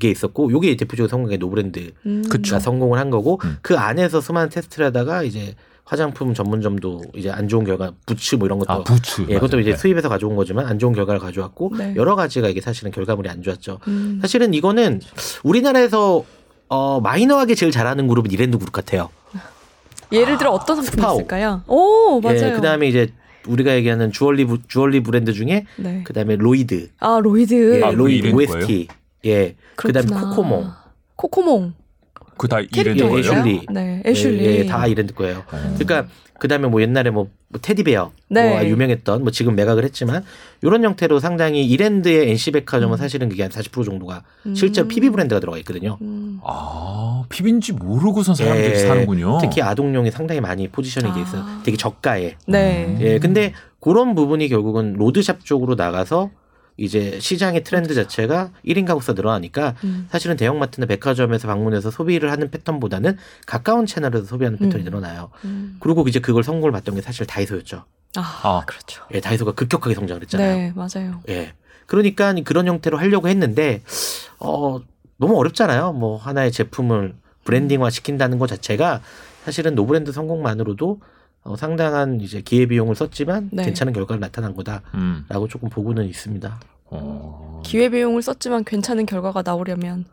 게 0.00 0.10
있었고 0.10 0.50
요게 0.50 0.76
대표적으로 0.76 1.08
성공한 1.08 1.30
게 1.30 1.36
노브랜드가 1.36 1.92
음. 2.06 2.24
그쵸. 2.28 2.58
성공을 2.58 2.98
한 2.98 3.10
거고 3.10 3.40
음. 3.44 3.56
그 3.62 3.76
안에서 3.76 4.20
수많은 4.20 4.48
테스트를 4.50 4.86
하다가 4.86 5.22
이제 5.22 5.54
화장품 5.84 6.32
전문점도 6.32 7.02
이제 7.14 7.30
안 7.30 7.46
좋은 7.46 7.64
결과 7.64 7.92
부츠 8.06 8.36
뭐 8.36 8.46
이런 8.46 8.58
것도 8.58 8.72
아 8.72 8.82
부츠. 8.82 9.22
예, 9.28 9.34
그것도 9.34 9.56
맞아요. 9.56 9.60
이제 9.62 9.70
네. 9.72 9.76
수입해서 9.76 10.08
가져온 10.08 10.34
거지만 10.34 10.66
안 10.66 10.78
좋은 10.78 10.94
결과를 10.94 11.20
가져왔고 11.20 11.72
네. 11.76 11.92
여러 11.96 12.16
가지가 12.16 12.48
이게 12.48 12.60
사실은 12.62 12.90
결과물이 12.90 13.28
안 13.28 13.42
좋았죠. 13.42 13.80
음. 13.88 14.18
사실은 14.22 14.54
이거는 14.54 15.00
우리나라에서 15.42 16.24
어, 16.68 17.00
마이너하게 17.00 17.54
제일 17.54 17.70
잘하는 17.70 18.08
그룹은 18.08 18.30
이랜드 18.30 18.56
그룹 18.58 18.72
같아요. 18.72 19.10
예를 20.10 20.38
들어 20.38 20.50
어떤 20.52 20.76
상품이 20.76 21.00
스파오. 21.02 21.16
있을까요? 21.16 21.62
오 21.66 22.20
맞아요. 22.22 22.46
예, 22.46 22.52
그다음에 22.52 22.88
이제 22.88 23.12
우리가 23.46 23.74
얘기하는 23.74 24.10
주얼리 24.10 24.46
부- 24.46 24.66
주얼리 24.66 25.02
브랜드 25.02 25.32
중에 25.34 25.66
네. 25.76 26.02
그다음에 26.04 26.36
로이드, 26.36 26.90
아 26.98 27.20
로이드. 27.22 27.80
예, 27.80 27.82
아, 27.84 27.90
로이드 27.90 28.28
OST, 28.32 28.88
예, 29.26 29.54
그다음에 29.76 30.06
그렇구나. 30.06 30.30
코코몽, 30.30 30.70
코코몽. 31.16 31.74
그 32.36 32.48
다 32.48 32.60
이랜드 32.60 32.74
캐릭터 32.74 33.04
예, 33.06 33.08
거예요. 33.08 33.24
애슐리. 33.32 33.60
네. 33.70 34.02
애슐리. 34.06 34.44
예, 34.44 34.58
예, 34.60 34.66
다 34.66 34.86
이랜드 34.86 35.14
거예요. 35.14 35.38
어. 35.50 35.74
그러니까 35.78 36.06
그다음에 36.38 36.68
뭐 36.68 36.82
옛날에 36.82 37.10
뭐, 37.10 37.28
뭐 37.48 37.60
테디베어 37.62 38.10
네. 38.28 38.50
뭐 38.50 38.64
유명했던 38.68 39.22
뭐 39.22 39.30
지금 39.30 39.54
매각을 39.54 39.84
했지만 39.84 40.24
이런 40.62 40.82
형태로 40.84 41.20
상당히 41.20 41.64
이랜드의 41.64 42.28
NC 42.30 42.50
백화점은 42.50 42.96
사실은 42.98 43.28
그게 43.28 43.42
한 43.42 43.50
40% 43.50 43.84
정도가 43.84 44.24
실제 44.54 44.86
PB 44.86 45.10
브랜드가 45.10 45.40
들어가 45.40 45.56
있거든요. 45.58 45.96
음. 46.02 46.40
아 46.44 47.22
피빈지 47.28 47.72
모르고선 47.74 48.34
사람들이 48.34 48.72
예, 48.74 48.78
사는군요. 48.78 49.38
특히 49.40 49.62
아동용이 49.62 50.10
상당히 50.10 50.40
많이 50.40 50.68
포지셔닝이 50.68 51.14
돼 51.14 51.20
있어요. 51.22 51.42
아. 51.42 51.62
되게 51.64 51.76
저가에. 51.76 52.34
네. 52.48 52.96
예, 53.00 53.18
근데 53.18 53.52
그런 53.80 54.14
부분이 54.14 54.48
결국은 54.48 54.94
로드샵 54.94 55.44
쪽으로 55.44 55.76
나가서 55.76 56.30
이제 56.76 57.18
시장의 57.20 57.62
트렌드 57.62 57.94
자체가 57.94 58.50
1인 58.66 58.86
가구수가 58.86 59.12
늘어나니까 59.14 59.76
음. 59.84 60.08
사실은 60.10 60.36
대형마트나 60.36 60.86
백화점에서 60.86 61.46
방문해서 61.46 61.90
소비를 61.90 62.32
하는 62.32 62.50
패턴보다는 62.50 63.16
가까운 63.46 63.86
채널에서 63.86 64.24
소비하는 64.26 64.58
패턴이 64.58 64.82
음. 64.82 64.84
늘어나요. 64.84 65.30
음. 65.44 65.76
그리고 65.80 66.04
이제 66.08 66.18
그걸 66.18 66.42
성공을 66.42 66.72
봤던 66.72 66.96
게 66.96 67.00
사실 67.00 67.26
다이소였죠. 67.26 67.84
아, 68.16 68.40
아. 68.42 68.62
그렇죠. 68.66 69.04
예, 69.12 69.20
다이소가 69.20 69.52
급격하게 69.52 69.94
성장을 69.94 70.22
했잖아요. 70.22 70.56
네, 70.56 70.72
맞아요. 70.74 71.20
예. 71.28 71.52
그러니까 71.86 72.32
그런 72.44 72.66
형태로 72.66 72.98
하려고 72.98 73.28
했는데 73.28 73.82
어 74.38 74.80
너무 75.16 75.36
어렵잖아요. 75.36 75.92
뭐 75.92 76.16
하나의 76.16 76.50
제품을 76.50 77.14
branding화 77.44 77.90
시킨다는 77.90 78.38
것 78.38 78.46
자체가 78.46 79.00
사실은 79.44 79.74
노브랜드 79.74 80.10
성공만으로도 80.12 81.00
어, 81.44 81.56
상당한 81.56 82.20
이제 82.20 82.40
기회 82.40 82.66
비용을 82.66 82.94
썼지만 82.94 83.50
네. 83.52 83.64
괜찮은 83.64 83.92
결과가 83.92 84.18
나타난 84.18 84.56
거다라고 84.56 84.82
음. 84.94 85.48
조금 85.48 85.68
보고는 85.68 86.06
있습니다. 86.06 86.58
어. 86.90 87.62
기회 87.64 87.88
비용을 87.88 88.22
썼지만 88.22 88.64
괜찮은 88.64 89.06
결과가 89.06 89.42
나오려면 89.42 90.04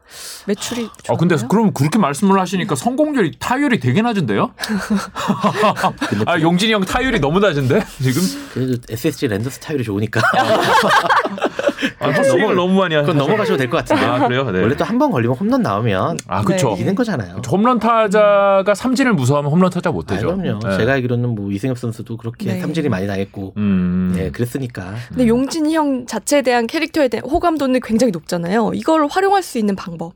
매출이 0.48 0.89
아 1.10 1.15
근데 1.15 1.36
좋아요? 1.36 1.50
그럼 1.50 1.74
그렇게 1.74 2.00
말씀을 2.00 2.39
하시니까 2.39 2.76
성공률이 2.76 3.38
타율이 3.39 3.80
되게 3.80 4.02
낮은데요? 4.02 4.54
아 6.26 6.39
용진이 6.39 6.72
형 6.74 6.84
타율이 6.84 7.20
너무 7.20 7.39
낮은데 7.39 7.84
지금? 8.02 8.22
그래도 8.54 8.78
SSG 8.89 9.28
랜더 9.28 9.50
스타일이 9.50 9.84
좋으니까 9.84 10.22
아, 12.00 12.10
헛스윙을 12.10 12.56
너무 12.56 12.74
많이 12.80 12.96
그건 12.96 13.15
하셔서. 13.15 13.26
넘어가셔도 13.26 13.58
될 13.58 13.70
것 13.70 13.78
같은데. 13.78 14.04
아 14.06 14.28
그래요? 14.28 14.50
네. 14.52 14.60
원래 14.62 14.76
또 14.76 14.84
한 14.86 14.98
번 15.00 15.12
걸리면 15.12 15.36
홈런 15.38 15.62
나오면 15.62 16.17
아 16.28 16.41
그렇죠. 16.44 16.70
네. 16.70 16.74
이기는 16.76 16.96
거잖아요. 16.96 17.41
홈런 17.50 17.80
타자가 17.80 18.74
삼진을 18.76 19.13
무서워하면 19.13 19.52
홈런 19.52 19.70
타자 19.72 19.91
못 19.91 20.12
아, 20.12 20.15
되죠. 20.15 20.36
그럼요. 20.36 20.60
네. 20.60 20.78
제가 20.78 20.94
알기로는 20.94 21.30
뭐 21.36 21.52
이승엽 21.52 21.78
선수도 21.78 22.17
그렇게 22.17 22.54
네. 22.54 22.60
삼진이 22.60 22.89
많이 22.89 23.08
당했고 23.08 23.54
음. 23.58 24.13
네, 24.15 24.32
그랬으니까. 24.32 24.94
근데 25.10 25.28
용진이 25.28 25.74
형 25.76 26.06
자체에 26.06 26.41
대한 26.41 26.67
캐릭터에 26.67 27.08
대한 27.08 27.30
호감도는 27.30 27.80
굉장히 27.82 28.12
높잖아요. 28.12 28.72
이걸 28.76 29.08
활용할 29.10 29.41
수 29.44 29.58
있는 29.58 29.76
방법. 29.76 30.13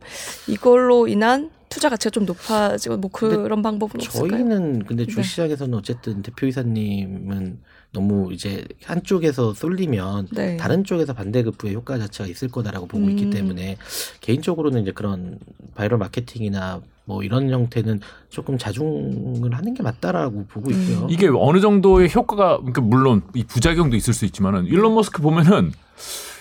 이걸로 0.47 1.07
인한 1.07 1.49
투자 1.69 1.89
가치가 1.89 2.09
좀 2.11 2.25
높아지고 2.25 2.97
뭐 2.97 3.09
그런 3.11 3.61
방법은 3.61 3.95
없을까요? 3.99 4.29
저희는 4.29 4.85
근데 4.85 5.05
네. 5.05 5.11
주시장에서는 5.13 5.73
어쨌든 5.77 6.21
대표이사님은 6.21 7.59
너무 7.95 8.33
이제 8.33 8.65
한쪽에서 8.83 9.53
쏠리면 9.53 10.27
네. 10.33 10.57
다른 10.57 10.83
쪽에서 10.83 11.13
반대급부의 11.13 11.73
효과 11.73 11.97
자체가 11.97 12.29
있을 12.29 12.49
거다라고 12.49 12.87
보고 12.87 13.09
있기 13.09 13.25
음. 13.25 13.29
때문에 13.29 13.77
개인적으로는 14.19 14.81
이제 14.81 14.91
그런 14.91 15.39
바이럴 15.75 15.97
마케팅이나 15.97 16.81
뭐 17.05 17.23
이런 17.23 17.49
형태는 17.49 18.01
조금 18.29 18.57
자중을 18.57 19.55
하는 19.55 19.73
게 19.73 19.81
맞다라고 19.81 20.45
보고 20.47 20.69
음. 20.69 20.73
있고요. 20.73 21.07
이게 21.09 21.29
어느 21.33 21.61
정도의 21.61 22.11
효과가 22.13 22.57
그러니까 22.57 22.81
물론 22.81 23.21
이 23.33 23.45
부작용도 23.45 23.95
있을 23.95 24.13
수 24.13 24.25
있지만은 24.25 24.65
일론 24.65 24.93
머스크 24.93 25.21
보면은 25.21 25.71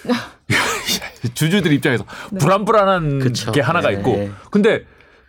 주주들 1.34 1.72
입장에서 1.72 2.04
네. 2.32 2.38
불안불안한 2.38 3.20
그쵸. 3.20 3.52
게 3.52 3.60
하나가 3.60 3.90
네. 3.90 3.96
있고 3.96 4.28
근데 4.50 4.84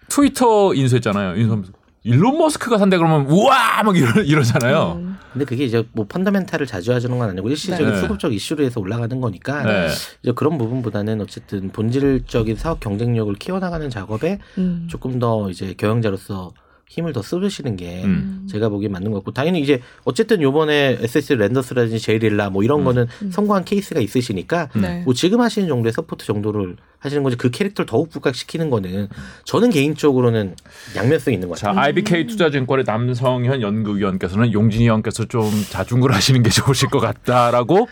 트위터 0.07 0.73
인수했잖아요. 0.73 1.35
인수하면서 1.35 1.71
일론 2.05 2.37
머스크가 2.37 2.77
산다 2.77 2.97
그러면 2.97 3.25
우와 3.25 3.83
막 3.83 3.97
이러, 3.97 4.21
이러잖아요. 4.21 4.99
음. 5.01 5.17
근데 5.33 5.43
그게 5.43 5.65
이제 5.65 5.83
뭐 5.91 6.05
펀더멘탈을 6.07 6.65
자주하지는 6.67 7.17
건 7.17 7.29
아니고 7.31 7.49
일시적인 7.49 7.89
네. 7.89 7.99
수급적 7.99 8.31
이슈로 8.31 8.63
해서 8.63 8.79
올라가는 8.79 9.19
거니까 9.19 9.63
네. 9.63 9.87
이제 10.21 10.31
그런 10.33 10.57
부분보다는 10.57 11.19
어쨌든 11.19 11.71
본질적인 11.71 12.55
사업 12.55 12.79
경쟁력을 12.79 13.33
키워나가는 13.35 13.89
작업에 13.89 14.39
음. 14.59 14.87
조금 14.89 15.19
더 15.19 15.49
이제 15.49 15.73
경영자로서 15.77 16.53
힘을 16.87 17.11
더 17.11 17.21
쓰시는 17.21 17.75
게 17.75 18.03
음. 18.03 18.47
제가 18.49 18.69
보기엔 18.69 18.91
맞는 18.91 19.11
것 19.11 19.17
같고 19.17 19.31
당연히 19.31 19.59
이제 19.59 19.81
어쨌든 20.03 20.41
요번에 20.41 20.99
SSG 21.01 21.35
랜더스라든지 21.35 21.99
제이릴라 21.99 22.51
뭐 22.51 22.63
이런 22.63 22.81
음. 22.81 22.85
거는 22.85 23.07
음. 23.23 23.31
성공한 23.31 23.65
케이스가 23.65 23.99
있으시니까 23.99 24.69
네. 24.75 25.01
뭐 25.03 25.13
지금 25.13 25.41
하시는 25.41 25.67
정도의 25.67 25.91
support 25.91 26.25
정도를 26.25 26.77
하시는 27.05 27.23
거지 27.23 27.37
그 27.37 27.49
캐릭터를 27.51 27.85
더욱 27.85 28.09
부각시키는 28.09 28.69
거는 28.69 29.07
저는 29.45 29.69
개인적으로는 29.69 30.55
양면성이 30.95 31.35
있는 31.35 31.47
것 31.47 31.57
자, 31.57 31.67
같아요. 31.67 31.83
IBK 31.85 32.27
투자증권의 32.27 32.85
남성현 32.87 33.61
연구위원께서는 33.61 34.51
용진이 34.51 34.87
형께서 34.87 35.25
좀 35.25 35.49
자중을 35.69 36.11
하시는 36.13 36.41
게 36.43 36.49
좋으실 36.49 36.89
것 36.89 36.99
같다라고 36.99 37.87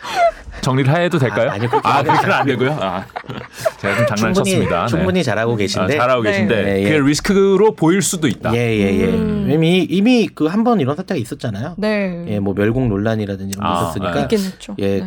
정리를 0.60 0.94
해도 0.94 1.18
될까요? 1.18 1.50
아, 1.50 1.54
아니요, 1.54 1.68
그렇게 1.68 1.88
아, 1.88 2.38
안 2.38 2.46
되고요. 2.46 2.72
아, 2.80 3.04
제가 3.80 3.96
좀 3.96 4.06
장난쳤습니다. 4.06 4.86
충분히 4.86 4.86
네. 4.86 4.86
충분히 4.88 5.22
잘하고 5.24 5.56
계신데 5.56 5.94
아, 5.96 5.98
잘하고 5.98 6.22
계신데 6.22 6.62
네, 6.62 6.78
예. 6.80 6.84
그게 6.84 6.98
리스크로 7.00 7.74
보일 7.74 8.02
수도 8.02 8.28
있다. 8.28 8.54
예예 8.54 9.00
예. 9.00 9.04
음. 9.06 9.50
이미 9.50 9.82
이미 9.82 10.28
그 10.28 10.46
한 10.48 10.64
번 10.64 10.80
이런 10.80 10.96
사태가 10.96 11.18
있었잖아요. 11.20 11.74
네. 11.76 12.24
예, 12.28 12.38
뭐 12.40 12.54
멸공 12.54 12.88
논란이라든지 12.88 13.56
이런 13.58 13.62
게 13.62 13.76
아, 13.76 13.82
있었으니까 13.82 14.14
네. 14.14 14.20
있긴 14.22 14.38
했죠. 14.38 14.76
예. 14.80 15.04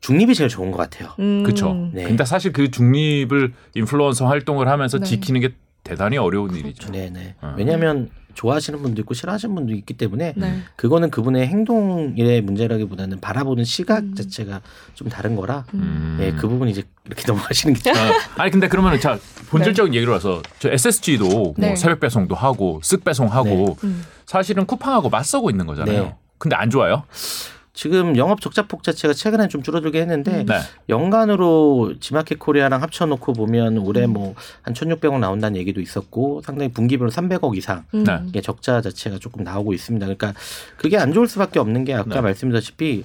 네. 0.00 0.06
중립이 0.06 0.34
제일 0.34 0.48
좋은 0.48 0.70
것 0.70 0.78
같아요. 0.78 1.12
음. 1.18 1.42
그렇죠. 1.42 1.90
네. 1.92 2.04
근데 2.04 2.24
사실 2.24 2.52
그 2.52 2.70
중립을 2.70 3.52
인플루언서 3.74 4.26
활동을 4.26 4.68
하면서 4.68 4.98
네. 4.98 5.04
지키는 5.04 5.40
게 5.40 5.50
대단히 5.84 6.18
어려운 6.18 6.54
일이죠. 6.54 6.90
네네. 6.90 7.36
어. 7.40 7.54
왜냐하면 7.56 8.10
좋아하시는 8.34 8.80
분도 8.80 9.00
있고 9.02 9.12
싫어하시는 9.12 9.54
분도 9.54 9.72
있기 9.74 9.94
때문에 9.94 10.34
네. 10.36 10.62
그거는 10.76 11.10
그분의 11.10 11.46
행동의 11.48 12.40
문제라기보다는 12.42 13.20
바라보는 13.20 13.64
시각 13.64 13.98
음. 13.98 14.14
자체가 14.14 14.62
좀 14.94 15.08
다른 15.08 15.36
거라 15.36 15.64
음. 15.74 16.18
예, 16.20 16.32
그 16.32 16.48
부분 16.48 16.68
이제 16.68 16.84
이렇게 17.06 17.24
넘어가시는 17.30 17.74
게 17.74 17.90
어, 17.90 17.94
아니 18.36 18.50
근데 18.50 18.68
그러면은 18.68 19.00
자 19.00 19.18
본질적인 19.50 19.94
얘기로 19.94 20.12
와서 20.12 20.42
저 20.58 20.70
SSG도 20.70 21.54
네. 21.58 21.68
뭐 21.68 21.76
새벽 21.76 22.00
배송도 22.00 22.34
하고 22.34 22.80
쓱 22.82 23.04
배송하고 23.04 23.76
음. 23.84 24.04
사실은 24.26 24.64
쿠팡하고 24.64 25.10
맞서고 25.10 25.50
있는 25.50 25.66
거잖아요. 25.66 26.02
네. 26.02 26.14
근데 26.38 26.56
안 26.56 26.70
좋아요. 26.70 27.04
지금 27.80 28.14
영업 28.18 28.42
적자 28.42 28.66
폭 28.66 28.82
자체가 28.82 29.14
최근에 29.14 29.48
좀 29.48 29.62
줄어들긴 29.62 30.02
했는데 30.02 30.44
네. 30.44 30.54
연간으로 30.90 31.94
지마켓 31.98 32.38
코리아랑 32.38 32.82
합쳐놓고 32.82 33.32
보면 33.32 33.78
올해 33.78 34.04
음. 34.04 34.12
뭐한 34.12 34.74
1,600억 34.74 35.18
나온다는 35.18 35.58
얘기도 35.58 35.80
있었고 35.80 36.42
상당히 36.44 36.70
분기별로 36.70 37.10
300억 37.10 37.56
이상 37.56 37.86
음. 37.94 38.04
네. 38.04 38.42
적자 38.42 38.82
자체가 38.82 39.16
조금 39.18 39.44
나오고 39.44 39.72
있습니다. 39.72 40.04
그러니까 40.04 40.34
그게 40.76 40.98
안 40.98 41.14
좋을 41.14 41.26
수밖에 41.26 41.58
없는 41.58 41.84
게 41.84 41.94
아까 41.94 42.16
네. 42.16 42.20
말씀드렸다시피 42.20 43.04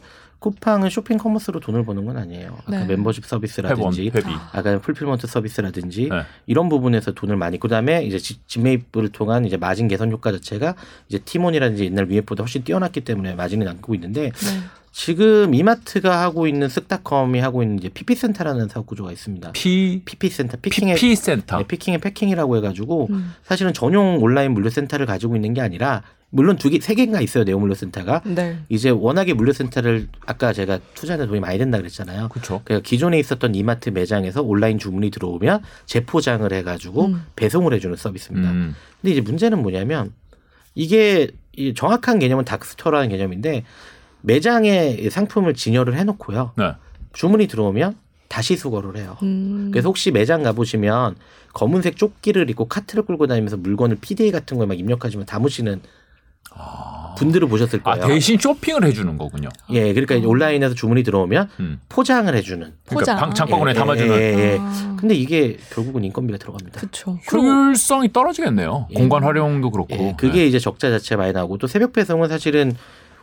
쿠팡은 0.49 0.91
쇼핑 0.91 1.17
commerce로 1.17 1.59
돈을 1.59 1.83
버는 1.85 2.05
건 2.05 2.17
아니에요. 2.17 2.55
아까 2.67 2.79
네. 2.79 2.85
멤버십 2.85 3.23
회원 3.23 3.29
서비스라든지 3.29 4.11
회비. 4.13 4.27
아까 4.51 4.79
fulfillment 4.79 5.25
서비스라든지 5.25 6.09
네. 6.11 6.21
이런 6.45 6.69
부분에서 6.69 7.13
돈을 7.13 7.35
많이 7.35 7.59
그다음에 7.59 8.03
이제 8.05 8.19
지- 8.19 8.39
GMV를 8.45 9.09
통한 9.09 9.45
이제 9.45 9.57
마진 9.57 9.87
개선 9.87 10.11
효과 10.11 10.31
자체가 10.31 10.75
이제 11.09 11.17
티몬이라든지 11.17 11.85
옛날 11.85 12.07
위메프보다 12.09 12.43
훨씬 12.43 12.63
뛰어났기 12.63 13.01
때문에 13.01 13.33
마진이 13.33 13.65
남고 13.65 13.95
있는데 13.95 14.29
네. 14.31 14.59
지금 14.91 15.53
이마트가 15.55 16.21
하고 16.21 16.47
있는 16.47 16.67
쓱닷컴이 16.67 17.39
하고 17.39 17.63
있는 17.63 17.79
이제 17.79 17.89
PP센터라는 17.89 18.69
사업 18.69 18.85
구조가 18.85 19.11
있습니다. 19.11 19.51
P 19.53 20.03
피피센터 20.05 20.57
피킹의 20.61 20.95
PP 20.95 21.15
센터. 21.15 21.57
네, 21.57 21.63
picking 21.67 21.99
앤 21.99 22.11
packing이라고 22.11 22.55
해가지고 22.57 23.07
음. 23.09 23.33
사실은 23.43 23.73
전용 23.73 24.21
온라인 24.21 24.51
물류 24.53 24.69
센터를 24.69 25.05
가지고 25.07 25.35
있는 25.35 25.53
게 25.55 25.61
아니라 25.61 26.03
물론 26.35 26.57
두 26.57 26.69
개, 26.69 26.81
세 26.81 26.95
개인가 26.95 27.21
있어요 27.21 27.45
네오 27.45 27.59
물류센터가 27.59 28.21
네. 28.25 28.57
이제 28.67 28.89
워낙에 28.89 29.33
물류센터를 29.33 30.09
아까 30.25 30.51
제가 30.51 30.79
투자하는 30.93 31.27
돈이 31.27 31.39
많이 31.39 31.57
된다 31.57 31.77
그랬잖아요. 31.77 32.27
그렇죠. 32.27 32.61
그러니까 32.65 32.85
기존에 32.85 33.17
있었던 33.19 33.55
이마트 33.55 33.87
매장에서 33.89 34.41
온라인 34.43 34.77
주문이 34.77 35.11
들어오면 35.11 35.61
재포장을 35.85 36.51
해가지고 36.51 37.05
음. 37.05 37.23
배송을 37.37 37.73
해주는 37.73 37.95
서비스입니다. 37.95 38.51
음. 38.51 38.75
근데 39.01 39.13
이제 39.13 39.21
문제는 39.21 39.61
뭐냐면 39.61 40.11
이게 40.75 41.29
이 41.55 41.73
정확한 41.73 42.19
개념은 42.19 42.43
닥스토어라는 42.43 43.07
개념인데 43.07 43.63
매장에 44.19 45.09
상품을 45.09 45.53
진열을 45.53 45.97
해놓고요. 45.97 46.51
네. 46.57 46.73
주문이 47.13 47.47
들어오면 47.47 47.95
다시 48.27 48.57
수거를 48.57 48.97
해요. 48.97 49.15
음. 49.23 49.69
그래서 49.71 49.87
혹시 49.87 50.11
매장 50.11 50.43
가보시면 50.43 51.15
검은색 51.53 51.95
조끼를 51.95 52.49
입고 52.49 52.67
카트를 52.67 53.05
끌고 53.05 53.25
다니면서 53.27 53.55
물건을 53.55 53.99
PDA 54.01 54.31
같은 54.31 54.57
걸 54.57 54.67
막 54.67 54.77
입력하시면 54.77 55.25
담으시는 55.27 55.79
분들을 57.17 57.47
보셨을 57.47 57.79
아 57.83 57.95
거예요. 57.95 58.07
대신 58.07 58.37
쇼핑을 58.37 58.83
해주는 58.83 59.17
거군요. 59.17 59.49
예, 59.71 59.93
그러니까 59.93 60.15
이제 60.15 60.27
온라인에서 60.27 60.75
주문이 60.75 61.03
들어오면 61.03 61.49
음. 61.59 61.79
포장을 61.89 62.33
해주는. 62.33 62.59
그러니까 62.59 62.93
포장. 62.93 63.17
방, 63.17 63.33
장바구니에 63.33 63.73
예, 63.73 63.77
담아주는 63.77 64.15
예, 64.15 64.21
예, 64.21 64.39
예. 64.53 64.57
아. 64.59 64.95
근데 64.99 65.15
이게 65.15 65.57
결국은 65.71 66.03
인건비가 66.03 66.37
들어갑니다. 66.37 66.79
그렇죠. 66.79 67.17
효율성이 67.31 68.11
떨어지겠네요. 68.11 68.87
예. 68.91 68.93
공간 68.95 69.23
활용도 69.23 69.71
그렇고. 69.71 69.95
예, 69.95 70.13
그게 70.17 70.45
이제 70.45 70.59
적자 70.59 70.89
자체가 70.89 71.21
많이 71.21 71.33
나오고 71.33 71.57
또 71.57 71.67
새벽 71.67 71.93
배송은 71.93 72.27
사실은 72.27 72.73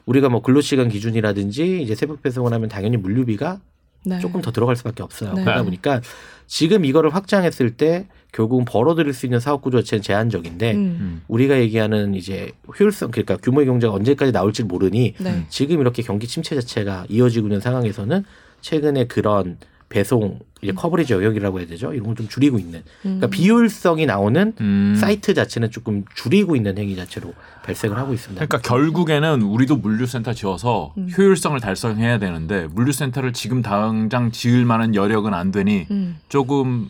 우리가 0.07 0.29
뭐 0.29 0.43
근로 0.43 0.61
시간 0.61 0.89
기준이라든지 0.89 1.83
이제 1.83 1.95
새벽 1.95 2.23
배송을 2.23 2.53
하면 2.53 2.69
당연히 2.69 2.97
물류비가 2.97 3.61
네. 4.05 4.19
조금 4.19 4.41
더 4.41 4.51
들어갈 4.51 4.77
수밖에 4.77 5.03
없어요. 5.03 5.35
네. 5.35 5.45
그러다 5.45 5.63
보니까 5.63 6.01
지금 6.47 6.85
이거를 6.85 7.15
확장했을 7.15 7.77
때 7.77 8.09
결국은 8.33 8.65
벌어들일 8.65 9.13
수 9.13 9.27
있는 9.27 9.41
사업 9.41 9.63
구조 9.63 9.83
자체는 9.83 10.03
제한적인데 10.03 10.73
음. 10.73 10.79
음. 10.79 11.23
우리가 11.29 11.59
얘기하는 11.61 12.15
이제 12.15 12.53
효율성 12.79 13.11
그러니까 13.11 13.37
규모의 13.37 13.67
경제가 13.67 13.93
언제까지 13.93 14.33
나올지 14.33 14.63
모르니 14.65 15.15
네. 15.19 15.47
지금 15.49 15.81
이렇게 15.81 16.03
경기 16.03 16.27
침체 16.27 16.55
자체가 16.55 17.07
이어지고 17.09 17.49
있는 17.49 17.61
상황에서는 17.61 18.25
최근에 18.61 19.07
그런 19.07 19.59
배송 19.93 20.39
이제 20.63 20.73
커버리지 20.73 21.13
영역이라고 21.13 21.61
해야 21.61 21.67
되죠. 21.67 21.93
이런 21.93 22.07
걸 22.07 22.15
좀 22.15 22.29
줄이고 22.29 22.59
있는. 22.59 22.83
그러니까 23.03 23.27
음. 23.27 23.31
비효율성이 23.31 24.07
나오는 24.07 24.55
음. 24.61 24.97
사이트 24.99 25.35
자체는 25.35 25.71
조금 25.71 26.05
줄이고 26.15 26.57
있는 26.57 26.79
행위 26.79 26.97
자체로 26.97 27.35
발생을 27.65 27.99
하고 27.99 28.15
있습니다. 28.15 28.45
그러니까 28.47 28.67
결국에는 28.69 29.43
우리도 29.43 29.77
물류센터 29.77 30.33
지어서 30.33 30.95
음. 30.97 31.09
효율성을 31.17 31.59
달성해야 31.61 32.19
되는데 32.19 32.67
물류센터를 32.69 33.33
지금 33.35 33.61
당장 33.61 34.31
지을 34.31 34.65
만한 34.65 34.95
여력은 34.95 35.35
안 35.35 35.51
되니 35.51 35.87
음. 35.91 36.17
조금 36.29 36.89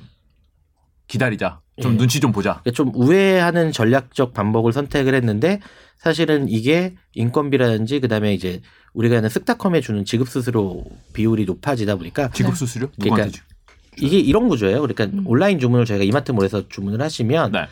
기다리자. 1.09 1.61
좀 1.81 1.95
예. 1.95 1.97
눈치 1.97 2.21
좀 2.21 2.33
보자. 2.33 2.61
그러니까 2.63 2.71
좀 2.73 2.93
우회하는 2.95 3.73
전략적 3.73 4.35
방법을 4.35 4.73
선택을 4.73 5.15
했는데 5.15 5.61
사실은 5.97 6.49
이게 6.49 6.95
인건비라든지 7.15 8.01
그다음에 8.01 8.35
이제 8.35 8.61
우리가 8.95 9.17
하는 9.17 9.29
쓱닷컴에 9.29 9.83
주는 9.83 10.05
지급 10.05 10.29
수수료 10.29 10.85
비율이 11.13 11.45
높아지다 11.45 11.97
보니까 11.97 12.31
지급 12.31 12.53
네. 12.53 12.57
수수료 12.57 12.89
누구한테 12.99 13.31
그러니까 13.31 13.39
주? 13.39 13.43
이게 13.99 14.19
이런 14.19 14.49
구조예요. 14.49 14.81
그러니까 14.81 15.05
음. 15.05 15.25
온라인 15.27 15.59
주문을 15.59 15.85
저희가 15.85 16.05
이마트몰에서 16.05 16.69
주문을 16.69 17.01
하시면 17.01 17.53
네. 17.53 17.67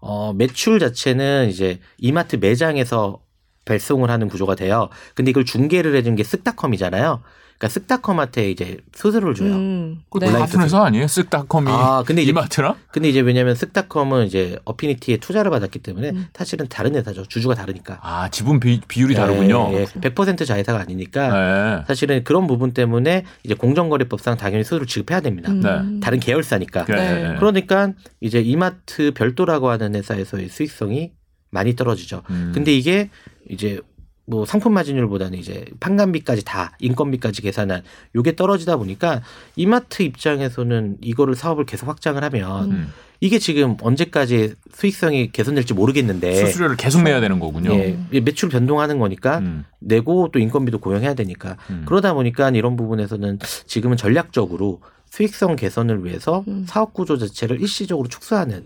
어, 0.00 0.32
매출 0.32 0.78
자체는 0.78 1.48
이제 1.50 1.80
이마트 1.98 2.36
매장에서 2.36 3.20
발송을 3.64 4.10
하는 4.10 4.28
구조가 4.28 4.54
돼요. 4.54 4.88
근데 5.14 5.30
이걸 5.30 5.44
중개를 5.44 5.94
해준 5.96 6.14
게 6.14 6.22
쓱닷컴이잖아요. 6.22 7.20
그러니까 7.58 7.80
쓱닷컴한테 7.80 8.50
이제 8.50 8.78
수수료를 8.94 9.34
줘요. 9.34 9.54
음. 9.54 10.02
그 10.10 10.18
네. 10.18 10.26
온라인 10.26 10.44
같은 10.44 10.60
회사 10.60 10.84
아니에요? 10.84 11.06
쓱닷컴이 11.06 11.68
아, 11.68 12.02
근데 12.06 12.22
이제 12.22 12.30
이마트랑? 12.30 12.76
근데 12.92 13.08
이제 13.08 13.20
왜냐면 13.20 13.54
쓱닷컴은 13.54 14.26
이제 14.26 14.58
어피니티에 14.64 15.18
투자를 15.18 15.50
받았기 15.50 15.78
때문에 15.78 16.10
음. 16.10 16.26
사실은 16.34 16.66
다른 16.68 16.94
회사죠. 16.94 17.24
주주가 17.26 17.54
다르니까. 17.54 17.98
아 18.02 18.28
지분 18.28 18.60
비, 18.60 18.80
비율이 18.86 19.14
다르군요. 19.14 19.70
예, 19.72 19.80
예. 19.80 19.84
100% 19.84 20.46
자회사가 20.46 20.80
아니니까 20.80 21.76
네. 21.78 21.84
사실은 21.86 22.24
그런 22.24 22.46
부분 22.46 22.72
때문에 22.72 23.24
이제 23.42 23.54
공정거래법상 23.54 24.36
당연히 24.36 24.64
수수료를 24.64 24.86
지급해야 24.86 25.20
됩니다. 25.20 25.50
음. 25.50 25.60
네. 25.60 26.00
다른 26.00 26.20
계열사니까. 26.20 26.84
네. 26.84 27.34
그러니까 27.38 27.92
이제 28.20 28.40
이마트 28.40 29.12
별도라고 29.14 29.70
하는 29.70 29.94
회사에서의 29.94 30.48
수익성이 30.48 31.12
많이 31.50 31.74
떨어지죠. 31.74 32.22
음. 32.30 32.52
근데 32.54 32.72
이게 32.72 33.08
이제 33.48 33.80
뭐 34.26 34.44
상품 34.44 34.74
마진율보다는 34.74 35.38
이제 35.38 35.64
판관비까지 35.80 36.44
다 36.44 36.72
인건비까지 36.80 37.42
계산한 37.42 37.82
요게 38.14 38.36
떨어지다 38.36 38.76
보니까 38.76 39.22
이마트 39.54 40.02
입장에서는 40.02 40.98
이거를 41.00 41.36
사업을 41.36 41.64
계속 41.64 41.88
확장을 41.88 42.22
하면 42.22 42.70
음. 42.70 42.92
이게 43.20 43.38
지금 43.38 43.76
언제까지 43.80 44.54
수익성이 44.74 45.30
개선될지 45.30 45.74
모르겠는데 45.74 46.34
수수료를 46.34 46.76
계속 46.76 47.02
내야 47.02 47.20
되는 47.20 47.38
거군요. 47.38 47.72
예, 47.72 48.20
매출 48.20 48.48
변동하는 48.48 48.98
거니까 48.98 49.38
음. 49.38 49.64
내고 49.78 50.28
또 50.32 50.38
인건비도 50.38 50.80
고용해야 50.80 51.14
되니까 51.14 51.56
음. 51.70 51.84
그러다 51.86 52.12
보니까 52.12 52.50
이런 52.50 52.76
부분에서는 52.76 53.38
지금은 53.66 53.96
전략적으로 53.96 54.80
수익성 55.06 55.56
개선을 55.56 56.04
위해서 56.04 56.44
음. 56.48 56.66
사업 56.68 56.92
구조 56.92 57.16
자체를 57.16 57.60
일시적으로 57.60 58.08
축소하는 58.08 58.64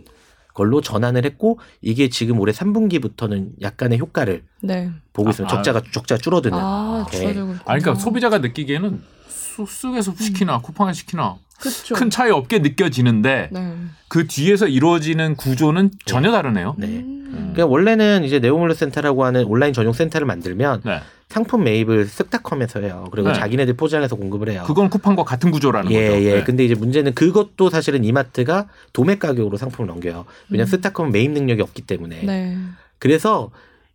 걸로 0.55 0.81
전환을 0.81 1.25
했고 1.25 1.59
이게 1.81 2.09
지금 2.09 2.41
올해 2.41 2.53
3분기부터는 2.53 3.61
약간의 3.61 3.99
효과를 3.99 4.45
네. 4.63 4.91
보고 5.13 5.29
아, 5.29 5.31
있습니다. 5.31 5.53
아. 5.53 5.57
적자가 5.57 5.83
적자 5.93 6.17
줄어드는. 6.17 6.59
아, 6.59 7.07
네. 7.11 7.19
줄어들고. 7.19 7.51
아니 7.65 7.83
그러니까 7.83 7.95
소비자가 7.95 8.39
느끼기에는 8.39 9.03
수, 9.29 9.65
쓱에서 9.67 10.15
시키나 10.15 10.59
쿠팡에 10.59 10.93
시키나 10.93 11.37
그렇죠. 11.61 11.95
큰 11.95 12.11
차이 12.11 12.31
없게 12.31 12.59
느껴지는데 12.59 13.51
네. 13.53 13.75
그 14.09 14.27
뒤에서 14.27 14.67
이루어지는 14.67 15.37
구조는 15.37 15.91
전혀 16.05 16.33
다르네요. 16.33 16.75
네. 16.79 16.87
음. 16.87 17.53
그러니까 17.53 17.67
원래는 17.67 18.25
이제 18.25 18.39
네오물류 18.39 18.75
센터라고 18.75 19.25
하는 19.25 19.45
온라인 19.45 19.73
전용 19.73 19.93
센터를 19.93 20.27
만들면 20.27 20.83
네. 20.85 21.01
상품 21.29 21.63
매입을 21.63 22.07
쓱닷컴에서 22.07 22.83
해요. 22.83 23.07
그리고 23.13 23.29
네. 23.29 23.35
자기네들 23.35 23.75
포장해서 23.75 24.17
공급을 24.17 24.49
해요. 24.51 24.65
그건 24.67 24.91
쿠팡과 24.91 25.23
같은 25.23 25.53
구조라는 25.53 25.93
예, 25.93 26.09
거죠. 26.09 26.23
예. 26.25 26.35
네. 26.37 26.45
근데 26.45 26.65
이제 26.65 26.75
문제는 26.75 27.15
그것도 27.15 27.71
사실은 27.71 28.05
이마트가 28.05 28.67
도매 28.93 29.17
가격으로 29.17 29.57
상품을 29.57 29.87
넘겨요. 29.87 30.25
왜냐면 30.49 30.73
음. 30.73 30.81
쓱닷컴은 30.81 31.13
매입 31.13 31.31
능력이 31.31 31.63
없기 31.63 31.83
때문에. 31.83 32.23
네. 32.25 32.57
그래서 32.99 33.51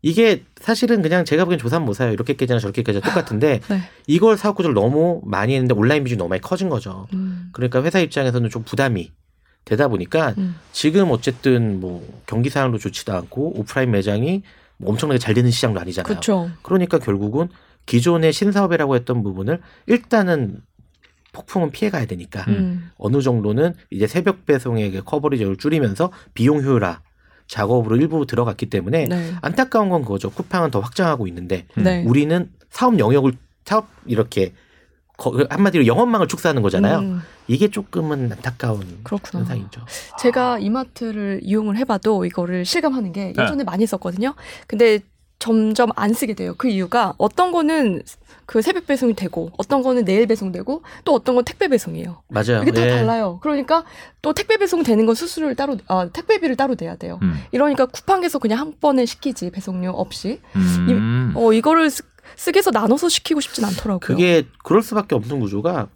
이게 0.06 0.44
사실은 0.58 1.02
그냥 1.02 1.26
제가 1.26 1.46
보기엔 1.46 1.58
조삼 1.58 1.84
못 1.84 1.94
사요. 1.94 2.14
이렇게 2.14 2.36
깨지나 2.36 2.60
저렇게 2.60 2.84
깨지나 2.84 3.04
똑같은데 3.04 3.60
네. 3.68 3.80
이걸 4.06 4.38
사업 4.38 4.56
구조를 4.56 4.76
너무 4.76 5.20
많이 5.26 5.56
했는데 5.56 5.74
온라인 5.74 6.04
비중이 6.04 6.20
너무 6.20 6.30
많이 6.30 6.42
커진 6.42 6.70
거죠. 6.70 7.08
음. 7.14 7.50
그러니까 7.54 7.82
회사 7.82 8.00
입장에서는 8.00 8.52
좀 8.52 8.62
부담이 8.62 9.12
되다 9.66 9.88
보니까 9.88 10.36
음. 10.38 10.58
지금 10.72 11.10
어쨌든 11.10 11.80
뭐 11.80 12.08
경기 12.28 12.52
상황도 12.52 12.78
좋지도 12.78 13.14
않고 13.14 13.60
오프라인 13.60 13.90
매장이 13.90 14.44
뭐 14.78 14.92
엄청나게 14.92 15.18
잘 15.18 15.34
되는 15.34 15.50
시장도 15.50 15.80
아니잖아요. 15.80 16.08
그렇죠. 16.08 16.52
그러니까 16.62 17.00
결국은 17.00 17.50
기존의 17.88 18.32
신사업이라고 18.32 18.96
했던 18.96 19.24
부분을 19.24 19.60
일단은 19.88 20.62
폭풍은 21.32 21.72
피해가야 21.72 22.06
되니까 22.06 22.46
음. 22.48 22.92
어느 23.00 23.24
정도는 23.24 23.74
이제 23.90 24.06
새벽 24.06 24.46
배송의 24.46 24.92
그 24.92 25.04
커버리지를 25.04 25.58
줄이면서 25.58 26.12
비용 26.36 26.62
효율화 26.62 27.02
작업으로 27.48 27.96
일부 27.98 28.26
들어갔기 28.26 28.68
때문에 28.70 29.06
네. 29.06 29.34
안타까운 29.42 29.90
건 29.90 30.02
그거죠. 30.02 30.30
쿠팡은 30.32 30.72
더 30.72 30.80
확장하고 30.80 31.28
있는데 31.28 31.66
음. 31.78 31.84
네. 31.84 32.04
우리는 32.06 32.50
사업 32.70 32.98
영역을 33.00 33.34
사업 33.66 33.88
이렇게 34.06 34.54
거- 35.18 35.46
한마디로 35.50 35.88
영업망을 35.88 36.28
축소하는 36.28 36.62
거잖아요. 36.62 37.00
음, 37.00 37.22
이게 37.48 37.70
조금은 37.70 38.32
안타까운 38.34 39.00
그렇구나. 39.04 39.42
현상이죠. 39.46 39.82
제가 40.20 40.60
이마트를 40.60 41.40
이용을 41.42 41.78
해봐도 41.78 42.26
이거를 42.26 42.66
실감하는 42.66 43.14
게 43.14 43.32
네. 43.36 43.42
예전에 43.44 43.64
많이 43.64 43.86
썼거든요. 43.86 44.36
근데 44.68 45.00
점점 45.46 45.90
안 45.96 46.12
쓰게 46.14 46.34
돼요. 46.34 46.56
그 46.58 46.68
이유가 46.68 47.14
어떤 47.20 47.52
거는 47.52 48.02
그 48.48 48.64
새벽 48.64 48.88
배송이 48.88 49.14
되고 49.16 49.52
어떤 49.60 49.84
거는 49.84 50.04
내일 50.04 50.26
배송되고 50.26 50.82
또 51.04 51.14
어떤 51.14 51.36
건 51.36 51.46
택배 51.46 51.68
배송이에요. 51.68 52.24
맞아요. 52.30 52.64
이게 52.64 52.72
다 52.72 52.84
예. 52.84 52.90
달라요. 52.90 53.38
그러니까 53.44 53.84
또 54.24 54.34
택배 54.34 54.58
배송 54.58 54.82
되는 54.82 55.06
건 55.06 55.14
수수료를 55.14 55.56
따로 55.56 55.78
아, 55.88 56.10
택배비를 56.12 56.56
따로 56.56 56.76
내야 56.80 56.96
돼요. 56.96 57.20
음. 57.22 57.36
이러니까 57.52 57.86
쿠팡에서 57.86 58.40
그냥 58.40 58.60
한 58.60 58.74
번에 58.82 59.06
시키지 59.06 59.52
배송료 59.52 59.92
없이 59.92 60.42
음. 60.56 61.32
어 61.36 61.54
이거를 61.54 61.92
스- 61.92 62.02
쓰게서 62.38 62.72
나눠서 62.72 63.08
시키고 63.10 63.40
싶진 63.40 63.66
않더라고요. 63.66 64.00
그게 64.00 64.48
그럴 64.64 64.82
수밖에 64.82 65.14
없는 65.14 65.40
구조가 65.40 65.90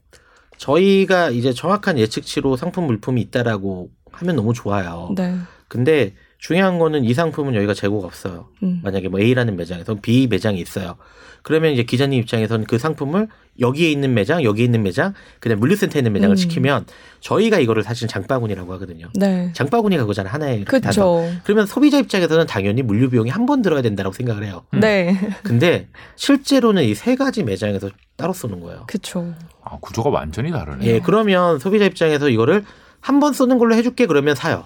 저희가 0.57 1.29
이제 1.31 1.53
정확한 1.53 1.97
예측치로 1.97 2.55
상품 2.55 2.85
물품이 2.85 3.19
있다라고 3.21 3.89
하면 4.11 4.35
너무 4.35 4.53
좋아요. 4.53 5.09
네. 5.15 5.35
근데 5.67 6.13
중요한 6.39 6.79
거는 6.79 7.03
이 7.03 7.13
상품은 7.13 7.53
여기가 7.53 7.73
재고가 7.73 8.07
없어요. 8.07 8.47
음. 8.63 8.79
만약에 8.83 9.09
뭐 9.09 9.19
A라는 9.19 9.57
매장에서 9.57 9.95
B 10.01 10.27
매장이 10.27 10.59
있어요. 10.59 10.95
그러면 11.41 11.71
이제 11.73 11.83
기자님 11.83 12.19
입장에서는 12.21 12.65
그 12.65 12.77
상품을 12.77 13.27
여기에 13.59 13.91
있는 13.91 14.13
매장, 14.13 14.43
여기에 14.43 14.65
있는 14.65 14.83
매장, 14.83 15.13
그다음 15.41 15.59
물류센터에 15.59 15.99
있는 15.99 16.13
매장을 16.13 16.33
음. 16.33 16.37
시키면 16.37 16.85
저희가 17.19 17.59
이거를 17.59 17.83
사실 17.83 18.07
장바구니라고 18.07 18.71
하거든요. 18.73 19.09
네. 19.15 19.51
장바구니가 19.53 20.03
그거잖아요. 20.03 20.33
하나의. 20.33 20.63
그렇죠. 20.63 21.29
그러면 21.43 21.65
소비자 21.65 21.97
입장에서는 21.99 22.45
당연히 22.47 22.81
물류 22.83 23.09
비용이 23.09 23.29
한 23.29 23.45
번 23.45 23.61
들어야 23.61 23.81
된다고 23.81 24.11
생각을 24.13 24.43
해요. 24.45 24.63
음. 24.73 24.79
네. 24.79 25.17
근데 25.43 25.87
실제로는 26.15 26.83
이 26.83 26.93
세 26.95 27.15
가지 27.15 27.43
매장에서 27.43 27.89
따로 28.15 28.31
쏘는 28.31 28.59
거예요. 28.61 28.83
그렇죠. 28.87 29.33
아, 29.63 29.77
구조가 29.81 30.09
완전히 30.09 30.51
다르네요. 30.51 30.89
예, 30.89 30.99
그러면 30.99 31.57
소비자 31.59 31.85
입장에서 31.85 32.29
이거를 32.29 32.63
한번 33.01 33.33
쏘는 33.33 33.57
걸로 33.57 33.75
해줄게 33.75 34.05
그러면 34.05 34.35
사요. 34.35 34.65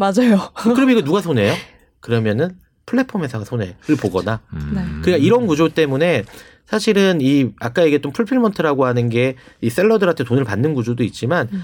맞아요. 0.00 0.50
그럼 0.54 0.90
이거 0.90 1.02
누가 1.02 1.20
손해요? 1.20 1.52
그러면은 2.00 2.56
플랫폼 2.86 3.22
회사가 3.22 3.44
손해를 3.44 3.96
보거나 4.00 4.40
음. 4.54 4.72
네. 4.74 4.80
그러니까 5.02 5.24
이런 5.24 5.46
구조 5.46 5.68
때문에 5.68 6.24
사실은 6.66 7.18
이 7.20 7.50
아까 7.60 7.82
얘기했던 7.84 8.12
fulfillment라고 8.12 8.86
하는 8.86 9.08
게 9.10 9.36
이 9.60 9.68
셀러들한테 9.70 10.24
돈을 10.24 10.44
받는 10.44 10.72
구조도 10.74 11.04
있지만 11.04 11.48
음. 11.52 11.62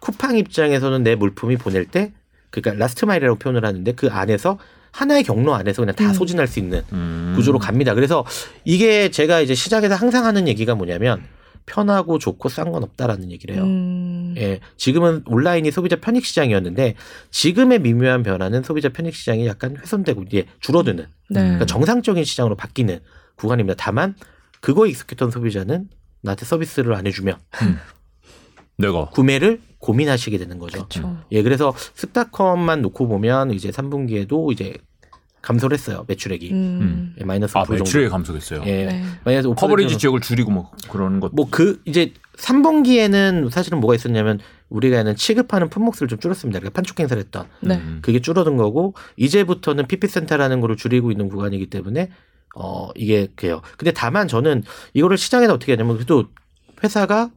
쿠팡 0.00 0.36
입장에서는 0.36 1.02
내 1.04 1.14
물품이 1.14 1.56
보낼 1.56 1.84
때 1.86 2.12
그러니까 2.50 2.82
last 2.82 3.04
mile이라고 3.04 3.38
표현을 3.38 3.64
하는데 3.64 3.92
그 3.92 4.08
안에서 4.08 4.58
하나의 4.90 5.22
경로 5.22 5.54
안에서 5.54 5.82
그냥 5.82 5.94
다 5.94 6.06
음. 6.06 6.12
소진할 6.14 6.48
수 6.48 6.58
있는 6.58 6.82
음. 6.92 7.34
구조로 7.36 7.58
갑니다. 7.60 7.94
그래서 7.94 8.24
이게 8.64 9.10
제가 9.10 9.40
이제 9.40 9.54
시작에서 9.54 9.94
항상 9.94 10.24
하는 10.24 10.48
얘기가 10.48 10.74
뭐냐면 10.74 11.22
편하고 11.68 12.18
좋고 12.18 12.48
싼 12.48 12.72
건 12.72 12.82
없다라는 12.82 13.30
얘기를 13.30 13.54
해요. 13.54 13.64
음. 13.64 14.34
예, 14.38 14.60
지금은 14.76 15.22
온라인이 15.26 15.70
소비자 15.70 15.96
편익 15.96 16.24
시장이었는데 16.24 16.94
지금의 17.30 17.78
미묘한 17.80 18.22
변화는 18.22 18.62
소비자 18.62 18.88
편익 18.88 19.14
시장이 19.14 19.46
약간 19.46 19.76
훼손되고 19.76 20.24
이제 20.24 20.46
줄어드는 20.60 21.06
네. 21.30 21.40
그러니까 21.40 21.66
정상적인 21.66 22.24
시장으로 22.24 22.56
바뀌는 22.56 23.00
구간입니다. 23.36 23.76
다만 23.78 24.14
그거에 24.60 24.90
익숙했던 24.90 25.30
소비자는 25.30 25.88
나한테 26.22 26.44
서비스를 26.44 26.94
안 26.94 27.06
해주면 27.06 27.36
내가 28.78 29.06
구매를 29.10 29.60
고민하시게 29.78 30.38
되는 30.38 30.58
거죠. 30.58 30.78
그렇죠. 30.78 31.18
예, 31.32 31.42
그래서 31.42 31.74
스타컴만 31.94 32.82
놓고 32.82 33.08
보면 33.08 33.52
이제 33.52 33.70
3분기에도 33.70 34.52
이제 34.52 34.74
감소를 35.42 35.76
했어요 35.76 36.04
매출액이 36.08 36.50
음. 36.52 37.14
예, 37.20 37.24
마이너스 37.24 37.54
아5% 37.54 37.66
정도. 37.66 37.84
매출액이 37.84 38.08
감소했어요. 38.10 38.62
예, 38.66 38.86
네. 38.86 39.04
마이너스 39.24 39.48
5% 39.48 39.56
커버리지 39.56 39.90
정도. 39.90 40.00
지역을 40.00 40.20
줄이고 40.20 40.50
뭐 40.50 40.70
그런 40.90 41.20
것. 41.20 41.34
뭐 41.34 41.46
그 41.50 41.80
이제 41.84 42.12
3분기에는 42.36 43.50
사실은 43.50 43.80
뭐가 43.80 43.94
있었냐면 43.94 44.38
우리가 44.68 45.02
는 45.02 45.16
취급하는 45.16 45.68
품목수를 45.70 46.08
좀 46.08 46.18
줄였습니다. 46.18 46.58
그러니까 46.60 46.76
판촉 46.76 47.00
행사를 47.00 47.20
했던 47.20 47.46
네. 47.60 47.76
음. 47.76 47.98
그게 48.02 48.20
줄어든 48.20 48.56
거고 48.56 48.94
이제부터는 49.16 49.86
PP센터라는 49.86 50.60
거를 50.60 50.76
줄이고 50.76 51.10
있는 51.10 51.28
구간이기 51.28 51.66
때문에 51.70 52.10
어 52.56 52.88
이게 52.96 53.28
그래요. 53.36 53.60
근데 53.76 53.92
다만 53.92 54.28
저는 54.28 54.62
이거를 54.94 55.16
시장에다 55.16 55.52
어떻게 55.54 55.72
하냐면 55.72 55.94
그래도 55.96 56.24
회사가 56.84 57.30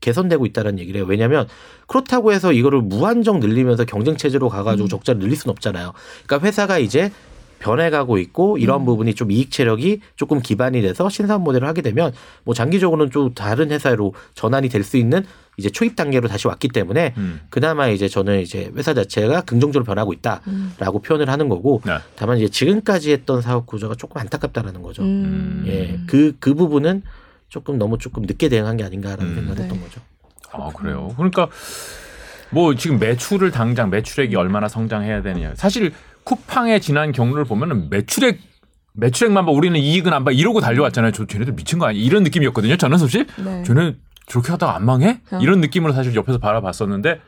개선되고 0.00 0.46
있다는 0.46 0.78
얘기를 0.78 0.98
해요. 1.00 1.06
왜냐하면 1.08 1.48
그렇다고 1.88 2.32
해서 2.32 2.52
이거를 2.52 2.82
무한정 2.82 3.40
늘리면서 3.40 3.84
경쟁 3.84 4.16
체제로 4.16 4.48
가가지고 4.48 4.86
음. 4.86 4.88
적자를 4.88 5.20
늘릴 5.20 5.36
수는 5.36 5.50
없잖아요. 5.52 5.92
그러니까 6.26 6.46
회사가 6.46 6.78
이제 6.78 7.10
변해가고 7.58 8.18
있고 8.18 8.58
이런 8.58 8.82
음. 8.82 8.84
부분이 8.86 9.14
좀 9.14 9.30
이익 9.30 9.50
체력이 9.50 10.00
조금 10.16 10.40
기반이 10.40 10.80
돼서 10.82 11.08
신사업 11.08 11.42
모델을 11.42 11.66
하게 11.68 11.82
되면 11.82 12.12
뭐 12.44 12.54
장기적으로는 12.54 13.10
좀 13.10 13.34
다른 13.34 13.70
회사로 13.70 14.14
전환이 14.34 14.68
될 14.68 14.84
수 14.84 14.96
있는 14.96 15.24
이제 15.56 15.68
초입 15.70 15.96
단계로 15.96 16.28
다시 16.28 16.46
왔기 16.46 16.68
때문에 16.68 17.14
음. 17.16 17.40
그나마 17.50 17.88
이제 17.88 18.06
저는 18.06 18.40
이제 18.42 18.70
회사 18.76 18.94
자체가 18.94 19.40
긍정적으로 19.40 19.84
변하고 19.84 20.12
있다. 20.12 20.40
음. 20.46 20.72
라고 20.78 21.00
표현을 21.00 21.28
하는 21.28 21.48
거고 21.48 21.82
네. 21.84 21.98
다만 22.14 22.38
이제 22.38 22.48
지금까지 22.48 23.10
했던 23.10 23.42
사업 23.42 23.66
구조가 23.66 23.96
조금 23.96 24.20
안타깝다라는 24.20 24.82
거죠. 24.82 25.02
음. 25.02 25.64
예, 25.66 25.98
그 26.06 26.32
그 26.38 26.54
부분은 26.54 27.02
조금 27.48 27.76
너무 27.76 27.98
조금 27.98 28.22
늦게 28.22 28.48
대응한 28.48 28.76
게 28.76 28.84
아닌가라는 28.84 29.32
음. 29.32 29.34
생각을 29.34 29.56
네. 29.56 29.62
했던 29.64 29.80
거죠. 29.80 30.00
아 30.52 30.70
그래요. 30.72 31.12
그러니까 31.16 31.48
뭐 32.50 32.74
지금 32.76 32.98
매출을 32.98 33.50
당장 33.50 33.90
매출액이 33.90 34.36
얼마나 34.36 34.68
성장해야 34.68 35.22
되느냐. 35.22 35.52
사실 35.56 35.92
쿠팡의 36.28 36.80
지난 36.82 37.12
경로를 37.12 37.44
보면은 37.46 37.88
매출액 37.88 38.38
매출액만 38.92 39.46
봐 39.46 39.52
우리는 39.52 39.78
이익은 39.80 40.12
안 40.12 40.24
봐 40.24 40.32
이러고 40.32 40.60
달려왔잖아요. 40.60 41.12
저 41.12 41.26
쟤네들 41.26 41.54
미친 41.54 41.78
거 41.78 41.86
아니야? 41.86 42.02
이런 42.02 42.22
느낌이었거든요. 42.24 42.76
저는 42.76 42.98
사실 42.98 43.26
네. 43.42 43.62
쟤네 43.62 43.96
저렇게 44.26 44.50
하다가 44.52 44.76
안 44.76 44.84
망해? 44.84 45.20
어. 45.32 45.38
이런 45.40 45.60
느낌으로 45.60 45.92
사실 45.94 46.14
옆에서 46.14 46.38
바라봤었는데 46.38 47.20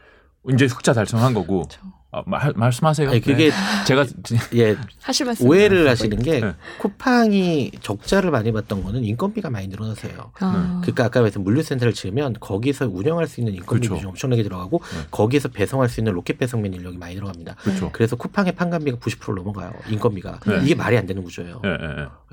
이제 0.52 0.66
흑자 0.66 0.92
달성한 0.92 1.32
거고. 1.32 1.62
그렇죠. 1.62 1.80
아, 2.12 2.22
말, 2.26 2.52
말씀하세요. 2.56 3.08
아니 3.08 3.20
그게 3.20 3.50
네. 3.50 3.56
제가 3.86 4.04
예 4.56 4.76
하실 5.00 5.26
말씀. 5.26 5.46
오해를 5.46 5.88
하시는 5.88 6.18
게 6.18 6.40
네. 6.40 6.54
쿠팡이 6.78 7.70
적자를 7.80 8.32
많이 8.32 8.50
봤던 8.50 8.82
거는 8.82 9.04
인건비가 9.04 9.48
많이 9.48 9.68
늘어나서요. 9.68 10.32
아. 10.40 10.78
그러니까 10.82 11.04
아까 11.04 11.20
말씀 11.20 11.44
물류센터를 11.44 11.92
지으면 11.94 12.34
거기서 12.40 12.88
운영할 12.88 13.28
수 13.28 13.40
있는 13.40 13.54
인건비 13.54 13.86
그렇죠. 13.86 13.94
비중 13.94 14.08
엄청나게 14.10 14.42
들어가고 14.42 14.80
네. 14.92 15.06
거기에서 15.12 15.48
배송할 15.48 15.88
수 15.88 16.00
있는 16.00 16.12
로켓 16.12 16.38
배송면 16.38 16.74
인력이 16.74 16.98
많이 16.98 17.14
들어갑니다. 17.14 17.54
그렇죠. 17.56 17.90
그래서 17.92 18.16
쿠팡의 18.16 18.56
판관비가 18.56 18.98
90% 18.98 19.34
넘어가요. 19.36 19.72
인건비가 19.88 20.40
네. 20.46 20.60
이게 20.64 20.74
말이 20.74 20.98
안 20.98 21.06
되는 21.06 21.22
구조예요. 21.22 21.62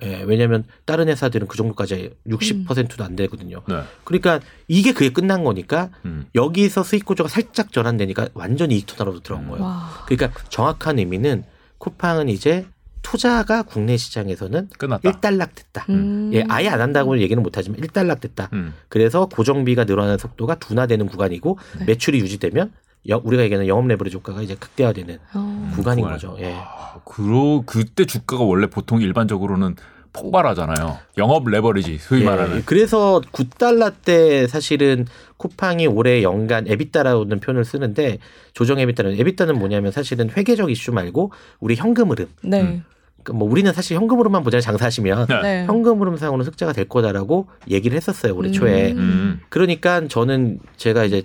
예, 0.03 0.23
왜냐하면 0.23 0.63
다른 0.85 1.07
회사들은 1.07 1.47
그 1.47 1.57
정도까지 1.57 2.15
60%도 2.27 3.03
안 3.03 3.15
되거든요. 3.15 3.61
네. 3.67 3.81
그러니까 4.03 4.39
이게 4.67 4.93
그게 4.93 5.09
끝난 5.09 5.43
거니까 5.43 5.89
음. 6.05 6.27
여기서 6.35 6.83
수익 6.83 7.05
구조가 7.05 7.29
살짝 7.29 7.71
전환되니까 7.71 8.29
완전히 8.33 8.75
이익 8.75 8.85
투자로 8.85 9.19
들어간 9.21 9.47
거예요. 9.49 9.63
와. 9.63 10.05
그러니까 10.07 10.39
정확한 10.49 10.99
의미는 10.99 11.43
쿠팡은 11.79 12.29
이제 12.29 12.65
투자가 13.01 13.63
국내 13.63 13.95
시장에서는 13.95 14.67
끝났다. 14.77 15.09
일단락됐다. 15.09 15.85
음. 15.89 16.31
예, 16.33 16.43
아예 16.49 16.67
안 16.67 16.81
한다고 16.81 17.19
얘기는 17.19 17.41
못하지만 17.41 17.79
일단락됐다. 17.79 18.49
음. 18.53 18.73
그래서 18.89 19.27
고정비가 19.27 19.85
늘어나는 19.85 20.17
속도가 20.17 20.55
둔화되는 20.55 21.07
구간이고 21.07 21.57
네. 21.79 21.85
매출이 21.85 22.19
유지되면 22.19 22.71
여- 23.09 23.21
우리가 23.23 23.43
얘기하는 23.43 23.67
영업 23.67 23.87
레버리지 23.87 24.17
효과가 24.17 24.41
이제 24.41 24.55
극대화되는 24.55 25.19
어. 25.33 25.71
구간인 25.75 26.03
구간. 26.03 26.13
거죠. 26.17 26.35
예. 26.39 26.53
아, 26.55 26.95
그러 27.05 27.63
그때 27.65 28.05
주가가 28.05 28.43
원래 28.43 28.67
보통 28.67 29.01
일반적으로는 29.01 29.75
폭발하잖아요. 30.13 30.97
영업 31.17 31.47
레버리지 31.47 31.97
소위 31.99 32.21
예, 32.21 32.25
말하는. 32.25 32.63
그래서 32.65 33.21
9달러 33.31 33.93
때 34.03 34.47
사실은 34.47 35.05
쿠팡이 35.37 35.85
올해 35.87 36.23
연간 36.23 36.67
에비타라는 36.67 37.39
표현을 37.39 37.63
쓰는데 37.65 38.17
조정 38.53 38.79
에비타는 38.79 39.19
에비타는 39.19 39.57
뭐냐면 39.59 39.91
사실은 39.91 40.29
회계적 40.35 40.71
이슈 40.71 40.91
말고 40.91 41.31
우리 41.59 41.75
현금 41.75 42.09
흐름. 42.11 42.27
네. 42.41 42.61
음. 42.61 42.83
그러니까 43.23 43.33
뭐 43.39 43.51
우리는 43.51 43.71
사실 43.73 43.95
현금 43.95 44.17
흐름만 44.19 44.41
보잖아요. 44.43 44.61
장사하시면 44.61 45.27
네. 45.27 45.41
네. 45.41 45.65
현금 45.65 46.01
흐름상으로는 46.01 46.45
흑자가 46.47 46.73
될 46.73 46.85
거다라고 46.89 47.47
얘기를 47.69 47.95
했었어요. 47.95 48.33
올해 48.35 48.49
음. 48.49 48.53
초에. 48.53 48.91
음. 48.93 49.41
그러니까 49.49 50.07
저는 50.07 50.59
제가 50.77 51.03
이제 51.03 51.23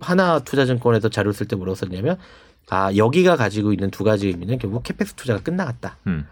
하나 0.00 0.38
투자증권에서 0.40 1.08
자료를 1.08 1.32
쓸때 1.34 1.56
썼냐면 1.76 2.16
아 2.68 2.94
여기가 2.94 3.36
가지고 3.36 3.72
있는 3.72 3.90
두 3.90 4.04
가지 4.04 4.28
의미는 4.28 4.58
결국 4.58 4.82
CAPEX 4.82 5.14
투자가 5.14 5.40
끝나갔다. 5.40 5.96
음. 6.06 6.26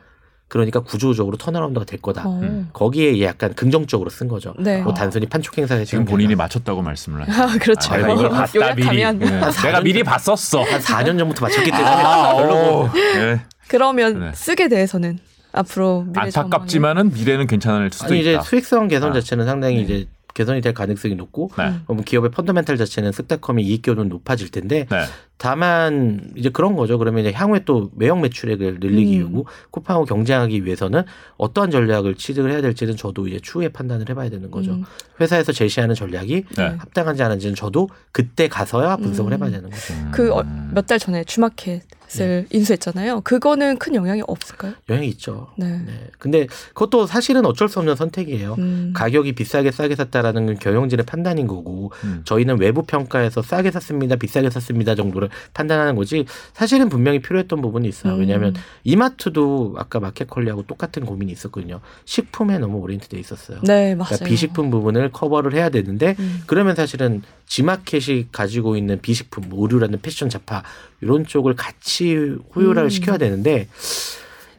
그러니까 0.48 0.80
구조적으로 0.80 1.36
turnaround가 1.36 1.84
될 1.84 2.00
거다. 2.00 2.26
어. 2.26 2.40
음. 2.40 2.70
거기에 2.72 3.22
약간 3.22 3.54
긍정적으로 3.54 4.08
쓴 4.08 4.28
거죠. 4.28 4.54
네. 4.58 4.80
뭐 4.80 4.94
단순히 4.94 5.26
판촉 5.26 5.58
행사에 5.58 5.84
지금 5.84 6.06
본인이 6.06 6.34
맞췄다고 6.34 6.80
말씀을 6.80 7.28
하시죠. 7.28 7.42
아, 7.42 7.46
그렇죠. 7.58 7.92
아, 7.92 7.96
내가 7.98 8.12
이걸 8.14 8.28
봤다 8.30 8.74
미리. 8.74 8.86
요약하면 8.86 9.18
네. 9.18 9.40
내가 9.62 9.80
미리 9.82 10.02
봤었어. 10.02 10.62
한 10.62 10.80
4년 10.80 11.18
전부터 11.18 11.44
맞췄기 11.44 11.70
때문에 11.70 11.86
아, 11.86 12.34
별로 12.34 12.54
뭐 12.54 12.84
오. 12.84 12.92
네. 12.92 13.42
그러면 13.68 14.20
네. 14.20 14.32
쓱에 14.34 14.68
대해서는 14.68 15.18
앞으로 15.52 16.04
미래 16.08 16.22
안타깝지만은 16.26 17.12
미래는 17.12 17.46
괜찮을 17.46 17.90
수도 17.92 18.06
아니 18.06 18.20
이제 18.20 18.32
있다. 18.32 18.42
수익성 18.42 18.88
개선 18.88 19.10
아. 19.10 19.12
자체는 19.14 19.44
상당히 19.44 19.76
네. 19.76 19.82
이제 19.82 20.08
개선이 20.38 20.60
될 20.60 20.72
가능성이 20.72 21.16
높고 21.16 21.50
네. 21.58 21.64
음. 21.66 21.82
그럼 21.86 22.04
기업의 22.04 22.30
펀더멘탈 22.30 22.76
자체는 22.76 23.10
쓱닷컴이 23.10 23.62
이익 23.64 23.82
기여는 23.82 24.08
높아질 24.08 24.50
텐데 24.52 24.86
네. 24.88 25.04
다만 25.36 26.30
이제 26.36 26.48
그런 26.48 26.76
거죠. 26.76 26.96
그러면 26.98 27.24
이제 27.24 27.32
향후에 27.32 27.62
또 27.64 27.90
매형 27.96 28.20
매출액을 28.20 28.78
늘리기 28.80 29.16
음. 29.16 29.20
위하고 29.20 29.46
쿠팡하고 29.70 30.04
경쟁하기 30.04 30.64
위해서는 30.64 31.02
어떠한 31.38 31.70
전략을 31.72 32.14
취득을 32.14 32.52
해야 32.52 32.60
될지는 32.60 32.96
저도 32.96 33.26
이제 33.26 33.40
추후에 33.40 33.68
판단을 33.68 34.08
해봐야 34.08 34.30
되는 34.30 34.50
거죠. 34.50 34.72
음. 34.74 34.84
회사에서 35.20 35.50
제시하는 35.52 35.94
전략이 35.96 36.44
네. 36.56 36.62
합당한지 36.78 37.22
안 37.24 37.32
한지는 37.32 37.54
저도 37.56 37.88
그때 38.12 38.46
가서야 38.48 38.96
분석을 38.96 39.32
음. 39.32 39.34
해봐야 39.34 39.50
되는 39.50 39.68
거죠. 39.70 39.94
그 40.12 40.30
몇 40.72 40.86
달 40.86 40.98
전에 41.00 41.24
주마켓 41.24 41.82
을 42.20 42.46
인수했잖아요. 42.50 43.20
그거는 43.20 43.78
큰 43.78 43.94
영향이 43.94 44.22
없을까요? 44.26 44.72
영향이 44.88 45.08
있죠. 45.08 45.48
네. 45.56 45.66
네. 45.84 46.08
근데 46.18 46.46
그것도 46.68 47.06
사실은 47.06 47.44
어쩔 47.44 47.68
수 47.68 47.78
없는 47.78 47.96
선택이에요. 47.96 48.56
음. 48.58 48.92
가격이 48.94 49.32
비싸게 49.34 49.70
싸게 49.70 49.94
샀다라는 49.94 50.46
건 50.46 50.58
경영진의 50.58 51.04
판단인 51.04 51.46
거고 51.46 51.92
음. 52.04 52.22
저희는 52.24 52.58
외부 52.58 52.82
평가에서 52.82 53.42
싸게 53.42 53.70
샀습니다, 53.72 54.16
비싸게 54.16 54.48
샀습니다 54.50 54.94
정도를 54.94 55.28
판단하는 55.52 55.96
거지 55.96 56.24
사실은 56.54 56.88
분명히 56.88 57.20
필요했던 57.20 57.60
부분이 57.60 57.86
있어요. 57.86 58.14
음. 58.14 58.20
왜냐하면 58.20 58.54
이마트도 58.84 59.74
아까 59.76 60.00
마켓컬리하고 60.00 60.62
똑같은 60.62 61.04
고민이 61.04 61.30
있었거든요. 61.32 61.80
식품에 62.06 62.58
너무 62.58 62.78
오리엔트돼 62.78 63.18
있었어요. 63.18 63.60
네, 63.62 63.94
맞아요. 63.94 64.08
그러니까 64.08 64.24
비식품 64.24 64.70
부분을 64.70 65.12
커버를 65.12 65.54
해야 65.54 65.68
되는데 65.68 66.16
음. 66.18 66.42
그러면 66.46 66.74
사실은 66.74 67.22
지마켓이 67.46 68.28
가지고 68.30 68.76
있는 68.76 69.00
비식품, 69.00 69.48
뭐 69.48 69.62
의류라는 69.62 70.00
패션 70.02 70.28
잡화 70.28 70.62
이런 71.00 71.24
쪽을 71.26 71.54
같이 71.54 72.36
호요를 72.54 72.84
음. 72.84 72.88
시켜야 72.88 73.18
되는데 73.18 73.68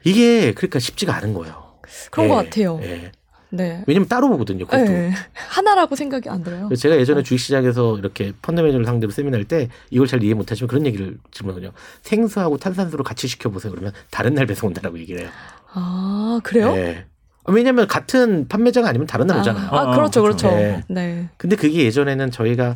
이게 0.03 0.53
그러니까 0.53 0.79
쉽지가 0.79 1.15
않은 1.17 1.33
거예요. 1.33 1.63
그런 2.11 2.25
예, 2.25 2.29
것 2.29 2.35
같아요. 2.35 2.79
예. 2.83 3.11
네. 3.51 3.83
왜냐면 3.87 4.07
따로 4.07 4.29
보거든요. 4.29 4.65
그것도. 4.65 4.85
네. 4.85 5.11
하나라고 5.33 5.95
생각이 5.95 6.29
안 6.29 6.43
들어요. 6.43 6.69
제가 6.75 6.97
예전에 6.97 7.23
주식시장에서 7.23 7.97
이렇게 7.97 8.31
펀드 8.41 8.61
매니저를 8.61 8.85
상대로 8.85 9.11
세미나 9.11 9.37
할 9.37 9.45
때 9.45 9.69
이걸 9.89 10.05
잘 10.05 10.21
이해 10.23 10.35
못하시면 10.35 10.67
그런 10.67 10.85
얘기를 10.85 11.17
질문하거든요. 11.31 11.71
생수하고 12.03 12.57
탄산수를 12.57 13.03
같이 13.03 13.27
시켜보세요. 13.27 13.71
그러면 13.71 13.91
다른 14.11 14.35
날 14.35 14.45
배송 14.45 14.67
온다라고 14.67 14.99
얘기를 14.99 15.21
해요. 15.21 15.29
아, 15.73 16.39
그래요? 16.43 16.73
예. 16.75 17.05
왜냐면 17.45 17.87
같은 17.87 18.47
판매자가 18.47 18.87
아니면 18.87 19.07
다른 19.07 19.25
날 19.25 19.39
오잖아요. 19.39 19.69
아, 19.71 19.81
어, 19.81 19.95
그렇죠, 19.95 20.21
그렇죠. 20.21 20.49
그렇죠. 20.49 20.83
네. 20.87 21.29
근데 21.37 21.55
그게 21.55 21.85
예전에는 21.85 22.29
저희가 22.29 22.75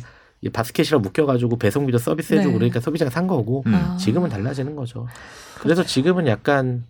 바스켓이랑 0.50 1.02
묶여가지고 1.02 1.58
배송비도 1.58 1.98
서비스해주고 1.98 2.52
네. 2.52 2.58
그러니까 2.58 2.80
소비자가 2.80 3.10
산 3.10 3.26
거고 3.26 3.62
음. 3.66 3.74
아. 3.74 3.96
지금은 3.96 4.28
달라지는 4.28 4.76
거죠. 4.76 5.06
그래서 5.60 5.84
지금은 5.84 6.26
약간 6.26 6.84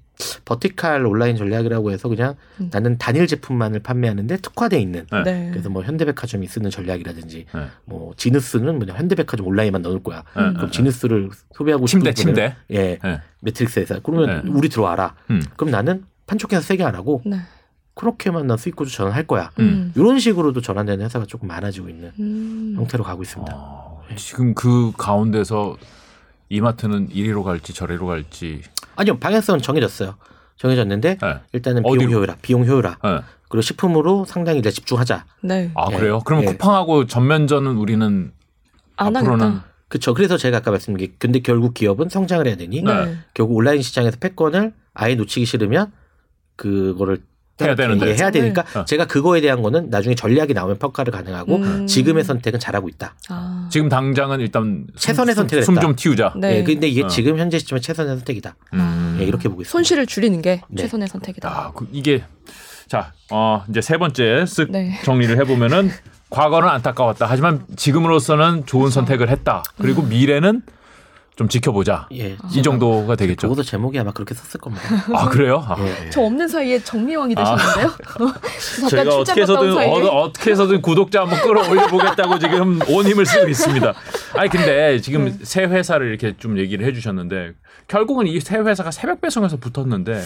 버티칼 0.44 1.04
온라인 1.06 1.36
전략이라고 1.36 1.90
해서 1.90 2.08
그냥 2.08 2.36
음. 2.60 2.70
나는 2.72 2.98
단일 2.98 3.26
제품만을 3.26 3.80
판매하는데 3.80 4.36
특화돼 4.38 4.80
있는 4.80 5.06
네. 5.10 5.22
네. 5.22 5.48
그래서 5.50 5.68
뭐 5.68 5.82
현대백화점이 5.82 6.46
쓰는 6.46 6.70
전략이라든지 6.70 7.46
네. 7.52 7.66
뭐 7.84 8.12
지누스는 8.16 8.76
뭐냐 8.76 8.94
현대백화점 8.94 9.46
온라인만 9.46 9.82
넣을 9.82 10.02
거야. 10.02 10.22
네, 10.36 10.52
그럼 10.52 10.66
네, 10.66 10.70
지누스를 10.70 11.30
소비하고 11.52 11.86
침대, 11.86 12.12
싶은 12.14 12.34
분은 12.34 12.48
침대. 12.48 12.56
예 12.70 12.98
네. 13.02 13.20
매트릭스에서 13.40 14.00
그러면 14.02 14.44
네. 14.44 14.50
우리 14.50 14.68
들어와라. 14.68 15.14
음. 15.30 15.42
그럼 15.56 15.70
나는 15.70 16.04
판촉해서 16.26 16.62
세게 16.62 16.84
안 16.84 16.94
하고 16.94 17.22
네. 17.26 17.38
그렇게만 17.94 18.46
난 18.46 18.56
수익 18.56 18.76
구조 18.76 18.90
전환할 18.90 19.26
거야. 19.26 19.50
음. 19.60 19.92
이런 19.94 20.18
식으로도 20.18 20.60
전환되는 20.60 21.04
회사가 21.04 21.26
조금 21.26 21.48
많아지고 21.48 21.88
있는 21.88 22.12
음. 22.18 22.74
형태로 22.76 23.04
가고 23.04 23.22
있습니다. 23.22 23.52
어, 23.54 24.02
지금 24.16 24.54
그 24.54 24.92
가운데서 24.96 25.76
이마트는 26.48 27.08
이리로 27.10 27.44
갈지 27.44 27.72
저리로 27.72 28.06
갈지. 28.06 28.62
아니요 28.96 29.18
방향성은 29.18 29.62
정해졌어요. 29.62 30.16
정해졌는데 30.56 31.18
네. 31.20 31.40
일단은 31.52 31.82
비용 31.82 31.94
어디로? 31.94 32.10
효율화, 32.12 32.36
비용 32.42 32.64
효율화 32.64 32.98
네. 33.02 33.20
그리고 33.48 33.62
식품으로 33.62 34.24
상당히 34.24 34.58
이제 34.58 34.70
집중하자. 34.70 35.24
네. 35.42 35.70
아 35.74 35.86
예. 35.92 35.96
그래요? 35.96 36.20
그러면 36.24 36.46
예. 36.46 36.52
쿠팡하고 36.52 37.06
전면전은 37.06 37.76
우리는 37.76 38.32
안 38.96 39.16
앞으로는 39.16 39.46
하겠다. 39.46 39.64
그렇죠. 39.88 40.14
그래서 40.14 40.36
제가 40.36 40.58
아까 40.58 40.70
말씀드린 40.72 41.08
게 41.08 41.14
근데 41.18 41.40
결국 41.40 41.74
기업은 41.74 42.08
성장을 42.08 42.44
해야 42.46 42.56
되니 42.56 42.82
네. 42.82 43.16
결국 43.34 43.56
온라인 43.56 43.82
시장에서 43.82 44.16
패권을 44.18 44.72
아예 44.94 45.14
놓치기 45.14 45.46
싫으면 45.46 45.92
그거를 46.56 47.18
해야 47.62 47.74
되는데. 47.74 48.08
예, 48.08 48.14
해야 48.14 48.30
되니까 48.30 48.62
네. 48.62 48.84
제가 48.84 49.06
그거에 49.06 49.40
대한 49.40 49.62
거는 49.62 49.88
나중에 49.90 50.14
전략이 50.14 50.54
나오면 50.54 50.78
평가를 50.78 51.12
가능하고 51.12 51.56
음. 51.56 51.86
지금의 51.86 52.24
선택은 52.24 52.58
잘하고 52.58 52.88
있다. 52.88 53.14
아. 53.28 53.68
지금 53.70 53.88
당장은 53.88 54.40
일단 54.40 54.86
최선의 54.96 55.34
선택을 55.36 55.62
숨. 55.62 55.78
좀 55.78 55.94
틔우자. 55.94 56.32
네. 56.36 56.58
예, 56.58 56.62
근데 56.64 56.88
이게 56.88 57.04
어. 57.04 57.06
지금 57.06 57.38
현재 57.38 57.58
시점에 57.58 57.80
최선의 57.80 58.16
선택이다. 58.16 58.56
음. 58.72 59.18
예, 59.20 59.24
이렇게 59.24 59.48
보고 59.48 59.62
있습니다. 59.62 59.70
손실을 59.70 60.06
줄이는 60.06 60.42
게 60.42 60.62
네. 60.68 60.82
최선의 60.82 61.08
선택이다. 61.08 61.48
아, 61.48 61.72
그 61.72 61.86
이게 61.92 62.24
자, 62.88 63.12
어, 63.30 63.64
이제 63.68 63.80
세 63.80 63.98
번째 63.98 64.22
쓱 64.44 64.70
네. 64.70 64.98
정리를 65.04 65.36
해보면은 65.38 65.90
과거는 66.30 66.68
안타까웠다. 66.68 67.26
하지만 67.28 67.64
지금으로서는 67.76 68.66
좋은 68.66 68.90
선택을 68.90 69.28
했다. 69.28 69.62
그리고 69.80 70.02
음. 70.02 70.08
미래는 70.08 70.62
좀 71.36 71.48
지켜보자. 71.48 72.08
예, 72.12 72.36
이 72.52 72.62
정도가 72.62 73.16
되겠죠. 73.16 73.40
적어도 73.40 73.62
제목이 73.64 73.98
아마 73.98 74.12
그렇게 74.12 74.34
썼을 74.34 74.60
겁니다. 74.60 74.84
아 75.12 75.28
그래요? 75.28 75.64
아, 75.66 75.74
예. 75.80 76.08
저 76.10 76.20
없는 76.20 76.46
사이에 76.46 76.78
정미왕이 76.78 77.34
되셨는데요? 77.34 77.86
아. 77.88 78.88
저희가 78.88 79.16
어떻게 79.18 79.42
해서든. 79.42 79.76
어, 79.76 79.90
어떻게 80.20 80.52
해서든 80.52 80.80
구독자 80.80 81.22
한번 81.22 81.40
끌어올려 81.40 81.88
보겠다고 81.88 82.38
지금 82.38 82.78
온 82.88 83.04
힘을 83.06 83.26
쓰고 83.26 83.48
있습니다. 83.48 83.92
아니 84.34 84.48
근데 84.48 85.00
지금 85.00 85.24
네. 85.24 85.38
새 85.42 85.64
회사를 85.64 86.08
이렇게 86.08 86.36
좀 86.36 86.56
얘기를 86.58 86.86
해주셨는데 86.86 87.52
결국은 87.88 88.26
이 88.28 88.38
새 88.40 88.56
회사가 88.58 88.90
새벽 88.92 89.20
배송에서 89.20 89.56
붙었는데 89.56 90.22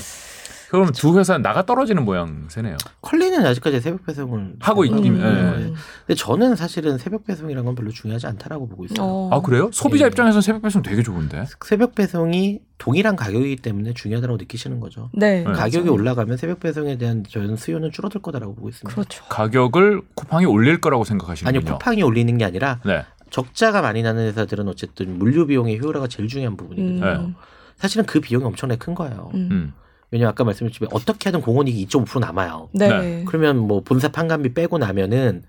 그러면 0.71 0.93
두 0.93 1.19
회사는 1.19 1.43
나가 1.43 1.65
떨어지는 1.65 2.05
모양새네요. 2.05 2.77
컬리는 3.01 3.45
아직까지 3.45 3.81
새벽 3.81 4.05
배송을 4.05 4.57
하고 4.61 4.79
하고 4.79 4.85
있긴, 4.85 5.17
예. 5.17 5.21
거예요. 5.21 5.75
근데 6.07 6.15
저는 6.15 6.57
사실은 6.57 6.99
새벽 6.99 7.25
배송이란 7.25 7.65
건 7.65 7.75
별로 7.75 7.91
중요하지 7.91 8.27
않다라고 8.27 8.69
보고 8.69 8.85
있어요. 8.85 8.99
어. 9.01 9.31
아 9.33 9.41
그래요? 9.41 9.71
소비자 9.73 10.05
예. 10.05 10.09
입장에서는 10.09 10.43
새벽 10.43 10.63
배송 10.63 10.83
되게 10.83 11.03
좋은데. 11.03 11.47
새벽 11.65 11.95
배송이 11.95 12.61
동일한 12.77 13.17
가격이기 13.17 13.57
때문에 13.57 13.95
중요하다고 13.95 14.37
느끼시는 14.37 14.79
거죠. 14.81 15.11
네. 15.13 15.43
네. 15.43 15.53
가격이 15.53 15.89
올라가면 15.89 16.37
새벽 16.37 16.61
배송에 16.61 16.99
대한 16.99 17.25
저는 17.29 17.57
수요는 17.57 17.91
줄어들 17.91 18.21
거다라고 18.23 18.55
보고 18.55 18.69
있습니다. 18.69 18.95
그렇죠. 18.95 19.25
가격을 19.25 20.03
쿠팡이 20.15 20.45
올릴 20.45 20.81
거라고 20.81 21.05
생각하시는군요. 21.05 21.59
아니요, 21.61 21.79
쿠팡이 21.79 22.03
올리는 22.03 22.37
게 22.39 22.45
아니라 22.45 22.81
네. 22.85 23.05
적자가 23.31 23.83
많이 23.83 24.03
나는 24.03 24.27
회사들은 24.27 24.69
어쨌든 24.69 25.19
물류 25.19 25.47
비용의 25.47 25.81
효율화가 25.81 26.09
제일 26.09 26.29
중요한 26.29 26.57
부분이거든요. 26.57 27.05
음. 27.05 27.35
사실은 27.77 28.07
그 28.07 28.21
비용이 28.21 28.45
엄청나게 28.45 28.79
큰 28.79 28.95
거예요. 28.95 29.31
음. 29.35 29.73
음. 30.09 30.13
왜냐면 30.13 30.31
아까 30.31 30.45
말씀드렸지 30.45 30.81
만 30.83 30.89
어떻게 30.93 31.29
하든 31.29 31.43
공원이익이 31.43 31.87
2.5% 31.87 32.21
남아요. 32.21 32.69
네. 32.73 32.89
네. 32.89 33.25
그러면 33.27 33.59
뭐 33.59 33.81
본사 33.83 34.09
판관비 34.09 34.55
빼고 34.55 34.79
나면은 34.79 35.43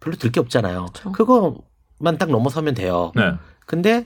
별로 0.00 0.16
들 0.16 0.30
게 0.30 0.40
없잖아요. 0.40 0.86
그렇죠. 0.92 1.12
그거만 1.12 2.18
딱 2.18 2.30
넘어서면 2.30 2.74
돼요. 2.74 3.12
네. 3.16 3.32
근데 3.66 4.04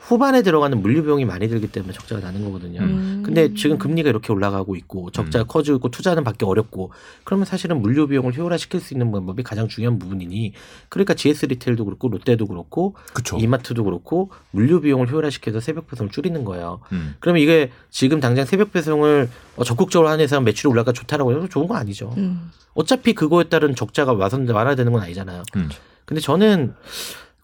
후반에 0.00 0.42
들어가는 0.42 0.80
물류 0.80 1.02
비용이 1.02 1.24
많이 1.24 1.48
들기 1.48 1.66
때문에 1.66 1.92
적자가 1.92 2.20
나는 2.20 2.44
거거든요. 2.44 2.80
음. 2.80 3.22
근데 3.24 3.52
지금 3.54 3.76
금리가 3.76 4.08
이렇게 4.08 4.32
올라가고 4.32 4.76
있고 4.76 5.10
적자가 5.10 5.44
음. 5.44 5.48
커지고 5.48 5.76
있고 5.78 5.90
투자는 5.90 6.22
받기 6.22 6.44
어렵고 6.44 6.92
그러면 7.24 7.44
사실은 7.44 7.80
물류 7.82 8.06
비용을 8.06 8.36
효율화시킬 8.36 8.80
수 8.80 8.94
있는 8.94 9.10
방법이 9.10 9.42
가장 9.42 9.66
중요한 9.66 9.98
부분이니 9.98 10.52
그러니까 10.88 11.14
GS 11.14 11.46
리테일도 11.46 11.84
그렇고 11.84 12.08
롯데도 12.08 12.46
그렇고 12.46 12.94
그쵸. 13.14 13.36
이마트도 13.38 13.82
그렇고 13.84 14.30
물류 14.52 14.80
비용을 14.80 15.10
효율화시켜서 15.10 15.60
새벽 15.60 15.88
배송을 15.88 16.12
줄이는 16.12 16.44
거예요. 16.44 16.80
음. 16.92 17.16
그러면 17.18 17.42
이게 17.42 17.70
지금 17.90 18.20
당장 18.20 18.44
새벽 18.46 18.72
배송을 18.72 19.28
어, 19.56 19.64
적극적으로 19.64 20.08
하는 20.08 20.22
회사가 20.22 20.40
매출이 20.42 20.70
올라가 20.70 20.92
좋다라고 20.92 21.32
해서 21.34 21.48
좋은 21.48 21.66
거 21.66 21.74
아니죠. 21.74 22.14
음. 22.16 22.50
어차피 22.74 23.12
그거에 23.14 23.44
따른 23.44 23.74
적자가 23.74 24.12
와서 24.12 24.38
완화되는 24.46 24.92
건 24.92 25.02
아니잖아요. 25.02 25.42
음. 25.56 25.68
근데 26.04 26.20
저는 26.20 26.74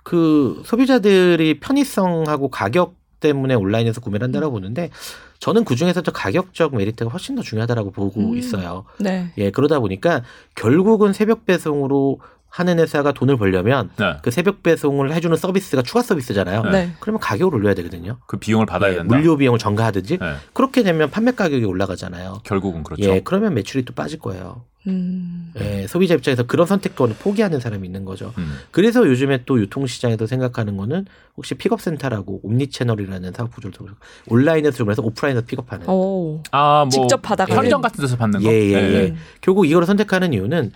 그 0.03 0.63
소비자들이 0.65 1.61
편의성하고 1.61 2.49
가격 2.49 2.97
때문에 3.21 3.55
온라인에서 3.55 4.01
구매를 4.01 4.25
한다라고 4.25 4.53
보는데 4.53 4.91
저는 5.39 5.65
그 5.65 5.77
중에서도 5.77 6.11
가격적 6.13 6.77
메리트가 6.77 7.11
훨씬 7.11 7.35
더 7.35 7.43
중요하다라고 7.43 7.91
보고 7.91 8.21
음. 8.21 8.37
있어요. 8.37 8.85
네. 8.99 9.33
예, 9.39 9.51
그러다 9.51 9.81
보니까 9.81 10.23
결국은 10.55 11.13
새벽 11.13 11.47
배송으로 11.47 12.21
하는 12.53 12.79
회사가 12.79 13.13
돈을 13.13 13.39
벌려면 13.39 13.89
네. 13.99 14.19
그 14.21 14.31
새벽 14.31 14.63
배송을 14.63 15.15
해주는 15.15 15.35
서비스가 15.35 15.81
추가 15.81 16.03
서비스잖아요. 16.03 16.65
네. 16.65 16.71
네. 16.71 16.93
그러면 17.01 17.19
가격을 17.19 17.55
올려야 17.55 17.73
되거든요. 17.77 18.19
그 18.27 18.37
비용을 18.37 18.67
받아야 18.67 18.93
예, 18.93 18.97
된다. 18.97 19.17
물류 19.17 19.39
비용을 19.39 19.59
전가하든지 19.59 20.19
네. 20.19 20.35
그렇게 20.53 20.83
되면 20.83 21.09
판매 21.11 21.33
가격이 21.33 21.65
올라가잖아요. 21.65 22.43
결국은 22.45 22.83
그렇죠. 22.83 23.05
예, 23.05 23.23
그러면 23.25 23.55
매출이 23.55 23.87
또 23.87 23.95
빠질 23.95 24.19
거예요. 24.19 24.65
음. 24.87 25.53
예, 25.61 25.87
소비자 25.87 26.13
입장에서 26.15 26.43
그런 26.43 26.67
선택권을 26.67 27.17
포기하는 27.21 27.59
사람이 27.59 27.87
있는 27.87 28.05
거죠. 28.05 28.35
음. 28.37 28.59
그래서 28.71 29.07
요즘에 29.09 29.45
또 29.47 29.59
유통시장에서 29.59 30.27
생각하는 30.27 30.77
거는 30.77 31.07
혹시 31.39 31.55
픽업센터라고 31.55 32.41
omni-channel이라는 32.43 33.33
사업 33.33 33.55
구조를 33.55 33.73
통해서 33.73 33.97
온라인에서 34.29 34.77
주문해서 34.77 35.01
오프라인에서 35.03 35.47
픽업하는. 35.47 35.89
오. 35.89 36.43
아, 36.51 36.81
뭐 36.81 36.91
직접 36.91 37.23
받아가는. 37.23 37.55
편의점 37.57 37.81
같은 37.81 38.03
데서 38.03 38.19
받는 38.19 38.43
거. 38.43 38.51
예, 38.51 38.73
예, 38.73 38.81
네. 38.81 38.95
예. 38.95 39.07
음. 39.11 39.17
결국 39.41 39.67
이걸 39.67 39.87
선택하는 39.87 40.35
이유는 40.35 40.73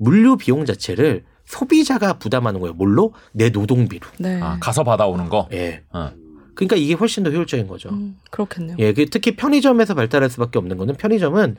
물류 0.00 0.36
비용 0.38 0.64
자체를 0.64 1.24
소비자가 1.44 2.14
부담하는 2.14 2.58
거예요. 2.60 2.72
뭘로? 2.74 3.12
내 3.32 3.50
노동비로. 3.50 4.08
네. 4.18 4.40
아, 4.40 4.58
가서 4.60 4.82
받아오는 4.82 5.28
거. 5.28 5.46
예. 5.52 5.82
어. 5.92 6.10
그러니까 6.54 6.76
이게 6.76 6.94
훨씬 6.94 7.22
더 7.22 7.30
효율적인 7.30 7.68
거죠. 7.68 7.90
음, 7.90 8.16
그렇겠네요. 8.30 8.76
예, 8.80 8.92
그 8.92 9.06
특히 9.06 9.36
편의점에서 9.36 9.94
발달할 9.94 10.30
수밖에 10.30 10.58
없는 10.58 10.78
거는 10.78 10.94
편의점은 10.96 11.56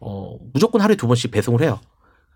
어, 0.00 0.36
무조건 0.52 0.80
하루에 0.80 0.96
두 0.96 1.06
번씩 1.06 1.30
배송을 1.30 1.60
해요. 1.62 1.80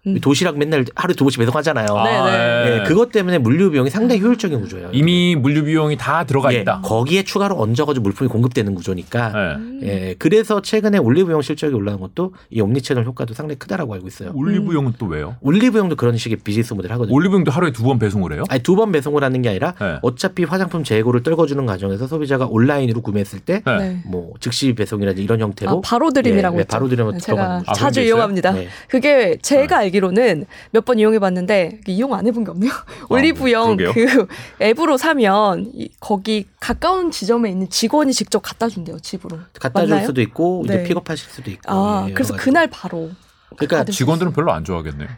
음. 0.06 0.20
도시락 0.20 0.56
맨날 0.56 0.84
하루에 0.94 1.14
두 1.16 1.24
번씩 1.24 1.40
배송하잖아요. 1.40 1.86
아, 1.90 2.04
네, 2.04 2.30
네. 2.70 2.78
예, 2.80 2.82
그것 2.84 3.10
때문에 3.10 3.38
물류 3.38 3.72
비용이 3.72 3.90
상당히 3.90 4.20
효율적인 4.20 4.60
구조예요. 4.60 4.90
이미 4.92 5.34
물류 5.34 5.64
비용이 5.64 5.96
다 5.96 6.22
들어가 6.24 6.54
예, 6.54 6.60
있다. 6.60 6.80
거기에 6.82 7.24
추가로 7.24 7.58
얹어가지고 7.60 8.02
물품이 8.04 8.28
공급되는 8.30 8.72
구조니까. 8.76 9.32
예. 9.34 9.54
음. 9.56 9.80
예, 9.82 10.14
그래서 10.18 10.62
최근에 10.62 10.98
올리브영 10.98 11.42
실적이 11.42 11.74
올라온 11.74 11.98
것도 11.98 12.34
이 12.50 12.60
omni-channel 12.60 13.04
효과도 13.04 13.34
상당히 13.34 13.58
크다라고 13.58 13.94
알고 13.94 14.06
있어요. 14.06 14.30
올리브영은 14.34 14.92
또 14.98 15.06
왜요? 15.06 15.36
올리브영도 15.40 15.96
그런 15.96 16.16
식의 16.16 16.38
비즈니스 16.44 16.72
모델 16.74 16.92
하거든요. 16.92 17.12
올리브영도 17.14 17.50
하루에 17.50 17.72
두 17.72 17.82
번 17.82 17.98
배송을 17.98 18.32
해요? 18.32 18.44
아니 18.48 18.62
두 18.62 18.76
번 18.76 18.92
배송을 18.92 19.24
하는 19.24 19.42
게 19.42 19.48
아니라 19.48 19.74
네. 19.80 19.96
어차피 20.02 20.44
화장품 20.44 20.84
재고를 20.84 21.22
떨궈주는 21.24 21.66
과정에서 21.66 22.06
소비자가 22.06 22.46
온라인으로 22.46 23.00
구매했을 23.00 23.40
때 23.40 23.62
네. 23.66 23.76
네. 23.78 24.02
뭐 24.06 24.34
즉시 24.38 24.72
배송이라든지 24.74 25.24
이런 25.24 25.40
형태로 25.40 25.70
아, 25.78 25.80
바로 25.82 26.12
드림이라고 26.12 26.54
예, 26.54 26.58
네, 26.58 26.62
있죠. 26.62 26.68
바로 26.76 26.88
드림으로 26.88 27.18
들어가는 27.18 27.58
거죠. 27.58 27.70
아, 27.70 27.74
자주? 27.74 28.00
이용합니다. 28.02 28.52
네. 28.52 28.68
그게 28.88 29.36
제가 29.42 29.78
알기 29.78 29.95
로는 30.00 30.46
몇 30.70 30.84
번 30.84 30.98
이용해 30.98 31.18
봤는데 31.18 31.80
이용 31.86 32.14
안 32.14 32.26
해본 32.26 32.44
게 32.44 32.50
없네요. 32.50 32.70
올리브영 33.08 33.76
그러게요. 33.76 34.06
그 34.06 34.26
앱으로 34.62 34.96
사면 34.96 35.70
이- 35.74 35.88
거기 36.00 36.46
가까운 36.60 37.10
지점에 37.10 37.50
있는 37.50 37.68
직원이 37.68 38.12
직접 38.12 38.40
갖다 38.40 38.68
준대요 38.68 38.98
집으로. 39.00 39.38
갖다 39.60 39.80
줄 39.80 39.90
맞나요? 39.90 40.06
수도 40.06 40.20
있고 40.20 40.62
이제 40.64 40.76
네. 40.78 40.82
픽업하실 40.84 41.30
수도 41.30 41.50
있고 41.50 41.62
아 41.72 42.06
예, 42.08 42.12
그래서 42.12 42.34
가지. 42.34 42.44
그날 42.44 42.66
바로. 42.68 43.10
그러니까 43.56 43.84
직원들은 43.90 44.32
별로 44.32 44.52
안 44.52 44.64
좋아하겠네요. 44.64 45.08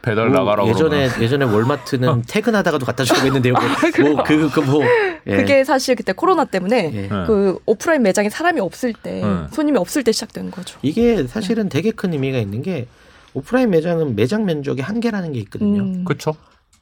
배달 0.00 0.28
뭐 0.28 0.38
나가라고 0.38 0.68
예전에 0.70 1.08
그러면. 1.08 1.22
예전에 1.22 1.44
월마트는 1.44 2.22
퇴근하다가도 2.28 2.86
갖다 2.86 3.02
주고 3.04 3.20
했는데요. 3.26 3.52
뭐그그뭐 4.00 4.84
예. 5.26 5.36
그게 5.36 5.64
사실 5.64 5.96
그때 5.96 6.12
코로나 6.12 6.44
때문에 6.44 6.90
예. 6.94 7.00
네. 7.02 7.08
그 7.26 7.58
오프라인 7.66 8.02
매장에 8.02 8.30
사람이 8.30 8.60
없을 8.60 8.92
때 8.92 9.20
네. 9.22 9.46
손님이 9.52 9.76
없을 9.78 10.04
때 10.04 10.12
시작된 10.12 10.50
거죠. 10.52 10.78
이게 10.82 11.26
사실은 11.26 11.68
되게 11.68 11.90
큰 11.90 12.12
의미가 12.12 12.38
있는 12.38 12.62
게 12.62 12.86
오프라인 13.34 13.70
매장은 13.70 14.16
매장 14.16 14.44
면적의 14.44 14.82
한계라는 14.82 15.32
게 15.32 15.40
있거든요. 15.40 15.82
음. 15.82 16.04
그렇죠. 16.04 16.34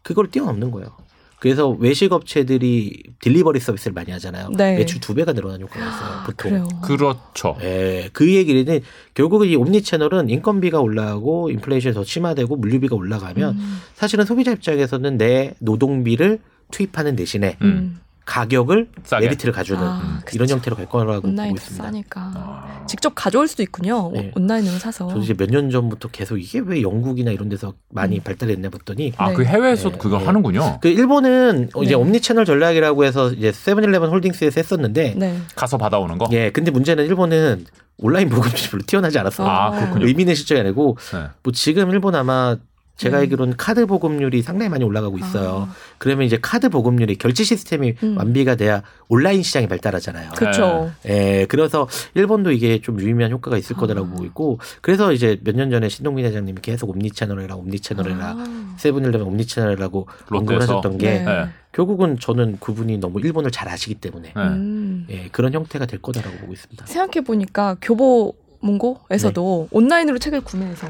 그걸 0.03 0.31
뛰어넘는 0.31 0.71
거예요. 0.71 0.97
그래서 1.39 1.69
외식 1.69 2.13
업체들이 2.13 3.03
delivery 3.21 3.61
서비스를 3.61 3.93
많이 3.93 4.11
하잖아요. 4.13 4.51
네. 4.57 4.77
매출 4.77 5.01
두 5.01 5.15
배가 5.15 5.33
늘어난 5.33 5.61
효과가 5.61 5.87
있어요. 5.87 6.23
보통. 6.25 6.51
그래요. 6.51 6.69
그렇죠. 6.83 7.57
예, 7.63 8.09
그 8.13 8.33
얘기는 8.33 8.81
결국은 9.15 9.49
이 9.49 9.55
omni-channel은 9.55 10.31
인건비가 10.31 10.81
올라가고 10.81 11.51
인플레이션이 11.51 11.95
더 11.95 12.05
심화되고 12.05 12.57
물류비가 12.57 12.97
올라가면 12.97 13.55
음. 13.55 13.79
사실은 13.95 14.25
소비자 14.25 14.53
입장에서는 14.53 15.19
내 15.19 15.55
노동비를 15.59 16.41
투입하는 16.71 17.17
대신에 17.17 17.59
음. 17.63 18.01
가격을 18.27 18.89
싸게. 19.05 19.25
메리트를 19.27 19.53
가주는 19.55 19.81
아, 19.81 20.21
이런 20.33 20.47
그쵸. 20.47 20.55
형태로 20.55 20.77
갈 20.77 20.87
거라고 20.89 21.23
보고 21.23 21.29
있습니다. 21.31 21.85
싸니까 21.85 22.21
아. 22.35 22.85
직접 22.87 23.13
가져올 23.15 23.47
수도 23.47 23.63
있군요. 23.63 24.11
네. 24.13 24.33
온라인으로 24.35 24.79
사서. 24.79 25.07
저도 25.09 25.21
이제 25.23 25.33
몇 25.33 25.47
년 25.49 25.71
전부터 25.71 26.09
계속 26.09 26.37
이게 26.37 26.59
왜 26.59 26.83
영국이나 26.83 27.31
이런 27.31 27.49
데서 27.49 27.73
많이 27.91 28.19
발달했나 28.21 28.69
봤더니 28.69 29.13
아, 29.17 29.29
네. 29.29 29.35
그 29.35 29.45
해외에서도 29.45 29.93
네, 29.93 29.99
그거 29.99 30.19
네. 30.19 30.25
하는군요. 30.27 30.79
그 30.83 30.89
일본은 30.89 31.71
이제 31.83 31.91
네. 31.91 31.95
옴니 31.95 32.21
채널 32.21 32.45
전략이라고 32.45 33.05
해서 33.05 33.31
이제 33.31 33.53
세븐일레븐 33.53 34.11
홀딩스에서 34.11 34.61
했었는데 34.61 35.15
네. 35.17 35.39
가서 35.55 35.79
받아오는 35.79 36.19
거. 36.19 36.27
예, 36.33 36.51
근데 36.51 36.73
문제는 36.73 37.07
일본은 37.07 37.65
온라인 37.99 38.29
보급률이 38.29 38.61
별로 38.71 38.83
튀어나지 38.87 39.19
않았어요. 39.21 39.47
아, 39.47 39.69
어. 39.69 39.71
그렇군요. 39.71 40.07
의미 40.07 40.23
있는 40.25 40.35
실적이 40.35 40.63
아니고 40.63 40.97
네. 41.13 41.25
뭐 41.45 41.53
지금 41.53 41.91
일본 41.91 42.17
아마 42.17 42.57
제가 42.97 43.19
네. 43.19 43.23
알기로는 43.23 43.57
카드 43.59 43.85
보급률이 43.85 44.41
상당히 44.43 44.71
많이 44.71 44.83
올라가고 44.83 45.19
있어요. 45.19 45.69
아. 45.71 45.75
그러면 45.99 46.27
이제 46.27 46.39
카드 46.41 46.71
보급률이 46.71 47.17
결제 47.17 47.45
시스템이 47.45 47.95
음. 48.03 48.17
완비가 48.17 48.55
돼야 48.55 48.83
온라인 49.09 49.43
시장이 49.43 49.69
발달하잖아요. 49.69 50.31
그렇죠. 50.37 50.91
예, 51.07 51.47
그래서 51.49 51.89
일본도 52.15 52.53
이게 52.53 52.81
좀 52.81 52.99
유의미한 52.99 53.33
효과가 53.33 53.59
있을 53.59 53.77
아. 53.77 53.81
거다라고 53.81 54.09
보고 54.09 54.25
있고, 54.25 54.59
그래서 54.81 55.13
이제 55.13 55.39
몇 55.45 55.57
년 55.57 55.71
전에 55.71 55.89
신동빈 55.89 56.25
회장님이 56.25 56.61
계속 56.63 56.91
옴니 56.91 57.11
채널이라 57.11 57.57
옴니 57.57 57.81
채널이라 57.81 58.19
아. 58.39 58.75
세븐일레븐 58.79 59.27
옴니 59.27 59.47
채널이라고 59.47 60.09
언급을. 60.31 60.63
하셨던 60.63 60.99
게 60.99 61.19
네. 61.19 61.25
네. 61.25 61.47
결국은 61.73 62.19
저는 62.19 62.59
그분이 62.61 62.97
너무 62.99 63.21
일본을 63.21 63.51
잘 63.51 63.69
아시기 63.69 63.97
때문에 63.97 64.33
네. 64.35 64.43
음. 64.43 65.07
예, 65.11 65.29
그런 65.33 65.53
형태가 65.53 65.85
될 65.87 66.01
거다라고 66.01 66.37
보고 66.39 66.53
있습니다. 66.55 66.87
생각해 66.87 67.25
보니까 67.25 67.77
교보 67.83 68.35
문고에서도 68.61 69.69
네. 69.71 69.77
온라인으로 69.77 70.19
책을 70.19 70.41
구매해서 70.41 70.89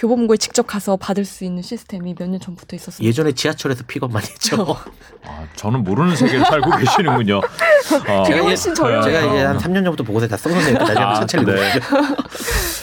교보문고에 0.00 0.38
직접 0.38 0.66
가서 0.66 0.96
받을 0.96 1.26
수 1.26 1.44
있는 1.44 1.62
시스템이 1.62 2.14
몇 2.18 2.26
년 2.30 2.40
전부터 2.40 2.74
있었어요. 2.74 3.06
예전에 3.06 3.32
지하철에서 3.32 3.84
픽업 3.86 4.10
많이 4.10 4.26
했죠. 4.26 4.76
아, 5.26 5.44
저는 5.56 5.84
모르는 5.84 6.16
세계를 6.16 6.44
살고 6.46 6.70
계시는군요. 6.78 7.36
어. 7.38 7.42
되게 8.24 8.34
제가 8.36 8.42
훨씬 8.46 8.74
저렴해요. 8.74 9.02
제가 9.02 9.20
이제 9.26 9.44
한 9.44 9.58
3년 9.58 9.84
전부터 9.84 10.02
보고서 10.04 10.26
다 10.26 10.38
써놓네요. 10.38 10.72
나중에 10.78 10.98
아, 11.04 11.14
천천히 11.16 11.44
네. 11.44 11.52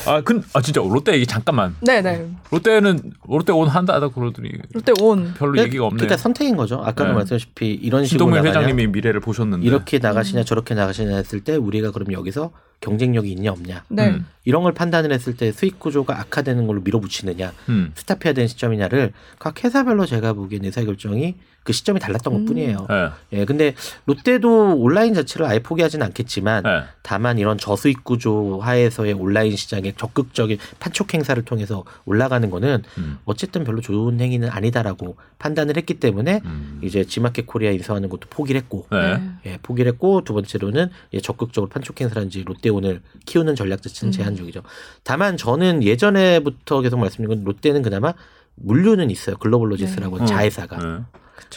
아, 0.07 0.21
근, 0.21 0.43
아, 0.53 0.61
진짜 0.61 0.81
롯데 0.81 1.13
얘기 1.13 1.25
잠깐만. 1.25 1.75
네네. 1.81 2.29
롯데는 2.51 3.11
롯데 3.27 3.51
온 3.51 3.67
한다 3.67 3.99
그러더니 3.99 4.51
롯데 4.73 4.93
온. 5.01 5.33
별로 5.37 5.57
얘기가 5.59 5.85
없네. 5.85 5.97
그러니까 5.97 6.17
선택인 6.17 6.55
거죠. 6.55 6.75
아까도 6.75 7.05
네. 7.05 7.13
말씀하셨다시피 7.13 7.73
이런 7.73 8.05
식으로 8.05 8.25
신동민 8.25 8.43
나가냐, 8.43 8.49
회장님이 8.49 8.87
미래를 8.87 9.19
보셨는데 9.19 9.65
이렇게 9.65 9.97
음. 9.97 10.01
나가시냐 10.01 10.43
저렇게 10.43 10.73
나가시냐 10.73 11.15
했을 11.15 11.41
때 11.41 11.55
우리가 11.55 11.91
그럼 11.91 12.11
여기서 12.13 12.51
경쟁력이 12.79 13.31
있냐 13.31 13.51
없냐 13.51 13.83
네. 13.89 14.09
음. 14.09 14.27
이런 14.45 14.63
걸 14.63 14.73
판단을 14.73 15.11
했을 15.11 15.35
때 15.35 15.51
수익 15.51 15.79
구조가 15.79 16.19
악화되는 16.19 16.67
걸로 16.67 16.81
밀어붙이느냐 16.81 17.51
음. 17.69 17.91
스탑해야 17.95 18.33
되는 18.33 18.47
시점이냐를 18.47 19.13
각 19.39 19.63
회사별로 19.63 20.05
제가 20.05 20.33
보기엔 20.33 20.63
의사결정이 20.65 21.35
그 21.67 21.73
시점이 21.73 21.99
달랐던 21.99 22.33
음. 22.33 22.45
것뿐이에요. 22.45 22.87
네. 22.89 23.09
예, 23.33 23.43
근데 23.43 23.73
롯데도 24.05 24.77
온라인 24.77 25.13
자체를 25.13 25.45
아예 25.45 25.59
포기하지는 25.59 26.05
않겠지만 26.05 26.63
네. 26.63 26.83
다만 27.01 27.39
이런 27.39 27.57
저수익 27.57 28.05
구조 28.05 28.61
하에서의 28.61 29.11
온라인 29.11 29.53
시장의 29.53 29.95
적극적인 29.97 30.59
판촉 30.79 31.13
행사를 31.13 31.43
통해서 31.43 31.83
올라가는 32.05 32.49
거는 32.49 32.83
음. 32.99 33.17
어쨌든 33.25 33.65
별로 33.65 33.81
좋은 33.81 34.17
행위는 34.21 34.47
아니다라고 34.49 35.17
판단을 35.39 35.75
했기 35.75 35.95
때문에 35.95 36.39
음. 36.45 36.79
이제 36.81 37.03
지마켓 37.03 37.45
코리아 37.47 37.71
인수하는 37.71 38.07
것도 38.07 38.29
포기를 38.29 38.61
했고 38.61 38.87
네. 38.89 39.21
예, 39.45 39.59
포기를 39.61 39.91
했고 39.91 40.23
두 40.23 40.33
번째로는 40.33 40.89
예, 41.11 41.19
적극적으로 41.19 41.67
판촉 41.69 41.99
행사라든지 41.99 42.45
롯데온을 42.45 43.01
키우는 43.25 43.57
전략 43.57 43.81
자체는 43.81 44.09
음. 44.09 44.11
제한적이죠. 44.13 44.61
다만 45.03 45.35
저는 45.35 45.83
예전에부터 45.83 46.79
계속 46.79 46.97
말씀드린 46.97 47.27
건 47.27 47.43
롯데는 47.43 47.81
그나마 47.81 48.13
물류는 48.55 49.11
있어요. 49.11 49.35
글로벌 49.35 49.69
로지스라고 49.73 50.15
하는 50.15 50.27
네. 50.27 50.33
자회사가. 50.33 50.77
네. 50.77 51.03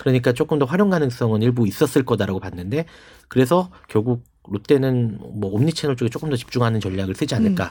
그러니까 0.01 0.33
조금 0.33 0.59
더 0.59 0.64
활용 0.64 0.91
가능성은 0.91 1.43
일부 1.43 1.66
있었을 1.66 2.05
거다라고 2.05 2.41
봤는데 2.41 2.87
그래서 3.28 3.70
결국 3.89 4.24
롯데는 4.49 5.18
뭐 5.35 5.51
옴니 5.53 5.72
채널 5.72 5.97
쪽에 5.97 6.09
조금 6.09 6.31
더 6.31 6.37
집중하는 6.37 6.81
전략을 6.81 7.14
쓰지 7.14 7.35
않을까. 7.35 7.70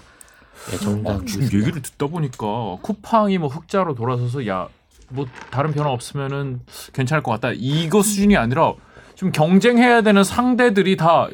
예, 0.73 0.77
정당 0.77 1.17
아, 1.17 1.25
지금 1.25 1.43
얘기를 1.45 1.81
듣다 1.81 2.07
보니까 2.07 2.77
쿠팡이 2.81 3.37
뭐 3.37 3.47
흑자로 3.49 3.95
돌아서서 3.95 4.45
야 4.47 4.69
뭐 5.09 5.25
다른 5.49 5.71
변화 5.73 5.89
없으면은 5.89 6.61
괜찮을 6.93 7.23
것 7.23 7.31
같다. 7.31 7.51
이거 7.55 8.01
수준이 8.01 8.37
아니라 8.37 8.73
좀 9.15 9.31
경쟁해야 9.31 10.01
되는 10.01 10.23
상대들이 10.23 10.97
다 10.97 11.27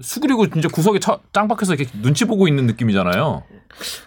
수그리고 0.00 0.48
진짜 0.48 0.68
구석에 0.68 0.98
차, 0.98 1.18
짱박혀서 1.32 1.74
이렇게 1.74 1.90
눈치 2.00 2.24
보고 2.24 2.48
있는 2.48 2.66
느낌이잖아요. 2.66 3.42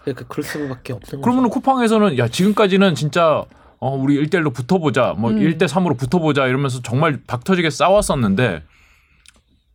그러니까 0.04 0.26
그럴 0.28 0.44
수밖에 0.44 0.94
없는 0.94 1.22
그러면 1.22 1.44
거죠. 1.44 1.60
쿠팡에서는 1.60 2.18
야 2.18 2.28
지금까지는 2.28 2.96
진짜 2.96 3.46
어 3.80 3.96
우리 3.96 4.22
1대1로 4.24 4.54
붙어보자 4.54 5.16
뭐 5.18 5.32
음. 5.32 5.40
1대 5.40 5.68
3으로 5.68 5.98
붙어보자 5.98 6.48
이러면서 6.48 6.82
정말 6.82 7.20
박 7.28 7.44
터지게 7.44 7.70
싸웠었는데 7.70 8.64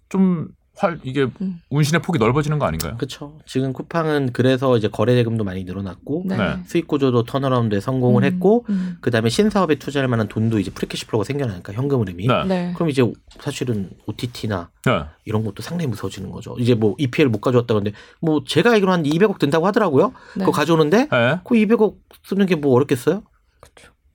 좀 0.09 0.48
활 0.82 0.98
이게 1.03 1.28
음. 1.42 1.61
운신의 1.68 2.00
폭이 2.00 2.18
넓어지는 2.18 2.59
거 2.59 2.64
아닌가요? 2.64 2.96
그렇죠. 2.96 3.38
지금 3.46 3.74
쿠팡은 3.74 4.30
그래서 4.32 4.76
이제 4.78 4.88
거래 4.88 5.14
대금도 5.14 5.44
많이 5.44 5.64
늘어났고 5.64 6.24
네. 6.26 6.36
네. 6.36 6.57
수익 6.66 6.88
구조도 6.88 7.24
turnaround에 7.24 7.78
성공을 7.78 8.22
음, 8.22 8.24
했고 8.24 8.64
음. 8.70 8.96
그다음에 9.03 9.28
신사업에 9.28 9.74
투자할 9.74 10.09
만한 10.09 10.28
돈도 10.28 10.59
이제 10.59 10.70
free 10.70 10.88
cash 10.88 11.07
flow가 11.07 11.24
생겨나니까 11.24 11.74
현금 11.74 12.00
흐름이. 12.00 12.26
네. 12.26 12.44
네. 12.46 12.72
그럼 12.74 12.88
이제 12.88 13.03
사실은 13.38 13.90
OTT나 14.07 14.70
네. 14.86 15.05
이런 15.26 15.44
것도 15.44 15.62
상당히 15.62 15.88
무서워지는 15.88 16.30
거죠. 16.30 16.57
이제 16.59 16.74
뭐 16.74 16.94
EPL 16.98 17.28
못 17.28 17.42
가져왔다 17.42 17.74
근데 17.74 17.92
뭐 18.22 18.42
제가 18.46 18.72
알기로 18.72 18.90
한 18.90 19.03
200억 19.03 19.38
든다고 19.38 19.66
하더라고요. 19.66 20.12
네. 20.36 20.40
그거 20.40 20.53
가져오는데 20.53 21.09
네. 21.11 21.40
그 21.44 21.55
200억 21.55 21.96
쓰는 22.24 22.46
게 22.46 22.57
뭐 22.57 22.74
어렵겠어요? 22.74 23.22